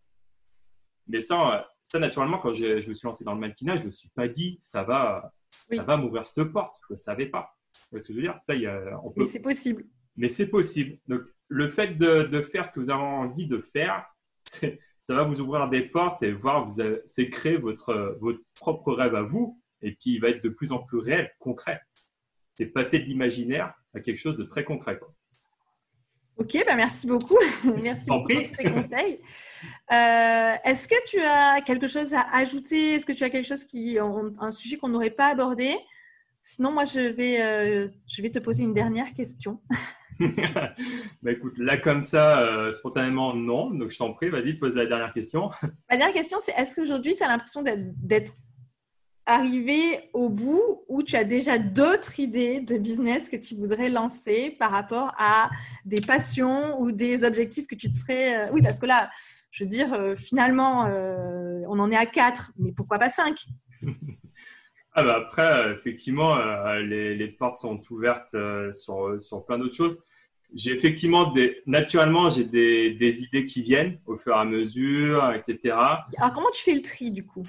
Mais 1.09 1.23
ça, 1.23 1.67
ça 1.85 1.99
naturellement, 1.99 2.39
quand 2.39 2.53
je 2.53 2.89
me 2.89 2.95
suis 2.95 3.07
lancé 3.07 3.25
dans 3.25 3.35
le 3.35 3.41
mannequinat, 3.41 3.77
je 3.77 3.83
ne 3.83 3.87
me 3.87 3.91
suis 3.93 4.09
pas 4.09 4.27
dit, 4.27 4.59
ça 4.61 4.83
va, 4.83 5.33
ça 5.71 5.85
va 5.85 5.97
m'ouvrir 5.97 6.27
cette 6.27 6.53
porte. 6.53 6.77
Je 6.89 6.95
ne 6.95 6.99
savais 6.99 7.27
pas. 7.27 7.57
Vous 7.93 8.01
ce 8.01 8.09
que 8.09 8.15
je 8.15 8.19
veux 8.19 8.25
dire? 8.25 8.37
Ça, 8.41 8.55
y 8.55 8.67
a, 8.67 8.99
on 9.03 9.11
peut... 9.11 9.21
Mais 9.21 9.27
c'est 9.27 9.41
possible 9.41 9.85
mais 10.17 10.29
c'est 10.29 10.49
possible. 10.49 10.99
Donc, 11.09 11.23
le 11.49 11.69
fait 11.69 11.97
de, 11.99 12.43
faire 12.43 12.67
ce 12.67 12.73
que 12.73 12.81
vous 12.81 12.91
avez 12.91 13.03
envie 13.03 13.47
de 13.47 13.59
faire, 13.59 14.05
ça 14.45 15.15
va 15.15 15.25
vous 15.25 15.41
ouvrir 15.41 15.69
des 15.69 15.83
portes 15.83 16.23
et 16.23 16.33
voir, 16.33 16.69
vous 16.69 16.83
c'est 17.07 17.31
créer 17.31 17.57
votre, 17.57 18.17
votre 18.21 18.41
propre 18.59 18.93
rêve 18.93 19.15
à 19.15 19.23
vous, 19.23 19.61
et 19.83 19.93
puis 19.93 20.15
il 20.15 20.21
va 20.21 20.29
être 20.29 20.43
de 20.43 20.49
plus 20.49 20.73
en 20.73 20.79
plus 20.79 20.99
réel, 20.99 21.31
concret. 21.39 21.81
C'est 22.57 22.67
passer 22.67 23.01
de 23.01 23.05
l'imaginaire 23.05 23.75
à 23.95 24.01
quelque 24.01 24.19
chose 24.19 24.37
de 24.37 24.45
très 24.45 24.65
concret. 24.65 24.99
Ok, 26.37 26.57
bah 26.67 26.75
merci 26.75 27.07
beaucoup. 27.07 27.39
merci 27.83 28.07
beaucoup 28.09 28.33
pour 28.33 28.49
ces 28.49 28.65
conseils. 28.65 29.21
Euh, 29.93 30.55
est-ce 30.65 30.89
que 30.89 30.95
tu 31.07 31.21
as 31.21 31.61
quelque 31.61 31.87
chose 31.87 32.13
à 32.13 32.27
ajouter? 32.37 32.95
Est-ce 32.95 33.07
que 33.07 33.13
tu 33.13 33.25
as 33.25 33.31
quelque 33.31 33.47
chose 33.47 33.65
qui, 33.65 33.99
un 33.99 34.51
sujet 34.51 34.77
qu'on 34.77 34.89
n'aurait 34.89 35.11
pas 35.11 35.29
abordé? 35.29 35.75
Sinon, 36.43 36.73
moi, 36.73 36.85
je 36.85 37.01
vais, 37.01 37.41
euh, 37.41 37.89
je 38.07 38.21
vais 38.21 38.31
te 38.31 38.39
poser 38.39 38.65
une 38.65 38.75
dernière 38.75 39.15
question. 39.15 39.61
bah 41.23 41.33
écoute, 41.33 41.55
là 41.59 41.77
comme 41.77 42.03
ça, 42.03 42.41
euh, 42.41 42.73
spontanément, 42.73 43.35
non. 43.35 43.71
Donc 43.71 43.91
je 43.91 43.99
t'en 43.99 44.13
prie, 44.13 44.29
vas-y, 44.29 44.55
pose 44.55 44.75
la 44.75 44.87
dernière 44.87 45.13
question. 45.13 45.51
Ma 45.91 45.97
dernière 45.97 46.13
question, 46.13 46.39
c'est 46.45 46.53
est-ce 46.53 46.75
qu'aujourd'hui, 46.75 47.17
tu 47.17 47.25
as 47.25 47.29
l'impression 47.29 47.63
d'être 47.63 48.33
arrivé 49.27 50.11
au 50.13 50.29
bout 50.29 50.85
où 50.89 51.03
tu 51.03 51.17
as 51.17 51.25
déjà 51.25 51.59
d'autres 51.59 52.21
idées 52.21 52.61
de 52.61 52.77
business 52.77 53.29
que 53.29 53.37
tu 53.37 53.55
voudrais 53.55 53.89
lancer 53.89 54.57
par 54.59 54.71
rapport 54.71 55.15
à 55.19 55.51
des 55.85 56.01
passions 56.01 56.81
ou 56.81 56.93
des 56.93 57.25
objectifs 57.25 57.67
que 57.67 57.75
tu 57.75 57.89
te 57.89 57.95
serais... 57.95 58.49
Euh, 58.49 58.53
oui, 58.53 58.63
parce 58.63 58.79
que 58.79 58.87
là, 58.87 59.11
je 59.51 59.65
veux 59.65 59.69
dire, 59.69 59.93
euh, 59.95 60.15
finalement, 60.15 60.85
on 61.69 61.79
en 61.79 61.91
est 61.91 61.97
à 61.97 62.07
quatre, 62.07 62.53
mais 62.59 62.73
pourquoi 62.73 62.99
pas 62.99 63.09
cinq? 63.09 63.47
Ah 64.97 65.03
bah 65.03 65.17
après, 65.17 65.73
effectivement, 65.73 66.37
euh, 66.37 66.81
les, 66.81 67.17
les, 67.17 67.27
portes 67.27 67.57
sont 67.57 67.83
ouvertes 67.91 68.33
euh, 68.35 68.73
sur, 68.73 69.21
sur 69.21 69.45
plein 69.45 69.59
d'autres 69.59 69.75
choses. 69.75 69.99
J'ai 70.55 70.71
effectivement 70.71 71.33
des, 71.33 71.63
naturellement, 71.67 72.31
j'ai 72.31 72.45
des, 72.45 72.93
des, 72.93 73.23
idées 73.23 73.45
qui 73.45 73.63
viennent 73.63 73.99
au 74.07 74.17
fur 74.17 74.37
et 74.37 74.39
à 74.39 74.45
mesure, 74.45 75.33
etc. 75.33 75.59
Alors, 75.75 76.33
comment 76.33 76.51
tu 76.53 76.63
fais 76.63 76.75
le 76.77 76.83
tri 76.83 77.11
du 77.11 77.27
coup? 77.27 77.43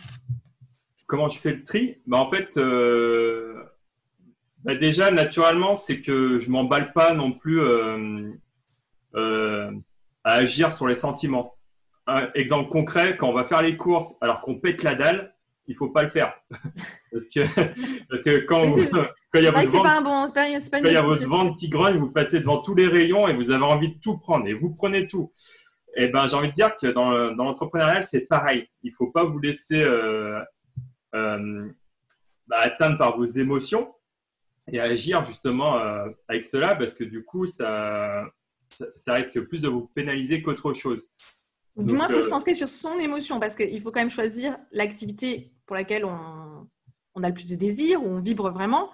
Comment 1.08 1.28
je 1.28 1.38
fais 1.38 1.52
le 1.52 1.64
tri 1.64 2.02
bah, 2.08 2.18
En 2.18 2.30
fait, 2.32 2.58
euh, 2.58 3.64
bah 4.64 4.76
déjà, 4.76 5.12
naturellement, 5.12 5.76
c'est 5.76 6.02
que 6.02 6.40
je 6.40 6.50
m'emballe 6.50 6.94
pas 6.94 7.14
non 7.14 7.32
plus 7.32 7.62
à 9.14 9.70
agir 10.24 10.74
sur 10.74 10.88
les 10.88 10.96
sentiments. 10.96 11.56
un 12.08 12.30
exemple 12.34 12.70
concret, 12.70 13.16
quand 13.18 13.30
on 13.30 13.34
va 13.34 13.46
faire 13.46 13.62
les 13.62 13.78
courses 13.78 14.16
alors 14.22 14.42
qu'on 14.42 14.56
pète 14.56 14.84
la 14.84 14.96
dalle, 14.96 15.36
il 15.68 15.76
faut 15.76 15.90
pas 15.90 16.04
le 16.04 16.10
faire. 16.10 16.34
parce, 17.12 17.28
que, 17.28 17.42
parce 18.10 18.22
que 18.24 18.46
quand, 18.46 18.66
il 19.36 19.44
y 19.44 19.48
a 19.48 19.52
votre, 19.52 19.72
vente, 19.72 20.36
y 20.36 20.96
a 20.96 21.02
votre 21.02 21.28
vente 21.28 21.58
qui 21.58 21.70
grogne, 21.70 21.98
vous 21.98 22.12
passez 22.12 22.40
devant 22.40 22.60
tous 22.60 22.76
les 22.76 22.88
rayons 22.88 23.28
et 23.28 23.34
vous 23.34 23.52
avez 23.52 23.64
envie 23.64 23.96
de 23.96 24.00
tout 24.00 24.18
prendre 24.18 24.48
et 24.48 24.54
vous 24.54 24.74
prenez 24.74 25.08
tout. 25.08 25.32
Et 25.98 26.06
eh 26.06 26.08
ben, 26.10 26.28
j'ai 26.28 26.36
envie 26.36 26.50
de 26.50 26.54
dire 26.54 26.76
que 26.76 26.88
dans, 26.88 27.32
dans 27.32 27.46
l'entrepreneuriat, 27.46 28.02
c'est 28.02 28.28
pareil. 28.28 28.68
Il 28.84 28.92
faut 28.92 29.12
pas 29.12 29.24
vous 29.24 29.40
laisser 29.40 29.82
euh, 29.82 30.42
euh, 31.16 31.70
bah, 32.48 32.58
atteindre 32.60 32.98
par 32.98 33.18
vos 33.18 33.26
émotions 33.26 33.94
et 34.72 34.80
agir 34.80 35.24
justement 35.26 35.78
euh, 35.78 36.10
avec 36.28 36.46
cela 36.46 36.76
parce 36.76 36.94
que 36.94 37.04
du 37.04 37.24
coup, 37.24 37.46
ça, 37.46 38.26
ça, 38.96 39.14
risque 39.14 39.40
plus 39.42 39.62
de 39.62 39.68
vous 39.68 39.88
pénaliser 39.88 40.42
qu'autre 40.42 40.74
chose. 40.74 41.10
Du 41.78 41.96
moins, 41.96 42.08
il 42.10 42.16
faut 42.16 42.22
se 42.22 42.30
centrer 42.30 42.54
sur 42.54 42.70
son 42.70 43.00
émotion 43.00 43.40
parce 43.40 43.56
qu'il 43.56 43.82
faut 43.82 43.92
quand 43.92 44.00
même 44.00 44.10
choisir 44.10 44.58
l'activité 44.72 45.52
pour 45.66 45.76
laquelle 45.76 46.06
on, 46.06 46.68
on, 47.16 47.24
a 47.24 47.28
le 47.28 47.34
plus 47.34 47.50
de 47.50 47.56
désir, 47.56 48.02
où 48.02 48.08
on 48.08 48.20
vibre 48.20 48.50
vraiment, 48.50 48.92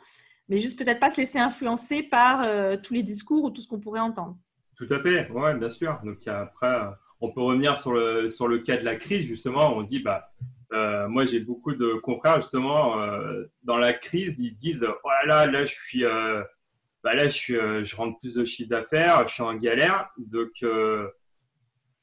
mais 0.50 0.60
juste 0.60 0.78
peut-être 0.78 1.00
pas 1.00 1.12
se 1.12 1.18
laisser 1.18 1.38
influencer 1.38 2.02
par 2.02 2.44
euh, 2.44 2.78
tous 2.82 2.94
les 2.94 3.04
discours 3.04 3.44
ou 3.44 3.50
tout 3.52 3.62
ce 3.62 3.68
qu'on 3.68 3.80
pourrait 3.80 4.00
entendre. 4.00 4.38
Tout 4.76 4.88
à 4.90 5.00
fait, 5.00 5.30
oui, 5.30 5.54
bien 5.60 5.70
sûr. 5.70 6.00
Donc 6.04 6.28
après, 6.28 6.76
on 7.20 7.32
peut 7.32 7.42
revenir 7.42 7.78
sur 7.78 7.94
le, 7.94 8.30
sur 8.30 8.48
le 8.48 8.60
cas 8.60 8.78
de 8.78 8.84
la 8.84 8.96
crise, 8.96 9.28
justement. 9.28 9.76
On 9.76 9.84
dit, 9.84 10.00
bah, 10.00 10.34
euh, 10.74 11.08
moi, 11.08 11.26
j'ai 11.26 11.40
beaucoup 11.40 11.74
de 11.74 11.96
confrères, 11.96 12.38
justement, 12.38 13.02
euh, 13.02 13.44
dans 13.64 13.78
la 13.78 13.94
crise, 13.94 14.40
ils 14.40 14.52
se 14.52 14.58
disent, 14.58 14.86
oh 14.86 15.10
là 15.10 15.46
là, 15.46 15.52
là, 15.52 15.66
je 15.66 15.74
suis, 15.74 16.04
bah 16.04 17.14
là, 17.14 17.26
je, 17.26 17.36
suis, 17.36 17.56
je 17.56 17.96
rentre 17.96 18.20
plus 18.20 18.34
de 18.36 18.46
chiffre 18.46 18.70
d'affaires, 18.70 19.28
je 19.28 19.34
suis 19.34 19.44
en 19.44 19.56
galère. 19.56 20.10
Donc, 20.18 20.64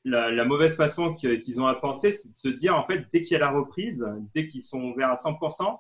la, 0.05 0.45
mauvaise 0.45 0.77
façon 0.77 1.15
qu'ils 1.15 1.61
ont 1.61 1.67
à 1.67 1.75
penser, 1.75 2.11
c'est 2.11 2.33
de 2.33 2.37
se 2.37 2.49
dire, 2.49 2.77
en 2.77 2.87
fait, 2.87 3.07
dès 3.13 3.23
qu'il 3.23 3.33
y 3.33 3.37
a 3.37 3.41
la 3.41 3.51
reprise, 3.51 4.07
dès 4.35 4.49
qu'ils 4.49 4.63
sont 4.63 4.95
vers 4.95 5.11
à 5.11 5.15
100%, 5.15 5.79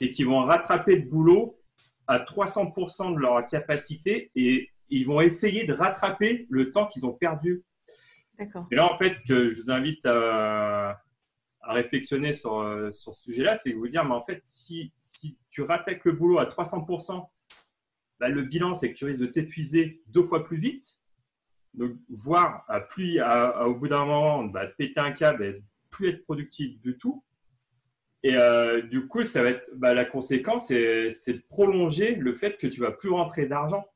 et 0.00 0.12
qu'ils 0.12 0.26
vont 0.26 0.44
rattraper 0.44 0.96
le 0.96 1.02
boulot 1.02 1.58
à 2.06 2.18
300% 2.18 3.14
de 3.14 3.18
leur 3.18 3.46
capacité 3.46 4.30
et 4.34 4.68
ils 4.90 5.06
vont 5.06 5.20
essayer 5.20 5.64
de 5.64 5.74
rattraper 5.74 6.46
le 6.48 6.70
temps 6.70 6.86
qu'ils 6.86 7.04
ont 7.04 7.12
perdu. 7.12 7.62
D'accord. 8.38 8.66
Et 8.70 8.76
là, 8.76 8.90
en 8.92 8.96
fait, 8.96 9.16
que 9.26 9.50
je 9.50 9.56
vous 9.56 9.70
invite 9.70 10.06
à, 10.06 11.00
réflexionner 11.72 12.34
sur, 12.34 12.90
sur 12.92 13.14
ce 13.14 13.22
sujet-là, 13.22 13.56
c'est 13.56 13.70
de 13.70 13.76
vous 13.76 13.88
dire, 13.88 14.04
mais 14.04 14.14
en 14.14 14.24
fait, 14.24 14.42
si, 14.44 14.92
si 15.00 15.36
tu 15.50 15.62
rattaques 15.62 16.04
le 16.04 16.12
boulot 16.12 16.38
à 16.38 16.46
300%, 16.46 17.28
bah, 18.20 18.28
le 18.28 18.42
bilan, 18.42 18.74
c'est 18.74 18.92
que 18.92 18.98
tu 18.98 19.04
risques 19.04 19.20
de 19.20 19.26
t'épuiser 19.26 20.02
deux 20.06 20.22
fois 20.22 20.44
plus 20.44 20.56
vite 20.56 20.98
donc, 21.78 21.92
voir 22.08 22.64
à 22.68 22.80
plus, 22.80 23.20
au 23.64 23.74
bout 23.74 23.88
d'un 23.88 24.04
moment, 24.04 24.44
bah, 24.44 24.66
péter 24.66 24.98
un 24.98 25.12
câble 25.12 25.44
et 25.44 25.62
plus 25.90 26.08
être 26.08 26.24
productif 26.24 26.80
du 26.80 26.98
tout. 26.98 27.22
Et 28.24 28.34
euh, 28.34 28.82
du 28.82 29.06
coup, 29.06 29.22
ça 29.22 29.44
va 29.44 29.50
être 29.50 29.64
bah, 29.76 29.94
la 29.94 30.04
conséquence, 30.04 30.66
c'est 30.68 31.32
de 31.32 31.42
prolonger 31.48 32.16
le 32.16 32.34
fait 32.34 32.58
que 32.58 32.66
tu 32.66 32.80
vas 32.80 32.90
plus 32.90 33.10
rentrer 33.10 33.46
d'argent. 33.46 33.86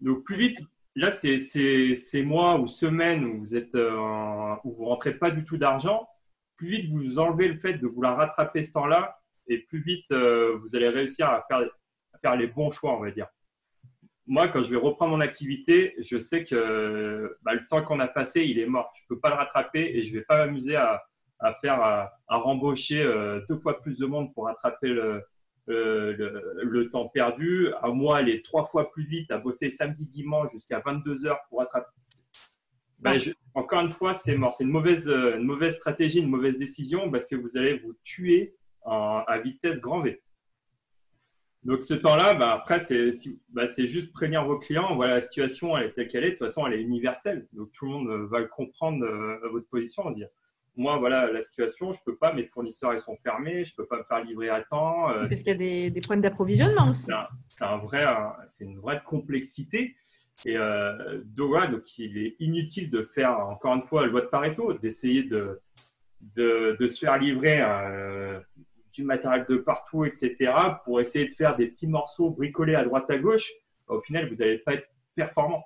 Donc, 0.00 0.24
plus 0.24 0.36
vite, 0.36 0.58
là, 0.96 1.10
c'est 1.10 2.22
mois 2.24 2.60
ou 2.60 2.68
semaines 2.68 3.24
où 3.24 3.36
vous 3.38 3.54
êtes 3.54 3.74
euh, 3.74 4.54
où 4.64 4.70
vous 4.70 4.84
rentrez 4.84 5.14
pas 5.14 5.30
du 5.30 5.44
tout 5.44 5.56
d'argent. 5.56 6.09
Plus 6.60 6.68
vite 6.68 6.90
vous 6.90 7.18
enlevez 7.18 7.48
le 7.48 7.56
fait 7.56 7.72
de 7.72 7.86
vouloir 7.86 8.18
rattraper 8.18 8.62
ce 8.62 8.72
temps-là, 8.72 9.18
et 9.46 9.60
plus 9.60 9.78
vite 9.78 10.12
euh, 10.12 10.58
vous 10.60 10.76
allez 10.76 10.90
réussir 10.90 11.26
à 11.26 11.46
faire, 11.48 12.36
les 12.36 12.48
bons 12.48 12.70
choix, 12.70 12.98
on 12.98 13.00
va 13.00 13.10
dire 13.10 13.28
moi, 14.26 14.46
quand 14.46 14.62
je 14.62 14.70
vais 14.70 14.76
reprendre 14.76 15.12
mon 15.12 15.22
activité, 15.22 15.94
je 15.98 16.18
sais 16.18 16.44
que 16.44 17.36
bah, 17.42 17.54
le 17.54 17.66
temps 17.66 17.82
qu'on 17.82 17.98
a 17.98 18.06
passé, 18.06 18.42
il 18.42 18.60
est 18.60 18.66
mort. 18.66 18.92
Je 18.94 19.02
ne 19.02 19.16
peux 19.16 19.20
pas 19.20 19.30
le 19.30 19.36
rattraper 19.36 19.80
et 19.80 20.04
je 20.04 20.12
ne 20.12 20.18
vais 20.18 20.24
pas 20.24 20.36
m'amuser 20.36 20.76
à, 20.76 21.02
faire, 21.60 21.80
à, 21.80 22.12
rembaucher 22.28 23.02
euh, 23.02 23.40
deux 23.48 23.58
fois 23.58 23.80
plus 23.80 23.98
de 23.98 24.06
monde 24.06 24.32
pour 24.32 24.44
rattraper 24.44 24.88
le, 24.88 25.24
le, 25.66 26.90
temps 26.92 27.08
perdu. 27.08 27.72
À 27.82 27.88
moi, 27.88 28.18
aller 28.18 28.42
trois 28.42 28.62
fois 28.62 28.92
plus 28.92 29.04
vite, 29.04 29.32
à 29.32 29.38
bosser 29.38 29.68
samedi, 29.68 30.06
dimanche 30.06 30.52
jusqu'à 30.52 30.80
22 30.84 31.26
heures 31.26 31.40
pour 31.48 31.60
rattraper. 31.60 31.88
Bah, 33.00 33.14
encore 33.54 33.80
une 33.80 33.90
fois, 33.90 34.14
c'est 34.14 34.36
mort. 34.36 34.54
C'est 34.54 34.64
une 34.64 34.70
mauvaise, 34.70 35.08
une 35.08 35.44
mauvaise 35.44 35.74
stratégie, 35.74 36.18
une 36.20 36.28
mauvaise 36.28 36.58
décision 36.58 37.10
parce 37.10 37.26
que 37.26 37.34
vous 37.34 37.56
allez 37.56 37.78
vous 37.78 37.94
tuer 38.04 38.54
à 38.84 39.40
vitesse 39.42 39.80
grand 39.80 40.02
V. 40.02 40.22
Donc 41.62 41.84
ce 41.84 41.92
temps-là, 41.92 42.34
bah, 42.34 42.52
après, 42.52 42.80
bah, 43.50 43.66
c'est 43.66 43.86
juste 43.86 44.12
prévenir 44.12 44.44
vos 44.46 44.58
clients. 44.58 44.96
Voilà, 44.96 45.16
la 45.16 45.20
situation, 45.20 45.76
elle 45.76 45.88
est 45.88 45.92
telle 45.92 46.08
qu'elle 46.08 46.24
est. 46.24 46.30
De 46.30 46.36
toute 46.36 46.46
façon, 46.46 46.66
elle 46.66 46.74
est 46.74 46.82
universelle. 46.82 47.48
Donc 47.52 47.70
tout 47.72 47.84
le 47.84 47.90
monde 47.90 48.08
euh, 48.08 48.26
va 48.30 48.44
comprendre 48.44 49.04
euh, 49.04 49.38
votre 49.50 49.68
position. 49.68 50.10
Dire, 50.10 50.28
moi, 50.76 50.96
voilà 50.96 51.30
la 51.30 51.42
situation, 51.42 51.92
je 51.92 51.98
ne 51.98 52.12
peux 52.12 52.16
pas, 52.16 52.32
mes 52.32 52.46
fournisseurs, 52.46 52.94
ils 52.94 53.00
sont 53.00 53.16
fermés, 53.16 53.66
je 53.66 53.72
ne 53.72 53.76
peux 53.76 53.86
pas 53.86 53.98
me 53.98 54.04
faire 54.04 54.24
livrer 54.24 54.48
à 54.48 54.62
temps. 54.62 55.10
Euh, 55.10 55.26
Parce 55.28 55.42
qu'il 55.42 55.48
y 55.48 55.50
a 55.50 55.54
des, 55.54 55.90
des 55.90 56.00
problèmes 56.00 56.22
d'approvisionnement 56.22 56.88
aussi. 56.88 57.10
C'est 57.46 57.64
un, 57.64 57.76
vrai, 57.76 58.06
c'est 58.46 58.64
une 58.64 58.78
vraie 58.78 59.02
complexité. 59.04 59.96
Et 60.46 60.56
donc, 61.36 61.98
il 61.98 62.18
est 62.18 62.36
inutile 62.40 62.90
de 62.90 63.02
faire, 63.02 63.38
encore 63.38 63.74
une 63.74 63.82
fois, 63.82 64.06
loi 64.06 64.22
de 64.22 64.26
Pareto, 64.26 64.72
d'essayer 64.74 65.22
de, 65.22 65.60
de, 66.36 66.76
de, 66.78 66.86
se 66.86 66.98
faire 66.98 67.18
livrer 67.18 67.62
du 68.92 69.04
matériel 69.04 69.46
de 69.48 69.56
partout, 69.56 70.04
etc., 70.04 70.52
pour 70.84 71.00
essayer 71.00 71.28
de 71.28 71.34
faire 71.34 71.56
des 71.56 71.66
petits 71.66 71.88
morceaux 71.88 72.30
bricolés 72.30 72.74
à 72.74 72.84
droite 72.84 73.10
à 73.10 73.18
gauche, 73.18 73.50
au 73.88 74.00
final, 74.00 74.28
vous 74.28 74.36
n'allez 74.36 74.58
pas 74.58 74.74
être 74.74 74.88
performant. 75.14 75.64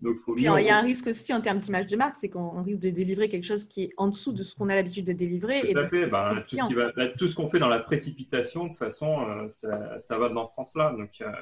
Donc, 0.00 0.18
faut 0.18 0.36
il 0.36 0.42
y 0.42 0.48
a 0.48 0.76
un 0.76 0.82
risque 0.82 1.06
aussi 1.06 1.32
en 1.32 1.40
termes 1.40 1.60
d'image 1.60 1.86
de 1.86 1.96
marque, 1.96 2.16
c'est 2.16 2.28
qu'on 2.28 2.62
risque 2.62 2.80
de 2.80 2.90
délivrer 2.90 3.28
quelque 3.28 3.46
chose 3.46 3.64
qui 3.64 3.84
est 3.84 3.90
en 3.96 4.08
dessous 4.08 4.32
de 4.32 4.42
ce 4.42 4.54
qu'on 4.54 4.68
a 4.68 4.74
l'habitude 4.74 5.06
de 5.06 5.12
délivrer. 5.12 5.72
Tout 5.72 5.78
à 5.78 5.88
fait. 5.88 6.08
Tout, 6.08 6.56
ce 6.56 7.16
tout, 7.16 7.28
ce 7.28 7.34
qu'on 7.34 7.46
fait 7.46 7.58
dans 7.58 7.68
la 7.68 7.78
précipitation, 7.78 8.64
de 8.64 8.68
toute 8.70 8.78
façon, 8.78 9.22
euh, 9.22 9.48
ça, 9.48 9.98
ça, 10.00 10.18
va 10.18 10.28
dans 10.28 10.44
ce 10.44 10.54
sens-là. 10.54 10.92
Donc, 10.92 11.10
euh, 11.20 11.32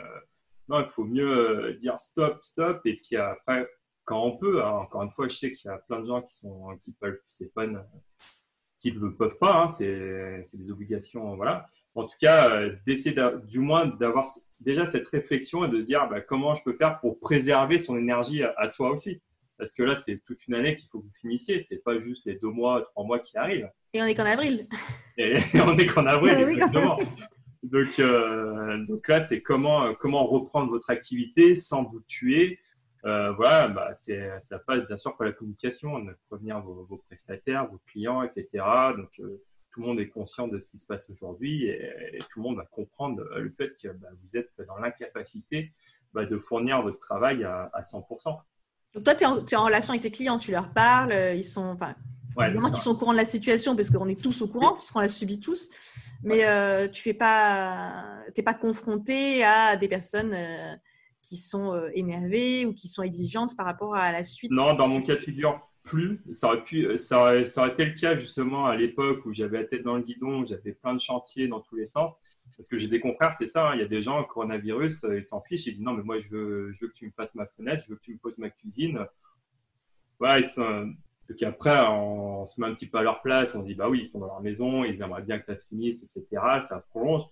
non, 0.73 0.81
il 0.81 0.91
faut 0.91 1.05
mieux 1.05 1.69
euh, 1.69 1.75
dire 1.75 2.01
stop, 2.01 2.39
stop. 2.43 2.81
Et 2.87 2.97
puis 2.97 3.17
après, 3.17 3.69
quand 4.05 4.25
on 4.25 4.39
peut, 4.39 4.65
hein, 4.65 4.71
encore 4.71 5.03
une 5.03 5.11
fois, 5.11 5.29
je 5.29 5.37
sais 5.37 5.53
qu'il 5.53 5.71
y 5.71 5.75
a 5.75 5.79
plein 5.79 6.01
de 6.01 6.07
gens 6.07 6.23
qui 6.23 6.35
sont 6.35 6.77
qui 6.83 6.93
peuvent, 6.93 7.21
c'est 7.29 7.53
pas 7.53 7.67
qui 8.79 8.91
ne 8.91 9.09
peuvent 9.11 9.39
pas, 9.39 9.65
hein, 9.65 9.69
c'est 9.69 10.57
des 10.57 10.71
obligations. 10.71 11.37
Voilà. 11.37 11.67
En 11.95 12.05
tout 12.05 12.17
cas, 12.19 12.51
euh, 12.57 12.75
d'essayer 12.87 13.15
du 13.45 13.61
moins 13.61 13.87
d'avoir 13.87 14.27
déjà 14.61 14.87
cette 14.87 15.07
réflexion 15.09 15.65
et 15.65 15.69
de 15.69 15.79
se 15.79 15.85
dire 15.85 16.09
bah, 16.09 16.21
comment 16.23 16.55
je 16.55 16.65
peux 16.65 16.73
faire 16.73 16.99
pour 17.01 17.21
préserver 17.21 17.79
son 17.79 17.97
énergie 17.99 18.43
à, 18.43 18.69
soi 18.69 18.91
aussi. 18.91 19.21
Parce 19.59 19.73
que 19.73 19.83
là, 19.83 19.95
c'est 19.95 20.21
toute 20.25 20.49
une 20.49 20.55
année 20.55 20.75
qu'il 20.75 20.89
faut 20.89 21.01
que 21.01 21.05
vous 21.05 21.15
finissiez. 21.21 21.63
C'est 21.63 21.85
pas 21.85 22.01
juste 22.01 22.25
les 22.25 22.35
deux 22.37 22.49
mois, 22.49 22.83
trois 22.83 23.05
mois 23.05 23.21
qui 23.21 23.37
arrivent. 23.37 23.71
Et 23.93 24.03
on 24.03 24.07
est 24.07 24.15
qu'en 24.15 24.25
avril. 24.25 24.67
Et 25.19 25.35
on 25.55 25.77
est 25.77 25.87
qu'en 25.87 26.07
avril, 26.07 26.33
exactement. 26.49 26.97
Donc, 27.63 27.99
euh, 27.99 28.85
donc 28.87 29.07
là, 29.09 29.21
c'est 29.21 29.41
comment, 29.41 29.95
comment 29.95 30.27
reprendre 30.27 30.71
votre 30.71 30.91
activité 30.91 31.55
sans 31.55 31.85
vous 31.85 32.01
tuer, 32.01 32.59
euh, 33.05 33.33
voilà, 33.33 33.69
bah, 33.69 33.95
ça 33.95 34.59
passe 34.61 34.87
bien 34.87 34.97
sûr 34.97 35.17
par 35.17 35.27
la 35.27 35.33
communication, 35.33 35.99
de 35.99 36.17
prévenir 36.29 36.61
vos, 36.61 36.85
vos, 36.85 36.99
prestataires, 36.99 37.69
vos 37.69 37.81
clients, 37.87 38.23
etc. 38.23 38.49
Donc, 38.97 39.11
euh, 39.21 39.43
tout 39.73 39.81
le 39.81 39.87
monde 39.87 40.01
est 40.01 40.09
conscient 40.09 40.49
de 40.49 40.61
ce 40.61 40.69
qui 40.69 40.79
se 40.79 40.87
passe 40.87 41.09
aujourd'hui 41.11 41.67
et, 41.67 42.19
tout 42.31 42.41
le 42.41 42.43
monde 42.43 42.57
va 42.57 42.67
comprendre 42.67 43.23
le 43.37 43.51
fait 43.51 43.75
que 43.83 43.89
bah, 43.89 44.09
vous 44.23 44.37
êtes 44.37 44.51
dans 44.69 44.77
l'incapacité 44.77 45.73
bah, 46.13 46.27
de 46.27 46.39
fournir 46.39 46.83
votre 46.83 46.99
travail 46.99 47.43
à, 47.45 47.71
100%. 47.83 48.39
Donc, 48.95 49.05
toi, 49.05 49.15
tu 49.15 49.25
es, 49.25 49.57
en 49.57 49.65
relation 49.65 49.93
avec 49.93 50.03
tes 50.03 50.11
clients, 50.11 50.39
tu 50.39 50.53
leur 50.53 50.73
parles, 50.73 51.13
euh, 51.13 51.35
ils 51.35 51.45
sont, 51.45 51.77
évidemment 52.41 52.71
qu'ils 52.71 52.81
sont 52.81 52.93
au 52.93 52.97
courant 52.97 53.13
de 53.13 53.19
la 53.19 53.25
situation 53.25 53.77
parce 53.77 53.91
qu'on 53.91 54.09
est 54.09 54.21
tous 54.21 54.43
au 54.43 54.49
courant, 54.49 54.75
puisqu'on 54.75 55.01
la 55.01 55.09
subit 55.09 55.41
tous, 55.41 55.71
mais 56.23 56.41
tu 56.93 57.09
n'es 57.09 57.15
pas, 57.15 58.21
pas 58.45 58.55
confronté 58.55 59.45
à 59.45 59.77
des 59.77 59.89
personnes 59.89 60.35
qui 61.23 61.37
sont 61.37 61.73
euh, 61.73 61.89
énervées 61.95 62.67
ou 62.67 62.75
qui 62.75 62.89
sont 62.89 63.03
exigeantes 63.03 63.57
par 63.57 63.65
rapport 63.65 63.95
à 63.95 64.13
la 64.13 64.25
suite 64.25 64.51
Non, 64.51 64.75
dans 64.75 64.89
mon 64.89 65.01
cas 65.01 65.15
de 65.15 65.21
figure, 65.21 65.67
plus. 65.85 66.21
Ça 66.33 66.49
aurait, 66.49 66.63
pu, 66.63 66.85
euh, 66.85 66.97
ça 66.97 67.21
aurait, 67.21 67.47
ça 67.47 67.63
aurait 67.63 67.71
été 67.71 67.85
le 67.85 67.95
cas 67.95 68.17
justement 68.17 68.67
à 68.67 68.77
l'époque 68.77 69.25
où 69.25 69.33
j'avais 69.33 69.63
la 69.63 69.65
tête 69.65 69.83
dans 69.83 69.97
le 69.97 70.03
guidon, 70.03 70.45
j'avais 70.45 70.73
plein 70.73 70.95
de 70.95 71.01
chantiers 71.01 71.49
dans 71.49 71.61
tous 71.61 71.77
les 71.77 71.87
sens. 71.87 72.17
Parce 72.57 72.69
que 72.69 72.77
j'ai 72.77 72.89
des 72.89 73.01
confrères, 73.01 73.35
c'est 73.35 73.47
ça, 73.47 73.71
hein, 73.71 73.75
il 73.75 73.81
y 73.81 73.85
a 73.85 73.89
des 73.89 74.03
gens, 74.03 74.23
coronavirus, 74.25 75.05
euh, 75.05 75.19
ils 75.19 75.25
s'en 75.25 75.41
fichent, 75.41 75.67
ils 75.67 75.75
disent 75.75 75.83
non, 75.83 75.93
mais 75.93 76.03
moi 76.03 76.19
je 76.19 76.29
veux, 76.29 76.73
je 76.73 76.81
veux 76.83 76.89
que 76.89 76.95
tu 76.95 77.07
me 77.07 77.13
fasses 77.13 77.35
ma 77.35 77.47
fenêtre, 77.47 77.85
je 77.85 77.91
veux 77.91 77.97
que 77.97 78.03
tu 78.03 78.13
me 78.13 78.19
poses 78.19 78.39
ma 78.39 78.51
cuisine. 78.51 79.07
Voilà, 80.19 80.39
ils 80.39 80.45
sont, 80.45 80.93
donc 81.33 81.43
après, 81.43 81.81
on 81.89 82.45
se 82.47 82.61
met 82.61 82.67
un 82.67 82.75
petit 82.75 82.89
peu 82.89 82.99
à 82.99 83.03
leur 83.03 83.23
place, 83.23 83.55
on 83.55 83.63
se 83.63 83.69
dit 83.69 83.75
bah 83.75 83.89
oui, 83.89 84.01
ils 84.01 84.05
sont 84.05 84.19
dans 84.19 84.27
leur 84.27 84.43
maison, 84.43 84.85
ils 84.85 85.01
aimeraient 85.01 85.23
bien 85.23 85.39
que 85.39 85.45
ça 85.45 85.57
se 85.57 85.67
finisse, 85.67 86.03
etc. 86.03 86.27
Ça 86.61 86.85
prolonge. 86.91 87.23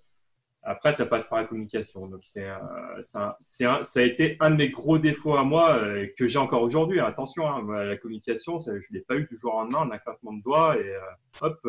Après, 0.62 0.92
ça 0.92 1.07
passe 1.07 1.26
par 1.26 1.38
la 1.38 1.44
communication. 1.46 2.07
Donc, 2.07 2.20
c'est, 2.22 2.48
euh, 2.48 3.03
ça, 3.03 3.36
a 3.96 4.03
été 4.03 4.36
un 4.40 4.51
de 4.51 4.57
mes 4.57 4.70
gros 4.70 4.98
défauts 4.98 5.36
à 5.36 5.44
moi 5.44 5.76
euh, 5.76 6.07
que 6.16 6.28
j'ai 6.28 6.38
encore 6.38 6.62
aujourd'hui. 6.62 7.01
Attention, 7.01 7.46
hein, 7.46 7.84
la 7.84 7.96
communication, 7.96 8.59
je 8.59 8.70
ne 8.70 8.80
l'ai 8.90 9.01
pas 9.01 9.16
eu 9.16 9.26
du 9.26 9.38
jour 9.38 9.55
au 9.55 9.61
lendemain, 9.61 9.90
un 9.90 9.98
claquement 9.98 10.32
de 10.32 10.42
doigts. 10.42 10.76
Et 10.78 10.94
euh, 10.94 11.01
hop, 11.42 11.66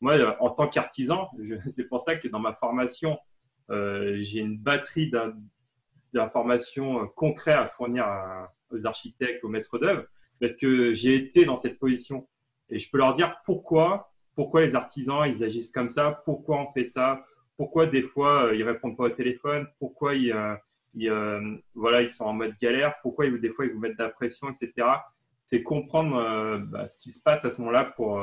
moi, 0.00 0.36
en 0.40 0.50
tant 0.50 0.68
qu'artisan, 0.68 1.30
c'est 1.66 1.88
pour 1.88 2.02
ça 2.02 2.16
que 2.16 2.28
dans 2.28 2.40
ma 2.40 2.54
formation, 2.54 3.18
j'ai 3.70 4.40
une 4.40 4.58
batterie 4.58 5.10
d'informations 6.12 7.06
concrètes 7.08 7.56
à 7.56 7.68
fournir 7.68 8.06
aux 8.70 8.86
architectes, 8.86 9.44
aux 9.44 9.48
maîtres 9.48 9.78
d'œuvre. 9.78 10.04
Parce 10.40 10.56
que 10.56 10.94
j'ai 10.94 11.14
été 11.14 11.44
dans 11.44 11.56
cette 11.56 11.78
position 11.78 12.26
et 12.70 12.78
je 12.78 12.90
peux 12.90 12.98
leur 12.98 13.14
dire 13.14 13.36
pourquoi, 13.44 14.12
pourquoi 14.34 14.62
les 14.62 14.74
artisans 14.74 15.24
ils 15.26 15.42
agissent 15.44 15.72
comme 15.72 15.90
ça, 15.90 16.22
pourquoi 16.24 16.60
on 16.60 16.72
fait 16.72 16.84
ça, 16.84 17.24
pourquoi 17.56 17.86
des 17.86 18.02
fois 18.02 18.46
euh, 18.46 18.56
ils 18.56 18.62
répondent 18.62 18.96
pas 18.96 19.04
au 19.04 19.10
téléphone, 19.10 19.66
pourquoi 19.78 20.14
ils, 20.14 20.32
euh, 20.32 20.54
euh, 21.02 21.56
voilà 21.74 22.02
ils 22.02 22.08
sont 22.08 22.24
en 22.24 22.32
mode 22.32 22.54
galère, 22.60 22.94
pourquoi 23.02 23.26
ils, 23.26 23.40
des 23.40 23.50
fois 23.50 23.66
ils 23.66 23.72
vous 23.72 23.80
mettent 23.80 23.98
de 23.98 24.02
la 24.02 24.10
pression, 24.10 24.48
etc. 24.48 24.86
C'est 25.44 25.62
comprendre 25.62 26.58
bah, 26.66 26.86
ce 26.86 26.98
qui 26.98 27.10
se 27.10 27.22
passe 27.22 27.44
à 27.44 27.50
ce 27.50 27.58
moment-là 27.60 27.84
pour 27.96 28.20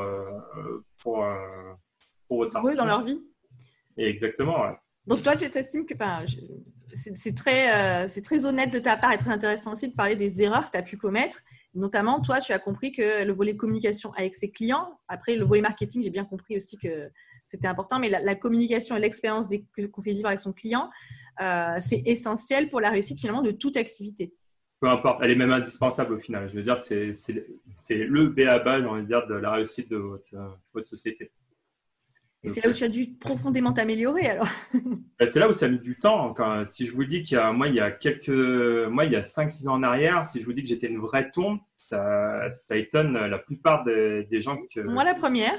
pour 0.99 1.25
pour 2.27 2.37
votre 2.37 2.59
pour 2.59 2.69
eux 2.69 2.75
dans 2.75 2.85
leur 2.85 3.03
vie. 3.03 3.19
exactement. 3.97 4.75
Donc 5.07 5.23
toi, 5.23 5.35
tu 5.35 5.49
t'estimes 5.49 5.85
que 5.85 5.95
c'est 6.95 7.35
très, 7.35 8.07
c'est 8.07 8.21
très 8.21 8.45
honnête 8.45 8.71
de 8.71 8.79
ta 8.79 8.97
part 8.97 9.11
et 9.11 9.17
très 9.17 9.31
intéressant 9.31 9.73
aussi 9.73 9.89
de 9.89 9.93
parler 9.93 10.15
des 10.15 10.41
erreurs 10.41 10.67
que 10.67 10.71
tu 10.71 10.77
as 10.77 10.81
pu 10.81 10.97
commettre 10.97 11.43
Notamment, 11.75 12.21
toi, 12.21 12.39
tu 12.39 12.53
as 12.53 12.59
compris 12.59 12.93
que 12.93 13.25
le 13.25 13.33
volet 13.33 13.57
communication 13.57 14.13
avec 14.13 14.33
ses 14.35 14.49
clients, 14.49 14.97
après 15.09 15.35
le 15.35 15.43
volet 15.43 15.61
marketing, 15.61 16.01
j'ai 16.01 16.09
bien 16.09 16.23
compris 16.23 16.55
aussi 16.55 16.77
que 16.77 17.09
c'était 17.45 17.67
important, 17.67 17.99
mais 17.99 18.09
la, 18.09 18.35
communication 18.35 18.95
et 18.95 18.99
l'expérience 19.01 19.47
qu'on 19.91 20.01
fait 20.01 20.13
vivre 20.13 20.27
avec 20.27 20.39
son 20.39 20.53
client, 20.53 20.89
euh, 21.41 21.75
c'est 21.81 22.01
essentiel 22.05 22.69
pour 22.69 22.79
la 22.79 22.89
réussite 22.91 23.19
finalement 23.19 23.41
de 23.41 23.51
toute 23.51 23.75
activité. 23.75 24.33
Peu 24.79 24.87
importe, 24.87 25.19
elle 25.21 25.31
est 25.31 25.35
même 25.35 25.51
indispensable 25.51 26.13
au 26.13 26.17
final. 26.17 26.49
Je 26.49 26.55
veux 26.55 26.63
dire, 26.63 26.77
c'est 26.77 27.11
le 27.89 28.27
B 28.27 28.39
à 28.47 28.59
bas, 28.59 28.79
dire, 29.01 29.27
de 29.27 29.35
la 29.35 29.51
réussite 29.51 29.89
de 29.89 29.97
votre 29.97 30.87
société. 30.87 31.29
Et 32.45 32.47
c'est 32.47 32.63
là 32.63 32.69
où 32.69 32.73
tu 32.73 32.83
as 32.83 32.89
dû 32.89 33.07
profondément 33.19 33.73
t'améliorer 33.73 34.27
alors 34.27 34.47
ben, 35.19 35.27
C'est 35.27 35.39
là 35.39 35.49
où 35.49 35.53
ça 35.53 35.65
a 35.65 35.69
mis 35.69 35.79
du 35.79 35.97
temps. 35.97 36.33
Quand, 36.33 36.63
si 36.65 36.85
je 36.85 36.91
vous 36.91 37.05
dis 37.05 37.23
qu'il 37.23 37.37
y 37.37 37.41
a, 37.41 37.51
moi, 37.51 37.67
il 37.67 37.73
y 37.73 37.79
a 37.79 37.89
quelques, 37.91 38.29
moi, 38.29 39.05
il 39.05 39.11
y 39.11 39.15
a 39.15 39.21
5-6 39.21 39.67
ans 39.67 39.73
en 39.73 39.83
arrière, 39.83 40.27
si 40.27 40.39
je 40.39 40.45
vous 40.45 40.53
dis 40.53 40.61
que 40.61 40.67
j'étais 40.69 40.87
une 40.87 40.99
vraie 40.99 41.31
tombe, 41.31 41.59
ça, 41.77 42.51
ça 42.51 42.77
étonne 42.77 43.13
la 43.13 43.39
plupart 43.39 43.83
des, 43.83 44.41
gens 44.41 44.57
que. 44.73 44.81
Moi, 44.81 45.03
la 45.03 45.15
première. 45.15 45.53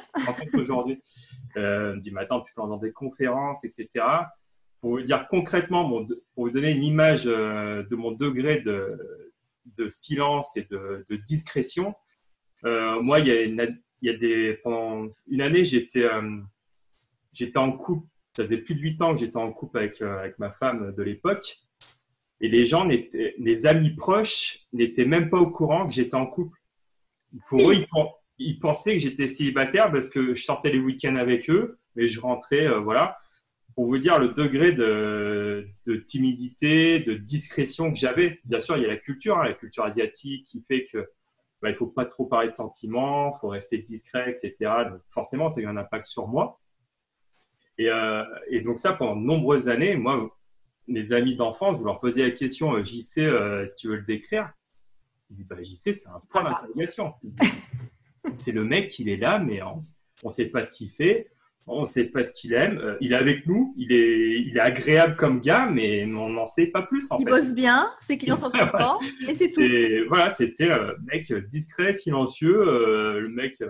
aujourd'hui. 0.54 1.02
Euh, 1.56 1.94
me 1.94 2.00
dit, 2.02 2.10
mais 2.10 2.20
attends, 2.20 2.42
tu 2.42 2.52
dans 2.54 2.76
des 2.76 2.92
conférences, 2.92 3.64
etc. 3.64 3.88
Pour 4.82 4.90
vous 4.90 5.00
dire 5.00 5.26
concrètement, 5.26 5.88
pour 5.88 6.06
vous 6.36 6.50
donner 6.50 6.70
une 6.70 6.82
image 6.82 7.22
euh, 7.24 7.82
de 7.84 7.96
mon 7.96 8.12
degré 8.12 8.60
de, 8.60 8.98
de 9.78 9.88
silence 9.88 10.54
et 10.58 10.66
de, 10.70 11.06
de 11.08 11.16
discrétion, 11.16 11.94
euh, 12.66 13.00
moi, 13.00 13.20
il 13.20 13.26
y 13.26 13.30
a, 13.30 13.42
il 13.42 13.72
y 14.02 14.10
a 14.10 14.16
des, 14.16 14.58
pendant 14.62 15.08
une 15.28 15.40
année, 15.40 15.64
j'étais. 15.64 16.04
Euh, 16.04 16.40
j'étais 17.36 17.58
en 17.58 17.72
couple, 17.72 18.06
ça 18.36 18.42
faisait 18.42 18.58
plus 18.58 18.74
de 18.74 18.80
8 18.80 19.02
ans 19.02 19.14
que 19.14 19.20
j'étais 19.20 19.36
en 19.36 19.52
couple 19.52 19.78
avec, 19.78 20.02
euh, 20.02 20.18
avec 20.18 20.38
ma 20.38 20.50
femme 20.50 20.94
de 20.94 21.02
l'époque. 21.02 21.58
Et 22.40 22.48
les 22.48 22.66
gens, 22.66 22.84
les 22.84 23.66
amis 23.66 23.94
proches 23.94 24.66
n'étaient 24.72 25.06
même 25.06 25.30
pas 25.30 25.38
au 25.38 25.50
courant 25.50 25.86
que 25.86 25.94
j'étais 25.94 26.16
en 26.16 26.26
couple. 26.26 26.58
Pour 27.48 27.70
eux, 27.70 27.74
ils, 28.38 28.58
pensaient 28.58 28.92
que 28.92 28.98
j'étais 28.98 29.26
célibataire 29.26 29.90
parce 29.90 30.10
que 30.10 30.34
je 30.34 30.42
sortais 30.42 30.70
les 30.70 30.78
week-ends 30.78 31.16
avec 31.16 31.48
eux, 31.48 31.78
mais 31.94 32.08
je 32.08 32.20
rentrais, 32.20 32.66
euh, 32.66 32.80
voilà. 32.80 33.16
Pour 33.74 33.86
vous 33.86 33.98
dire 33.98 34.18
le 34.18 34.30
degré 34.30 34.72
de, 34.72 35.66
de 35.86 35.96
timidité, 35.96 37.00
de 37.00 37.14
discrétion 37.14 37.90
que 37.90 37.98
j'avais. 37.98 38.40
Bien 38.44 38.60
sûr, 38.60 38.76
il 38.76 38.82
y 38.82 38.86
a 38.86 38.88
la 38.88 38.96
culture, 38.96 39.38
hein, 39.38 39.44
la 39.44 39.54
culture 39.54 39.84
asiatique 39.84 40.46
qui 40.46 40.62
fait 40.66 40.86
que 40.92 41.08
bah, 41.62 41.70
il 41.70 41.76
faut 41.76 41.86
pas 41.86 42.04
trop 42.04 42.26
parler 42.26 42.48
de 42.48 42.52
sentiments, 42.52 43.34
il 43.34 43.40
faut 43.40 43.48
rester 43.48 43.78
discret, 43.78 44.30
etc. 44.30 44.54
Donc, 44.90 45.00
forcément, 45.10 45.48
ça 45.48 45.60
a 45.60 45.64
eu 45.64 45.66
un 45.66 45.76
impact 45.76 46.06
sur 46.06 46.28
moi. 46.28 46.60
Et, 47.78 47.88
euh, 47.88 48.24
et, 48.48 48.60
donc 48.60 48.80
ça, 48.80 48.92
pendant 48.92 49.16
de 49.16 49.24
nombreuses 49.24 49.68
années, 49.68 49.96
moi, 49.96 50.34
mes 50.86 51.12
amis 51.12 51.36
d'enfance, 51.36 51.78
vous 51.78 51.84
leur 51.84 52.00
posez 52.00 52.22
la 52.22 52.30
question, 52.30 52.74
euh, 52.74 52.82
JC, 52.82 53.18
euh, 53.18 53.66
si 53.66 53.76
tu 53.76 53.88
veux 53.88 53.96
le 53.96 54.02
décrire, 54.02 54.52
ils 55.30 55.36
disent, 55.36 55.46
bah, 55.46 55.62
JC, 55.62 55.94
c'est 55.94 56.08
un 56.08 56.22
point 56.30 56.44
d'interrogation. 56.44 57.14
c'est 58.38 58.52
le 58.52 58.64
mec, 58.64 58.98
il 58.98 59.08
est 59.08 59.16
là, 59.16 59.38
mais 59.38 59.60
on 59.62 59.80
ne 60.24 60.30
sait 60.30 60.46
pas 60.46 60.64
ce 60.64 60.72
qu'il 60.72 60.90
fait 60.90 61.30
on 61.66 61.80
ne 61.82 61.86
sait 61.86 62.04
pas 62.04 62.22
ce 62.22 62.32
qu'il 62.32 62.52
aime. 62.52 62.78
Euh, 62.78 62.96
il 63.00 63.12
est 63.12 63.16
avec 63.16 63.46
nous, 63.46 63.74
il 63.76 63.92
est, 63.92 64.40
il 64.40 64.56
est 64.56 64.60
agréable 64.60 65.16
comme 65.16 65.40
gars, 65.40 65.66
mais 65.66 66.04
on 66.04 66.28
n'en 66.28 66.46
sait 66.46 66.68
pas 66.68 66.82
plus. 66.82 67.08
il 67.18 67.24
bosse 67.24 67.52
bien, 67.52 67.92
ses 68.00 68.16
clients 68.16 68.36
sont 68.36 68.50
contents, 68.50 69.00
et 69.28 69.34
c'est 69.34 69.52
tout. 69.52 69.62
Voilà, 70.08 70.30
c'était 70.30 70.70
un 70.70 70.78
euh, 70.78 70.94
mec 71.12 71.32
discret, 71.48 71.92
silencieux. 71.92 72.56
Euh, 72.56 73.20
le 73.20 73.28
mec, 73.28 73.62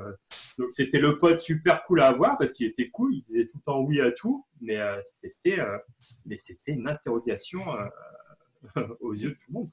donc 0.59 0.71
c'était 0.71 0.99
le 0.99 1.19
pote 1.19 1.41
super 1.41 1.85
cool 1.85 2.01
à 2.01 2.09
avoir 2.09 2.37
parce 2.39 2.53
qu'il 2.53 2.67
était 2.67 2.89
cool, 2.91 3.15
il 3.15 3.23
disait 3.23 3.47
tout 3.47 3.59
le 3.59 3.63
temps 3.63 3.81
oui 3.81 4.01
à 4.01 4.11
tout, 4.11 4.45
mais 4.61 4.79
c'était, 5.03 5.59
mais 6.27 6.37
c'était 6.37 6.73
une 6.73 6.89
interrogation 6.89 7.63
aux 9.01 9.15
yeux 9.15 9.31
de 9.31 9.35
tout 9.35 9.41
le 9.49 9.55
monde. 9.55 9.71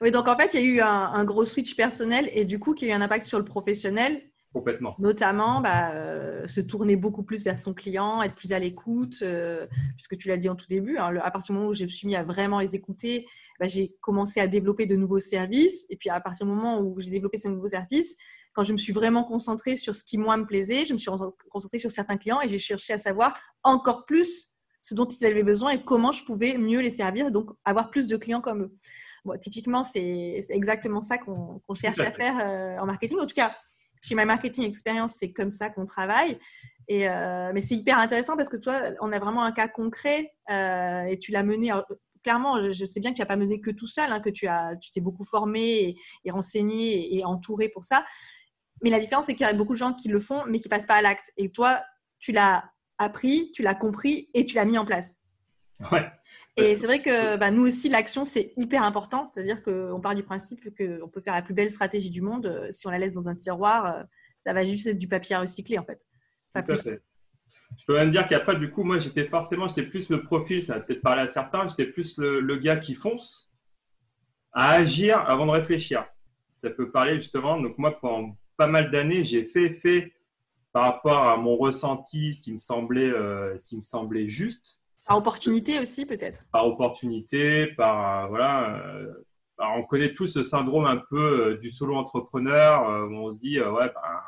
Oui, 0.00 0.10
donc 0.10 0.26
en 0.26 0.36
fait, 0.36 0.54
il 0.54 0.60
y 0.60 0.64
a 0.64 0.66
eu 0.66 0.80
un, 0.80 0.88
un, 0.88 1.24
gros 1.24 1.44
switch 1.44 1.76
personnel 1.76 2.28
et 2.32 2.44
du 2.44 2.58
coup, 2.58 2.74
qui 2.74 2.86
a 2.86 2.88
eu 2.88 2.92
un 2.92 3.00
impact 3.00 3.24
sur 3.24 3.38
le 3.38 3.44
professionnel 3.44 4.20
Complètement. 4.52 4.94
Notamment, 4.98 5.62
bah, 5.62 5.92
euh, 5.94 6.46
se 6.46 6.60
tourner 6.60 6.96
beaucoup 6.96 7.22
plus 7.22 7.42
vers 7.42 7.56
son 7.56 7.72
client, 7.72 8.22
être 8.22 8.34
plus 8.34 8.52
à 8.52 8.58
l'écoute, 8.58 9.20
euh, 9.22 9.66
puisque 9.96 10.18
tu 10.18 10.28
l'as 10.28 10.36
dit 10.36 10.50
en 10.50 10.56
tout 10.56 10.66
début. 10.68 10.98
Hein, 10.98 11.16
à 11.22 11.30
partir 11.30 11.54
du 11.54 11.58
moment 11.58 11.70
où 11.70 11.72
je 11.72 11.84
me 11.84 11.88
suis 11.88 12.06
mis 12.06 12.16
à 12.16 12.22
vraiment 12.22 12.60
les 12.60 12.76
écouter, 12.76 13.26
bah, 13.58 13.66
j'ai 13.66 13.94
commencé 14.02 14.40
à 14.40 14.46
développer 14.46 14.84
de 14.84 14.94
nouveaux 14.94 15.20
services. 15.20 15.86
Et 15.88 15.96
puis 15.96 16.10
à 16.10 16.20
partir 16.20 16.46
du 16.46 16.52
moment 16.52 16.80
où 16.80 17.00
j'ai 17.00 17.10
développé 17.10 17.38
ces 17.38 17.48
nouveaux 17.48 17.68
services, 17.68 18.16
quand 18.52 18.62
je 18.62 18.72
me 18.74 18.78
suis 18.78 18.92
vraiment 18.92 19.24
concentrée 19.24 19.76
sur 19.76 19.94
ce 19.94 20.04
qui 20.04 20.18
moi 20.18 20.36
me 20.36 20.44
plaisait, 20.44 20.84
je 20.84 20.92
me 20.92 20.98
suis 20.98 21.10
concentrée 21.50 21.78
sur 21.78 21.90
certains 21.90 22.18
clients 22.18 22.42
et 22.42 22.48
j'ai 22.48 22.58
cherché 22.58 22.92
à 22.92 22.98
savoir 22.98 23.38
encore 23.62 24.04
plus 24.04 24.50
ce 24.82 24.94
dont 24.94 25.06
ils 25.06 25.24
avaient 25.24 25.44
besoin 25.44 25.70
et 25.70 25.82
comment 25.82 26.12
je 26.12 26.24
pouvais 26.24 26.58
mieux 26.58 26.80
les 26.80 26.90
servir, 26.90 27.30
donc 27.30 27.50
avoir 27.64 27.88
plus 27.88 28.06
de 28.06 28.16
clients 28.18 28.42
comme 28.42 28.64
eux. 28.64 28.72
Bon, 29.24 29.38
typiquement, 29.38 29.84
c'est 29.84 30.44
exactement 30.50 31.00
ça 31.00 31.16
qu'on 31.16 31.62
cherche 31.74 32.00
à 32.00 32.10
faire 32.10 32.38
euh, 32.42 32.76
en 32.78 32.86
marketing. 32.86 33.20
En 33.20 33.26
tout 33.26 33.34
cas, 33.34 33.56
chez 34.02 34.14
My 34.14 34.24
Marketing 34.24 34.64
Experience, 34.64 35.14
c'est 35.18 35.32
comme 35.32 35.50
ça 35.50 35.70
qu'on 35.70 35.86
travaille. 35.86 36.38
Et, 36.88 37.08
euh, 37.08 37.52
mais 37.54 37.60
c'est 37.60 37.76
hyper 37.76 37.98
intéressant 37.98 38.36
parce 38.36 38.48
que 38.48 38.56
toi, 38.56 38.74
on 39.00 39.12
a 39.12 39.18
vraiment 39.18 39.44
un 39.44 39.52
cas 39.52 39.68
concret 39.68 40.32
euh, 40.50 41.04
et 41.04 41.18
tu 41.18 41.30
l'as 41.30 41.44
mené. 41.44 41.70
clairement, 42.22 42.70
je 42.72 42.84
sais 42.84 43.00
bien 43.00 43.12
que 43.12 43.16
tu 43.16 43.22
n'as 43.22 43.26
pas 43.26 43.36
mené 43.36 43.60
que 43.60 43.70
tout 43.70 43.86
seul, 43.86 44.10
hein, 44.12 44.20
que 44.20 44.30
tu 44.30 44.48
as, 44.48 44.76
tu 44.76 44.90
t'es 44.90 45.00
beaucoup 45.00 45.24
formé 45.24 45.96
et, 46.24 46.30
renseigné 46.30 47.16
et, 47.16 47.24
entouré 47.24 47.68
pour 47.68 47.84
ça. 47.84 48.04
Mais 48.82 48.90
la 48.90 48.98
différence, 48.98 49.26
c'est 49.26 49.34
qu'il 49.34 49.46
y 49.46 49.50
a 49.50 49.52
beaucoup 49.52 49.74
de 49.74 49.78
gens 49.78 49.94
qui 49.94 50.08
le 50.08 50.18
font, 50.18 50.44
mais 50.46 50.58
qui 50.58 50.68
passent 50.68 50.86
pas 50.86 50.96
à 50.96 51.02
l'acte. 51.02 51.30
Et 51.36 51.50
toi, 51.50 51.82
tu 52.18 52.32
l'as 52.32 52.64
appris, 52.98 53.52
tu 53.54 53.62
l'as 53.62 53.74
compris 53.76 54.28
et 54.34 54.44
tu 54.44 54.56
l'as 54.56 54.64
mis 54.64 54.78
en 54.78 54.84
place. 54.84 55.20
Ouais. 55.90 56.10
Et 56.56 56.74
c'est 56.76 56.86
vrai 56.86 57.00
que 57.00 57.36
bah, 57.36 57.50
nous 57.50 57.66
aussi, 57.66 57.88
l'action, 57.88 58.24
c'est 58.24 58.52
hyper 58.56 58.82
important. 58.82 59.24
C'est-à-dire 59.24 59.62
qu'on 59.62 60.00
part 60.00 60.14
du 60.14 60.22
principe 60.22 60.64
qu'on 60.76 61.08
peut 61.08 61.20
faire 61.22 61.34
la 61.34 61.42
plus 61.42 61.54
belle 61.54 61.70
stratégie 61.70 62.10
du 62.10 62.20
monde. 62.20 62.46
Euh, 62.46 62.68
si 62.70 62.86
on 62.86 62.90
la 62.90 62.98
laisse 62.98 63.12
dans 63.12 63.28
un 63.28 63.34
tiroir, 63.34 63.86
euh, 63.86 64.02
ça 64.36 64.52
va 64.52 64.64
juste 64.64 64.86
être 64.86 64.98
du 64.98 65.08
papier 65.08 65.34
à 65.34 65.40
recycler, 65.40 65.78
en 65.78 65.84
fait. 65.84 66.04
Pas 66.52 66.62
plus. 66.62 66.90
Je 67.78 67.84
peux 67.86 67.94
même 67.94 68.10
dire 68.10 68.26
qu'après, 68.26 68.56
du 68.56 68.70
coup, 68.70 68.84
moi, 68.84 68.98
j'étais 68.98 69.24
forcément, 69.24 69.66
j'étais 69.66 69.84
plus 69.84 70.10
le 70.10 70.22
profil, 70.22 70.62
ça 70.62 70.74
va 70.74 70.80
peut-être 70.80 71.00
parler 71.00 71.22
à 71.22 71.26
certains, 71.26 71.66
j'étais 71.68 71.86
plus 71.86 72.18
le, 72.18 72.56
gars 72.56 72.76
qui 72.76 72.94
fonce 72.94 73.50
à 74.52 74.72
agir 74.72 75.18
avant 75.18 75.46
de 75.46 75.52
réfléchir. 75.52 76.06
Ça 76.54 76.68
peut 76.68 76.90
parler 76.90 77.16
justement. 77.16 77.58
Donc, 77.58 77.78
moi, 77.78 77.98
pendant 77.98 78.36
pas 78.58 78.66
mal 78.66 78.90
d'années, 78.90 79.24
j'ai 79.24 79.44
fait, 79.44 79.70
fait 79.70 80.12
par 80.72 80.84
rapport 80.84 81.26
à 81.26 81.36
mon 81.38 81.56
ressenti, 81.56 82.34
ce 82.34 82.42
qui 82.42 82.52
me 82.52 82.58
semblait, 82.58 83.10
euh, 83.10 83.56
ce 83.56 83.66
qui 83.66 83.76
me 83.76 83.82
semblait 83.82 84.26
juste. 84.26 84.81
Par 85.06 85.18
opportunité 85.18 85.80
aussi, 85.80 86.06
peut-être 86.06 86.46
Par 86.52 86.66
opportunité, 86.66 87.66
par. 87.66 88.24
Euh, 88.24 88.28
voilà. 88.28 88.78
Euh, 88.86 89.12
on 89.58 89.82
connaît 89.84 90.14
tous 90.14 90.28
ce 90.28 90.42
syndrome 90.42 90.86
un 90.86 90.96
peu 90.96 91.50
euh, 91.50 91.56
du 91.58 91.70
solo 91.70 91.94
entrepreneur 91.94 93.08
où 93.08 93.14
on 93.14 93.30
se 93.30 93.38
dit, 93.38 93.60
ouais, 93.60 93.90
bah, 93.94 94.22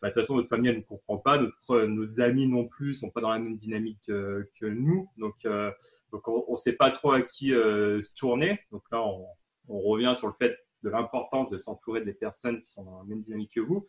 bah, 0.00 0.08
de 0.08 0.12
toute 0.12 0.22
façon, 0.22 0.36
notre 0.36 0.48
famille 0.48 0.74
ne 0.74 0.80
comprend 0.80 1.18
pas, 1.18 1.38
notre, 1.38 1.86
nos 1.86 2.20
amis 2.20 2.48
non 2.48 2.66
plus 2.66 2.94
sont 2.94 3.10
pas 3.10 3.20
dans 3.20 3.30
la 3.30 3.38
même 3.38 3.56
dynamique 3.56 4.00
que, 4.06 4.46
nous. 4.62 5.08
Donc, 5.16 5.34
on 5.44 6.52
ne 6.52 6.56
sait 6.56 6.76
pas 6.76 6.90
trop 6.90 7.12
à 7.12 7.22
qui 7.22 7.50
se 7.50 8.14
tourner. 8.14 8.60
Donc 8.70 8.82
là, 8.92 9.02
on, 9.02 9.26
on, 9.68 9.80
revient 9.80 10.14
sur 10.18 10.26
le 10.26 10.34
fait 10.34 10.56
de 10.82 10.90
l'importance 10.90 11.50
de 11.50 11.58
s'entourer 11.58 12.02
des 12.02 12.12
personnes 12.12 12.60
qui 12.60 12.70
sont 12.70 12.84
dans 12.84 12.98
la 12.98 13.04
même 13.04 13.22
dynamique 13.22 13.52
que 13.54 13.60
vous. 13.60 13.86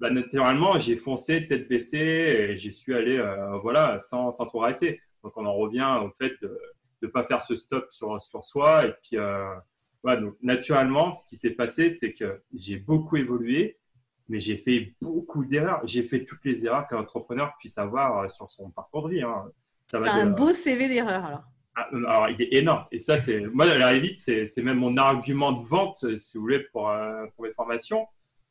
Bah, 0.00 0.10
naturellement, 0.10 0.78
j'ai 0.78 0.96
foncé 0.96 1.46
tête 1.46 1.68
baissée 1.68 1.98
et 1.98 2.56
j'y 2.56 2.72
suis 2.72 2.94
allé 2.94 3.18
voilà, 3.62 3.98
sans, 3.98 4.30
sans 4.32 4.46
trop 4.46 4.64
arrêter. 4.64 5.00
Donc, 5.26 5.36
on 5.36 5.44
en 5.44 5.54
revient 5.54 5.98
au 6.04 6.10
fait 6.10 6.34
de 6.40 6.56
ne 7.02 7.08
pas 7.08 7.24
faire 7.24 7.42
ce 7.42 7.56
stop 7.56 7.88
sur, 7.90 8.22
sur 8.22 8.44
soi. 8.44 8.86
Et 8.86 8.94
puis, 9.02 9.16
euh, 9.16 9.52
voilà, 10.04 10.20
donc, 10.20 10.36
naturellement, 10.40 11.12
ce 11.12 11.26
qui 11.26 11.34
s'est 11.34 11.54
passé, 11.54 11.90
c'est 11.90 12.12
que 12.12 12.44
j'ai 12.54 12.76
beaucoup 12.76 13.16
évolué, 13.16 13.76
mais 14.28 14.38
j'ai 14.38 14.56
fait 14.56 14.94
beaucoup 15.02 15.44
d'erreurs. 15.44 15.80
J'ai 15.84 16.04
fait 16.04 16.24
toutes 16.24 16.44
les 16.44 16.64
erreurs 16.64 16.86
qu'un 16.86 16.98
entrepreneur 16.98 17.52
puisse 17.58 17.76
avoir 17.76 18.20
euh, 18.20 18.28
sur 18.28 18.48
son 18.52 18.70
parcours 18.70 19.08
de 19.08 19.14
vie. 19.14 19.22
Hein. 19.22 19.46
Ça 19.90 19.98
un 19.98 20.26
beau 20.26 20.52
CV 20.52 20.86
d'erreurs, 20.86 21.24
alors. 21.24 21.42
Ah, 21.74 21.88
euh, 21.92 22.04
alors, 22.04 22.28
il 22.28 22.40
est 22.40 22.54
énorme. 22.54 22.86
Et 22.92 23.00
ça, 23.00 23.16
c'est 23.16 23.40
moi, 23.46 23.66
la 23.66 23.98
vite, 23.98 24.20
c'est 24.20 24.62
même 24.62 24.78
mon 24.78 24.96
argument 24.96 25.50
de 25.50 25.66
vente, 25.66 25.96
si 26.18 26.36
vous 26.36 26.42
voulez, 26.42 26.60
pour, 26.70 26.88
pour 27.34 27.44
mes 27.44 27.52
formations. 27.52 28.06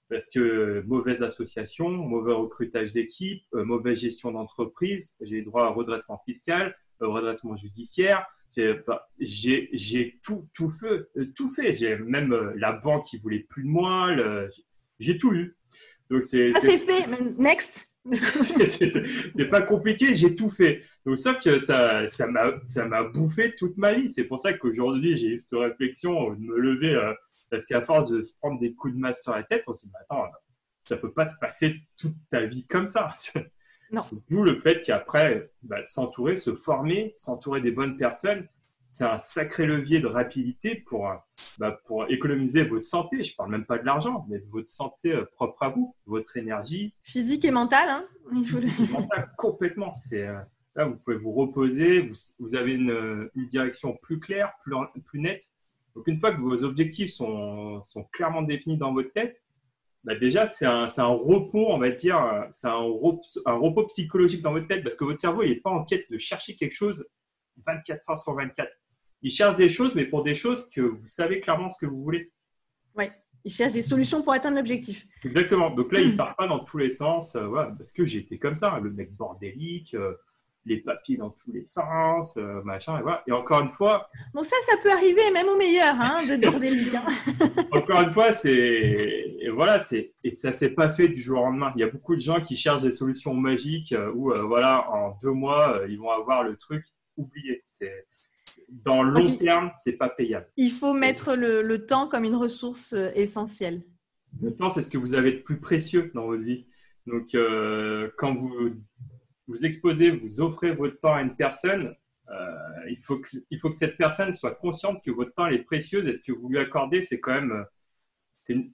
Parce 0.10 0.30
que 0.30 0.84
mauvaise 0.86 1.24
association, 1.24 1.90
mauvais 1.90 2.34
recrutage 2.34 2.94
d'équipe, 2.94 3.44
euh, 3.56 3.66
mauvaise 3.66 4.00
gestion 4.00 4.32
d'entreprise, 4.32 5.16
j'ai 5.22 5.42
droit 5.42 5.66
à 5.66 5.70
redressement 5.70 6.22
fiscal, 6.26 6.76
euh, 7.02 7.08
redressement 7.08 7.56
judiciaire, 7.56 8.26
j'ai 9.20 10.20
tout, 10.24 10.48
tout 10.54 10.70
fait. 10.70 11.08
Tout 11.36 11.50
fait. 11.50 11.74
J'ai 11.74 11.98
même 11.98 12.34
la 12.56 12.72
banque 12.72 13.06
qui 13.06 13.18
voulait 13.18 13.46
plus 13.50 13.64
de 13.64 13.68
moi. 13.68 14.16
J'ai 15.00 15.18
tout 15.18 15.34
eu. 15.34 15.58
Donc 16.10 16.24
c'est. 16.24 16.54
Ah, 16.56 16.60
fait. 16.62 17.06
Next. 17.38 17.92
c'est 19.34 19.50
pas 19.50 19.62
compliqué, 19.62 20.16
j'ai 20.16 20.36
tout 20.36 20.50
fait. 20.50 20.84
Donc, 21.06 21.18
sauf 21.18 21.40
que 21.40 21.60
ça, 21.60 22.08
ça 22.08 22.28
m'a, 22.28 22.54
ça 22.66 22.86
m'a 22.86 23.04
bouffé 23.04 23.56
toute 23.56 23.78
ma 23.78 23.94
vie. 23.94 24.10
C'est 24.10 24.26
pour 24.26 24.40
ça 24.40 24.54
qu'aujourd'hui, 24.54 25.18
j'ai 25.18 25.30
eu 25.30 25.40
cette 25.40 25.58
réflexion 25.58 26.34
de 26.34 26.40
me 26.40 26.58
lever, 26.58 26.94
euh, 26.94 27.14
parce 27.50 27.66
qu'à 27.66 27.82
force 27.82 28.12
de 28.12 28.22
se 28.22 28.38
prendre 28.38 28.60
des 28.60 28.74
coups 28.74 28.94
de 28.94 29.00
masse 29.00 29.24
sur 29.24 29.34
la 29.34 29.44
tête, 29.44 29.64
on 29.68 29.76
se 29.76 29.86
dit, 29.86 29.94
attends, 30.02 30.26
ça 30.84 30.98
peut 30.98 31.12
pas 31.12 31.26
se 31.26 31.38
passer 31.40 31.76
toute 31.98 32.16
ta 32.30 32.46
vie 32.46 32.66
comme 32.66 32.88
ça. 32.88 33.14
Non. 33.92 34.02
D'où 34.30 34.42
le 34.42 34.56
fait 34.56 34.82
qu'après, 34.82 35.52
bah, 35.62 35.86
s'entourer, 35.86 36.38
se 36.38 36.56
former, 36.56 37.14
s'entourer 37.16 37.62
des 37.62 37.70
bonnes 37.70 37.98
personnes, 37.98 38.48
c'est 38.92 39.04
un 39.04 39.20
sacré 39.20 39.66
levier 39.66 40.00
de 40.00 40.08
rapidité 40.08 40.76
pour, 40.76 41.10
euh, 41.10 41.16
bah, 41.58 41.80
pour 41.86 42.10
économiser 42.10 42.64
votre 42.64 42.86
santé. 42.86 43.24
Je 43.24 43.34
ne 43.34 43.36
parle 43.36 43.52
même 43.52 43.66
pas 43.66 43.78
de 43.78 43.86
l'argent, 43.86 44.26
mais 44.30 44.40
de 44.40 44.46
votre 44.46 44.70
santé 44.70 45.12
euh, 45.12 45.26
propre 45.34 45.64
à 45.64 45.70
vous, 45.70 45.94
votre 46.06 46.38
énergie. 46.38 46.96
Physique 47.02 47.44
et 47.44 47.52
mentale. 47.52 47.90
Hein 47.90 48.08
complètement. 49.38 49.94
C'est, 49.96 50.26
euh, 50.26 50.40
là, 50.76 50.86
vous 50.86 50.96
pouvez 50.96 51.18
vous 51.18 51.34
reposer, 51.34 52.02
vous, 52.02 52.16
vous 52.40 52.56
avez 52.56 52.76
une, 52.76 53.30
une, 53.36 53.48
direction 53.48 53.98
plus 54.02 54.20
claire, 54.20 54.54
plus, 54.62 54.74
plus 55.04 55.20
nette. 55.20 55.44
Donc, 55.96 56.08
une 56.08 56.18
fois 56.18 56.34
que 56.34 56.42
vos 56.42 56.64
objectifs 56.64 57.12
sont, 57.12 57.84
sont 57.86 58.04
clairement 58.12 58.42
définis 58.42 58.78
dans 58.78 58.94
votre 58.94 59.12
tête, 59.14 59.42
bah 60.04 60.16
déjà, 60.16 60.46
c'est 60.46 60.66
un, 60.66 60.88
un, 60.96 61.06
repos, 61.06 61.68
on 61.70 61.80
va 61.80 61.90
dire, 61.90 62.20
c'est 62.52 62.68
un, 62.68 62.84
un, 63.46 63.54
repos 63.54 63.86
psychologique 63.88 64.42
dans 64.42 64.52
votre 64.52 64.68
tête 64.68 64.84
parce 64.84 64.96
que 64.96 65.04
votre 65.04 65.20
cerveau, 65.20 65.44
il 65.44 65.50
n'est 65.50 65.62
pas 65.62 65.72
en 65.72 65.84
quête 65.84 66.10
de 66.12 66.18
chercher 66.18 66.56
quelque 66.56 66.76
chose 66.76 67.08
24 67.66 68.10
heures 68.10 68.20
sur 68.20 68.36
24 68.36 68.70
il 69.26 69.32
cherche 69.32 69.56
des 69.56 69.70
choses, 69.70 69.96
mais 69.96 70.06
pour 70.06 70.24
des 70.24 70.36
choses 70.36 70.70
que 70.70 70.82
vous 70.82 71.08
savez 71.08 71.42
clairement 71.42 71.70
ce 71.70 71.80
que 71.80 71.88
vous 71.88 72.00
voulez. 72.00 72.32
Oui, 72.96 73.06
il 73.44 73.52
cherche 73.52 73.74
des 73.74 73.82
solutions 73.82 74.22
pour 74.22 74.34
atteindre 74.34 74.58
l'objectif. 74.58 75.08
Exactement. 75.24 75.72
Donc 75.72 75.92
là, 75.92 76.02
il 76.02 76.12
ne 76.12 76.18
part 76.18 76.36
pas 76.36 76.48
dans 76.48 76.60
tous 76.60 76.78
les 76.78 76.92
sens. 76.92 77.36
Euh, 77.36 77.50
parce 77.76 77.92
que 77.92 78.06
j'étais 78.06 78.38
comme 78.38 78.56
ça, 78.56 78.80
le 78.80 78.92
mec 78.92 79.12
bordélique, 79.16 79.96
euh, 79.96 80.14
les 80.66 80.78
papiers 80.78 81.18
dans 81.18 81.30
tous 81.30 81.52
les 81.52 81.66
sens, 81.66 82.38
euh, 82.38 82.62
machin. 82.64 83.00
Et, 83.00 83.02
voilà. 83.02 83.24
et 83.28 83.32
encore 83.32 83.62
une 83.62 83.70
fois. 83.70 84.10
Bon, 84.34 84.44
ça, 84.44 84.56
ça 84.66 84.78
peut 84.82 84.92
arriver 84.92 85.22
même 85.32 85.48
au 85.48 85.58
meilleur, 85.58 85.96
hein, 86.00 86.26
de 86.26 86.42
bordélique. 86.50 86.96
Hein. 87.06 87.66
encore 87.72 88.02
une 88.02 88.12
fois, 88.12 88.32
c'est. 88.32 88.52
Et 89.40 89.50
voilà, 89.50 89.80
c'est. 89.80 90.14
Et 90.24 90.32
ça 90.32 90.52
s'est 90.52 90.72
pas 90.72 90.90
fait 90.90 91.10
du 91.10 91.22
jour 91.22 91.42
au 91.42 91.46
lendemain. 91.46 91.72
Il 91.76 91.82
y 91.82 91.84
a 91.84 91.90
beaucoup 91.90 92.16
de 92.16 92.22
gens 92.22 92.42
qui 92.42 92.58
cherchent 92.58 92.84
des 92.84 92.92
solutions 92.92 93.34
magiques 93.34 93.94
où, 94.16 94.34
voilà, 94.48 94.90
en 94.92 95.18
deux 95.22 95.32
mois, 95.32 95.74
ils 95.88 96.00
vont 96.00 96.12
avoir 96.12 96.44
le 96.44 96.56
truc 96.56 96.86
oublié. 97.18 97.62
C'est 97.66 98.06
dans 98.70 99.04
le 99.04 99.12
long 99.12 99.38
terme, 99.38 99.72
c'est 99.74 99.98
pas 99.98 100.10
payable. 100.10 100.48
Il 100.58 100.72
faut 100.72 100.94
mettre 100.94 101.36
le, 101.36 101.86
temps 101.86 102.08
comme 102.08 102.24
une 102.24 102.36
ressource 102.36 102.94
euh, 102.94 103.12
essentielle. 103.16 103.84
Le 104.42 104.56
temps, 104.56 104.70
c'est 104.70 104.82
ce 104.82 104.90
que 104.90 104.98
vous 104.98 105.14
avez 105.14 105.34
de 105.34 105.40
plus 105.40 105.60
précieux 105.60 106.12
dans 106.14 106.28
votre 106.28 106.44
vie. 106.44 106.66
Donc, 107.08 107.36
euh, 107.36 108.10
quand 108.18 108.36
vous 108.36 108.72
vous 109.48 109.66
exposez, 109.66 110.12
vous 110.12 110.42
offrez 110.42 110.74
votre 110.74 111.00
temps 111.00 111.14
à 111.14 111.22
une 111.22 111.36
personne, 111.36 111.96
euh, 112.30 112.90
il, 112.90 112.98
faut 112.98 113.20
que, 113.20 113.30
il 113.50 113.60
faut 113.60 113.70
que 113.70 113.78
cette 113.78 113.98
personne 113.98 114.34
soit 114.34 114.56
consciente 114.56 115.04
que 115.04 115.12
votre 115.12 115.34
temps 115.34 115.48
est 115.48 115.60
précieux 115.60 116.08
et 116.08 116.14
ce 116.14 116.24
que 116.24 116.32
vous 116.32 116.50
lui 116.50 116.60
accordez, 116.60 117.02
c'est 117.02 117.20
quand 117.20 117.34
même, 117.34 117.66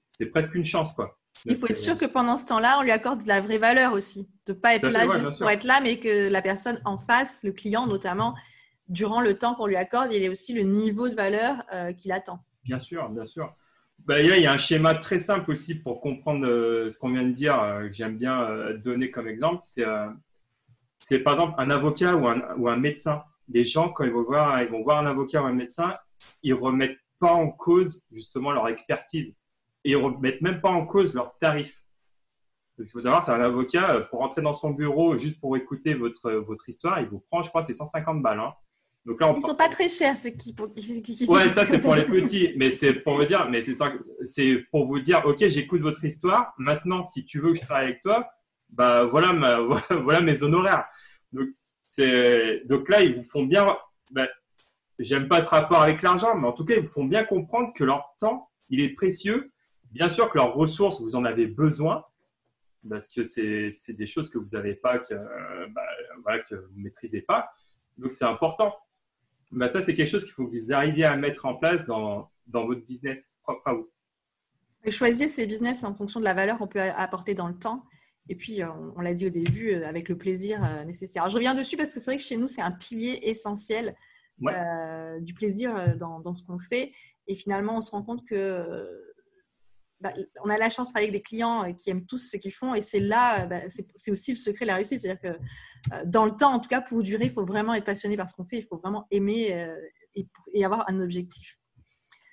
c'est 0.08 0.26
presque 0.26 0.54
une 0.54 0.64
chance, 0.64 0.92
quoi. 0.92 1.18
Il 1.46 1.56
faut 1.56 1.66
être 1.66 1.76
sûr 1.76 1.96
que 1.96 2.04
pendant 2.04 2.36
ce 2.36 2.44
temps-là, 2.46 2.76
on 2.78 2.82
lui 2.82 2.90
accorde 2.90 3.22
de 3.22 3.28
la 3.28 3.40
vraie 3.40 3.58
valeur 3.58 3.94
aussi. 3.94 4.28
De 4.46 4.52
ne 4.52 4.58
pas 4.58 4.74
être 4.74 4.88
là 4.88 5.08
juste 5.08 5.38
pour 5.38 5.50
être 5.50 5.64
là, 5.64 5.80
mais 5.82 5.98
que 5.98 6.30
la 6.30 6.42
personne 6.42 6.80
en 6.84 6.98
face, 6.98 7.42
le 7.42 7.52
client 7.52 7.86
notamment, 7.86 8.34
durant 8.88 9.20
le 9.20 9.38
temps 9.38 9.54
qu'on 9.54 9.66
lui 9.66 9.76
accorde, 9.76 10.12
il 10.12 10.22
est 10.22 10.28
aussi 10.28 10.52
le 10.52 10.62
niveau 10.62 11.08
de 11.08 11.14
valeur 11.14 11.62
euh, 11.72 11.92
qu'il 11.92 12.12
attend. 12.12 12.44
Bien 12.64 12.78
sûr, 12.78 13.08
bien 13.08 13.26
sûr. 13.26 13.54
Bah, 14.04 14.20
il 14.20 14.26
y 14.26 14.46
a 14.46 14.52
un 14.52 14.58
schéma 14.58 14.94
très 14.94 15.18
simple 15.18 15.50
aussi 15.50 15.74
pour 15.74 16.00
comprendre 16.00 16.46
euh, 16.46 16.90
ce 16.90 16.98
qu'on 16.98 17.12
vient 17.12 17.24
de 17.24 17.32
dire, 17.32 17.56
que 17.80 17.92
j'aime 17.92 18.18
bien 18.18 18.72
donner 18.84 19.10
comme 19.10 19.26
exemple. 19.26 19.60
C'est 19.62 19.84
par 21.24 21.34
exemple 21.34 21.54
un 21.58 21.70
avocat 21.70 22.16
ou 22.16 22.28
un, 22.28 22.54
ou 22.56 22.68
un, 22.68 22.76
médecin. 22.76 23.22
Les 23.48 23.64
gens, 23.64 23.90
quand 23.90 24.04
ils 24.04 24.12
vont, 24.12 24.22
voir, 24.22 24.62
ils 24.62 24.68
vont 24.68 24.82
voir 24.82 24.98
un 24.98 25.06
avocat 25.06 25.42
ou 25.42 25.46
un 25.46 25.52
médecin, 25.52 25.96
ils 26.42 26.54
ne 26.54 26.60
remettent 26.60 26.98
pas 27.18 27.32
en 27.32 27.50
cause 27.50 28.04
justement 28.12 28.52
leur 28.52 28.68
expertise 28.68 29.34
et 29.84 29.92
ils 29.92 29.98
ne 29.98 30.02
remettent 30.02 30.40
même 30.40 30.60
pas 30.60 30.70
en 30.70 30.86
cause 30.86 31.14
leur 31.14 31.36
tarif. 31.38 31.82
Parce 32.76 32.88
qu'il 32.88 32.92
faut 32.92 33.02
savoir, 33.02 33.22
c'est 33.24 33.32
un 33.32 33.40
avocat, 33.40 34.00
pour 34.10 34.20
rentrer 34.20 34.40
dans 34.42 34.54
son 34.54 34.70
bureau 34.70 35.16
juste 35.18 35.38
pour 35.40 35.56
écouter 35.56 35.94
votre, 35.94 36.30
votre 36.32 36.68
histoire, 36.68 37.00
il 37.00 37.08
vous 37.08 37.20
prend, 37.30 37.42
je 37.42 37.48
crois, 37.48 37.62
c'est 37.62 37.74
150 37.74 38.22
balles. 38.22 38.40
Hein. 38.40 38.54
Donc 39.04 39.20
là, 39.20 39.32
Ils 39.34 39.40
ne 39.40 39.46
sont 39.46 39.54
pas 39.54 39.68
très 39.68 39.88
chers 39.88 40.16
ceux 40.16 40.30
qui. 40.30 40.54
qui, 40.54 41.26
ouais, 41.28 41.48
ça 41.50 41.66
c'est 41.66 41.80
pour 41.80 41.94
les 41.94 42.04
petits, 42.06 42.52
mais 42.56 42.70
c'est 42.70 42.94
pour 42.94 43.16
vous 43.16 43.24
dire, 43.24 43.48
mais 43.50 43.60
c'est 44.24 44.58
pour 44.70 44.86
vous 44.86 45.00
dire, 45.00 45.22
ok, 45.24 45.48
j'écoute 45.48 45.80
votre 45.80 46.04
histoire. 46.04 46.54
Maintenant, 46.56 47.04
si 47.04 47.24
tu 47.24 47.40
veux 47.40 47.52
que 47.52 47.58
je 47.58 47.62
travaille 47.62 47.86
avec 47.86 48.00
toi, 48.00 48.28
bah 48.72 49.04
voilà, 49.04 50.20
mes 50.22 50.42
honoraires. 50.42 50.86
Donc 51.32 52.88
là, 52.88 53.02
ils 53.02 53.14
vous 53.16 53.22
font 53.22 53.44
bien. 53.44 53.76
Bah, 54.10 54.28
J'aime 54.98 55.26
pas 55.26 55.42
ce 55.42 55.48
rapport 55.48 55.82
avec 55.82 56.02
l'argent, 56.02 56.36
mais 56.36 56.46
en 56.46 56.52
tout 56.52 56.64
cas, 56.64 56.74
ils 56.74 56.82
vous 56.82 56.88
font 56.88 57.04
bien 57.04 57.24
comprendre 57.24 57.72
que 57.74 57.82
leur 57.82 58.14
temps, 58.20 58.50
il 58.68 58.80
est 58.80 58.94
précieux. 58.94 59.50
Bien 59.90 60.08
sûr 60.08 60.30
que 60.30 60.38
leurs 60.38 60.54
ressources, 60.54 61.00
vous 61.00 61.16
en 61.16 61.24
avez 61.24 61.46
besoin, 61.46 62.04
parce 62.88 63.08
que 63.08 63.24
c'est 63.24 63.72
des 63.88 64.06
choses 64.06 64.30
que 64.30 64.38
vous 64.38 64.50
n'avez 64.52 64.74
pas, 64.74 64.98
que, 64.98 65.14
bah, 65.70 65.82
vous 66.50 66.78
ne 66.78 66.82
maîtrisez 66.84 67.22
pas. 67.22 67.50
Donc 67.98 68.12
c'est 68.12 68.24
important. 68.24 68.74
Bah, 69.50 69.68
ça, 69.68 69.82
c'est 69.82 69.94
quelque 69.94 70.08
chose 70.08 70.24
qu'il 70.24 70.34
faut 70.34 70.46
que 70.46 70.52
vous 70.52 70.72
arriviez 70.72 71.04
à 71.04 71.16
mettre 71.16 71.46
en 71.46 71.56
place 71.56 71.84
dans, 71.84 72.30
votre 72.46 72.86
business 72.86 73.36
propre 73.42 73.68
à 73.68 73.74
vous. 73.74 73.90
Choisir 74.90 75.28
ces 75.28 75.46
business 75.46 75.84
en 75.84 75.94
fonction 75.94 76.20
de 76.20 76.24
la 76.24 76.34
valeur 76.34 76.58
qu'on 76.58 76.66
peut 76.66 76.80
apporter 76.80 77.34
dans 77.34 77.48
le 77.48 77.58
temps. 77.58 77.84
Et 78.28 78.36
puis, 78.36 78.62
euh, 78.62 78.68
on, 78.96 79.00
l'a 79.00 79.14
dit 79.14 79.26
au 79.26 79.30
début, 79.30 79.72
euh, 79.72 79.86
avec 79.86 80.08
le 80.08 80.16
plaisir 80.16 80.64
euh, 80.64 80.84
nécessaire. 80.84 81.28
je 81.28 81.34
reviens 81.34 81.54
dessus 81.54 81.76
parce 81.76 81.92
que 81.92 82.00
c'est 82.00 82.10
vrai 82.10 82.16
que 82.16 82.22
chez 82.22 82.36
nous, 82.36 82.46
c'est 82.46 82.62
un 82.62 82.72
pilier 82.72 83.18
essentiel 83.22 83.94
du 85.20 85.34
plaisir 85.34 85.96
dans, 85.96 86.18
dans 86.18 86.34
ce 86.34 86.42
qu'on 86.42 86.58
fait. 86.58 86.92
Et 87.28 87.34
finalement, 87.34 87.76
on 87.76 87.80
se 87.80 87.92
rend 87.92 88.02
compte 88.02 88.26
que 88.26 88.88
bah, 90.00 90.12
on 90.44 90.48
a 90.48 90.58
la 90.58 90.68
chance 90.68 90.88
de 90.88 90.92
travailler 90.92 91.10
avec 91.10 91.20
des 91.20 91.22
clients 91.22 91.72
qui 91.74 91.90
aiment 91.90 92.06
tous 92.06 92.18
ce 92.18 92.36
qu'ils 92.36 92.52
font 92.52 92.74
et 92.74 92.80
c'est 92.80 92.98
là, 92.98 93.46
bah, 93.46 93.60
c'est 93.68 94.10
aussi 94.10 94.32
le 94.32 94.36
secret 94.36 94.64
de 94.64 94.68
la 94.68 94.74
réussite. 94.74 95.00
C'est-à-dire 95.00 95.20
que 95.20 95.38
euh, 95.94 96.02
dans 96.06 96.24
le 96.24 96.32
temps, 96.32 96.54
en 96.54 96.58
tout 96.58 96.68
cas, 96.68 96.80
pour 96.80 97.04
durer, 97.04 97.26
il 97.26 97.30
faut 97.30 97.44
vraiment 97.44 97.74
être 97.74 97.84
passionné 97.84 98.16
par 98.16 98.28
ce 98.28 98.34
qu'on 98.34 98.44
fait, 98.44 98.58
il 98.58 98.64
faut 98.64 98.78
vraiment 98.78 99.06
aimer 99.12 99.68
et, 100.16 100.64
avoir 100.64 100.90
un 100.90 101.00
objectif. 101.00 101.56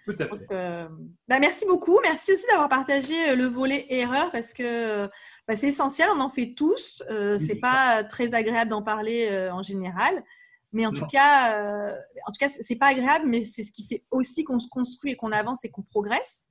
Tout 0.06 0.16
à 0.20 0.28
fait. 0.28 0.88
Bah, 1.28 1.40
merci 1.40 1.66
beaucoup. 1.66 2.00
Merci 2.02 2.34
aussi 2.34 2.46
d'avoir 2.48 2.70
partagé 2.70 3.36
le 3.36 3.46
volet 3.46 3.86
erreur 3.90 4.32
parce 4.32 4.54
que 4.54 5.10
c'est 5.56 5.68
essentiel, 5.68 6.10
on 6.16 6.20
en 6.20 6.30
fait 6.30 6.54
tous. 6.56 7.04
c'est 7.38 7.60
pas 7.60 8.04
très 8.04 8.34
agréable 8.34 8.72
d'en 8.72 8.82
parler 8.84 9.50
en 9.52 9.62
général. 9.62 10.24
Mais 10.72 10.86
en 10.86 10.92
tout 10.92 11.08
cas, 11.08 11.96
en 12.26 12.32
tout 12.32 12.40
cas, 12.40 12.50
c'est 12.50 12.76
pas 12.76 12.88
agréable, 12.88 13.26
mais 13.28 13.44
c'est 13.44 13.64
ce 13.64 13.72
qui 13.72 13.88
fait 13.88 14.04
aussi 14.12 14.44
qu'on 14.44 14.60
se 14.60 14.68
construit 14.68 15.12
et 15.12 15.16
qu'on 15.16 15.32
avance 15.32 15.66
et 15.66 15.70
qu'on 15.70 15.84
progresse. 15.84 16.48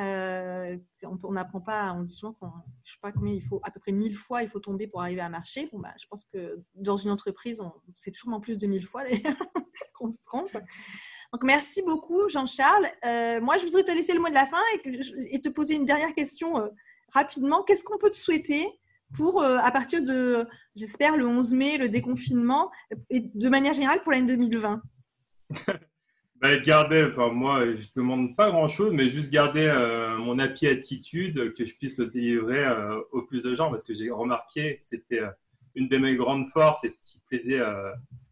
Euh, 0.00 0.78
on 1.04 1.32
n'apprend 1.32 1.60
pas, 1.60 1.92
on 1.92 2.02
dit 2.02 2.14
souvent 2.14 2.32
qu'on, 2.32 2.50
je 2.82 2.92
sais 2.92 2.98
pas 3.02 3.12
combien 3.12 3.34
il 3.34 3.42
faut, 3.42 3.60
à 3.62 3.70
peu 3.70 3.78
près 3.78 3.92
mille 3.92 4.16
fois 4.16 4.42
il 4.42 4.48
faut 4.48 4.58
tomber 4.58 4.86
pour 4.86 5.02
arriver 5.02 5.20
à 5.20 5.28
marcher. 5.28 5.68
Bon, 5.70 5.78
bah, 5.78 5.92
je 6.00 6.06
pense 6.06 6.24
que 6.24 6.62
dans 6.74 6.96
une 6.96 7.10
entreprise, 7.10 7.62
c'est 7.94 8.14
sûrement 8.14 8.40
plus 8.40 8.56
de 8.56 8.66
mille 8.66 8.86
fois 8.86 9.04
d'ailleurs 9.04 9.36
qu'on 9.94 10.10
se 10.10 10.22
trompe. 10.22 10.52
Donc 11.32 11.44
merci 11.44 11.82
beaucoup 11.82 12.28
Jean-Charles. 12.28 12.86
Euh, 13.04 13.40
moi, 13.40 13.58
je 13.58 13.66
voudrais 13.66 13.84
te 13.84 13.92
laisser 13.92 14.14
le 14.14 14.20
mot 14.20 14.28
de 14.28 14.34
la 14.34 14.46
fin 14.46 14.62
et, 14.84 15.40
te 15.40 15.48
poser 15.50 15.74
une 15.74 15.84
dernière 15.84 16.14
question 16.14 16.58
euh, 16.58 16.68
rapidement. 17.12 17.62
Qu'est-ce 17.62 17.84
qu'on 17.84 17.98
peut 17.98 18.10
te 18.10 18.16
souhaiter 18.16 18.66
pour, 19.14 19.42
à 19.42 19.70
partir 19.72 20.02
de, 20.02 20.48
j'espère, 20.74 21.18
le 21.18 21.26
11 21.26 21.52
mai, 21.52 21.76
le 21.76 21.90
déconfinement, 21.90 22.70
et 23.10 23.20
de 23.20 23.48
manière 23.50 23.74
générale 23.74 24.00
pour 24.00 24.10
l'année 24.10 24.26
2020 24.26 24.80
bah, 26.42 26.56
garder, 26.56 27.04
enfin, 27.04 27.28
moi, 27.28 27.64
je 27.66 27.82
ne 27.82 27.94
demande 27.94 28.34
pas 28.34 28.50
grand-chose, 28.50 28.92
mais 28.92 29.08
juste 29.08 29.30
garder 29.32 29.64
euh, 29.64 30.18
mon 30.18 30.40
happy 30.40 30.66
attitude, 30.66 31.54
que 31.54 31.64
je 31.64 31.72
puisse 31.76 31.96
le 31.98 32.06
délivrer 32.06 32.64
euh, 32.64 33.00
au 33.12 33.22
plus 33.22 33.44
de 33.44 33.54
gens, 33.54 33.70
parce 33.70 33.84
que 33.84 33.94
j'ai 33.94 34.10
remarqué 34.10 34.80
c'était 34.82 35.20
euh, 35.20 35.30
une 35.76 35.86
de 35.86 35.96
mes 35.98 36.16
grandes 36.16 36.50
forces 36.50 36.82
et 36.82 36.90
ce 36.90 37.04
qui 37.04 37.20
plaisait 37.28 37.62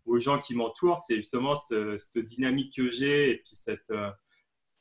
aux 0.06 0.18
gens 0.18 0.40
qui 0.40 0.56
m'entourent, 0.56 0.98
c'est 0.98 1.16
justement 1.16 1.54
cette, 1.54 2.00
cette, 2.00 2.18
dynamique 2.26 2.74
que 2.74 2.90
j'ai 2.90 3.30
et 3.30 3.36
puis 3.36 3.54
cette, 3.54 3.92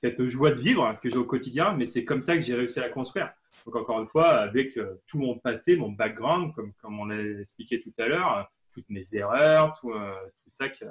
cette 0.02 0.28
joie 0.28 0.52
de 0.52 0.60
vivre 0.60 1.00
que 1.02 1.10
j'ai 1.10 1.18
au 1.18 1.24
quotidien, 1.24 1.74
mais 1.74 1.86
c'est 1.86 2.04
comme 2.04 2.24
ça 2.24 2.36
que 2.36 2.42
j'ai 2.42 2.56
réussi 2.56 2.80
à 2.80 2.82
la 2.82 2.90
construire. 2.90 3.32
Donc, 3.66 3.76
encore 3.76 4.02
une 4.02 4.08
fois, 4.08 4.28
avec 4.28 4.78
tout 5.08 5.20
mon 5.20 5.38
passé, 5.38 5.78
mon 5.78 5.92
background, 5.92 6.54
comme, 6.54 6.74
comme 6.82 7.00
on 7.00 7.06
l'a 7.06 7.40
expliqué 7.40 7.80
tout 7.80 7.94
à 7.98 8.08
l'heure, 8.08 8.52
toutes 8.74 8.90
mes 8.90 9.06
erreurs, 9.14 9.78
tout, 9.80 9.94
tout 9.94 10.50
ça 10.50 10.68
que 10.68 10.86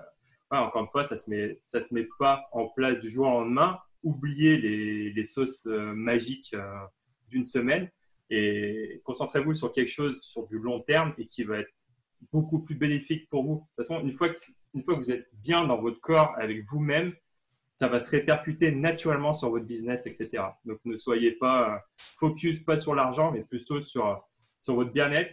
encore 0.50 0.82
une 0.82 0.88
fois, 0.88 1.04
ça 1.04 1.16
se, 1.16 1.28
met, 1.28 1.58
se 1.60 1.94
met 1.94 2.08
pas 2.18 2.48
en 2.52 2.68
place 2.68 3.00
du 3.00 3.10
jour 3.10 3.26
au 3.26 3.40
lendemain. 3.40 3.78
Oubliez 4.02 4.58
les, 4.58 5.12
les 5.12 5.24
sauces 5.24 5.66
euh, 5.66 5.92
magiques 5.92 6.54
euh, 6.54 6.78
d'une 7.28 7.44
semaine 7.44 7.90
et 8.30 9.00
concentrez-vous 9.04 9.54
sur 9.54 9.72
quelque 9.72 9.90
chose 9.90 10.18
sur 10.22 10.46
du 10.46 10.58
long 10.58 10.80
terme 10.80 11.14
et 11.18 11.26
qui 11.26 11.44
va 11.44 11.58
être 11.58 11.72
beaucoup 12.32 12.60
plus 12.60 12.74
bénéfique 12.74 13.28
pour 13.28 13.44
vous. 13.44 13.54
De 13.54 13.60
toute 13.60 13.88
façon, 13.88 14.00
une 14.04 14.12
fois 14.12 14.28
que, 14.28 14.38
une 14.74 14.82
fois 14.82 14.94
que 14.94 15.00
vous 15.00 15.12
êtes 15.12 15.28
bien 15.34 15.66
dans 15.66 15.80
votre 15.80 16.00
corps 16.00 16.34
avec 16.38 16.62
vous-même, 16.64 17.12
ça 17.76 17.88
va 17.88 18.00
se 18.00 18.10
répercuter 18.10 18.72
naturellement 18.72 19.34
sur 19.34 19.50
votre 19.50 19.64
business, 19.64 20.06
etc. 20.06 20.42
Donc, 20.64 20.80
ne 20.84 20.96
soyez 20.96 21.32
pas 21.32 21.74
euh, 21.74 21.78
focus, 22.16 22.60
pas 22.60 22.76
sur 22.76 22.94
l'argent, 22.94 23.30
mais 23.30 23.42
plutôt 23.42 23.80
sur, 23.80 24.26
sur 24.60 24.74
votre 24.74 24.92
bien-être. 24.92 25.32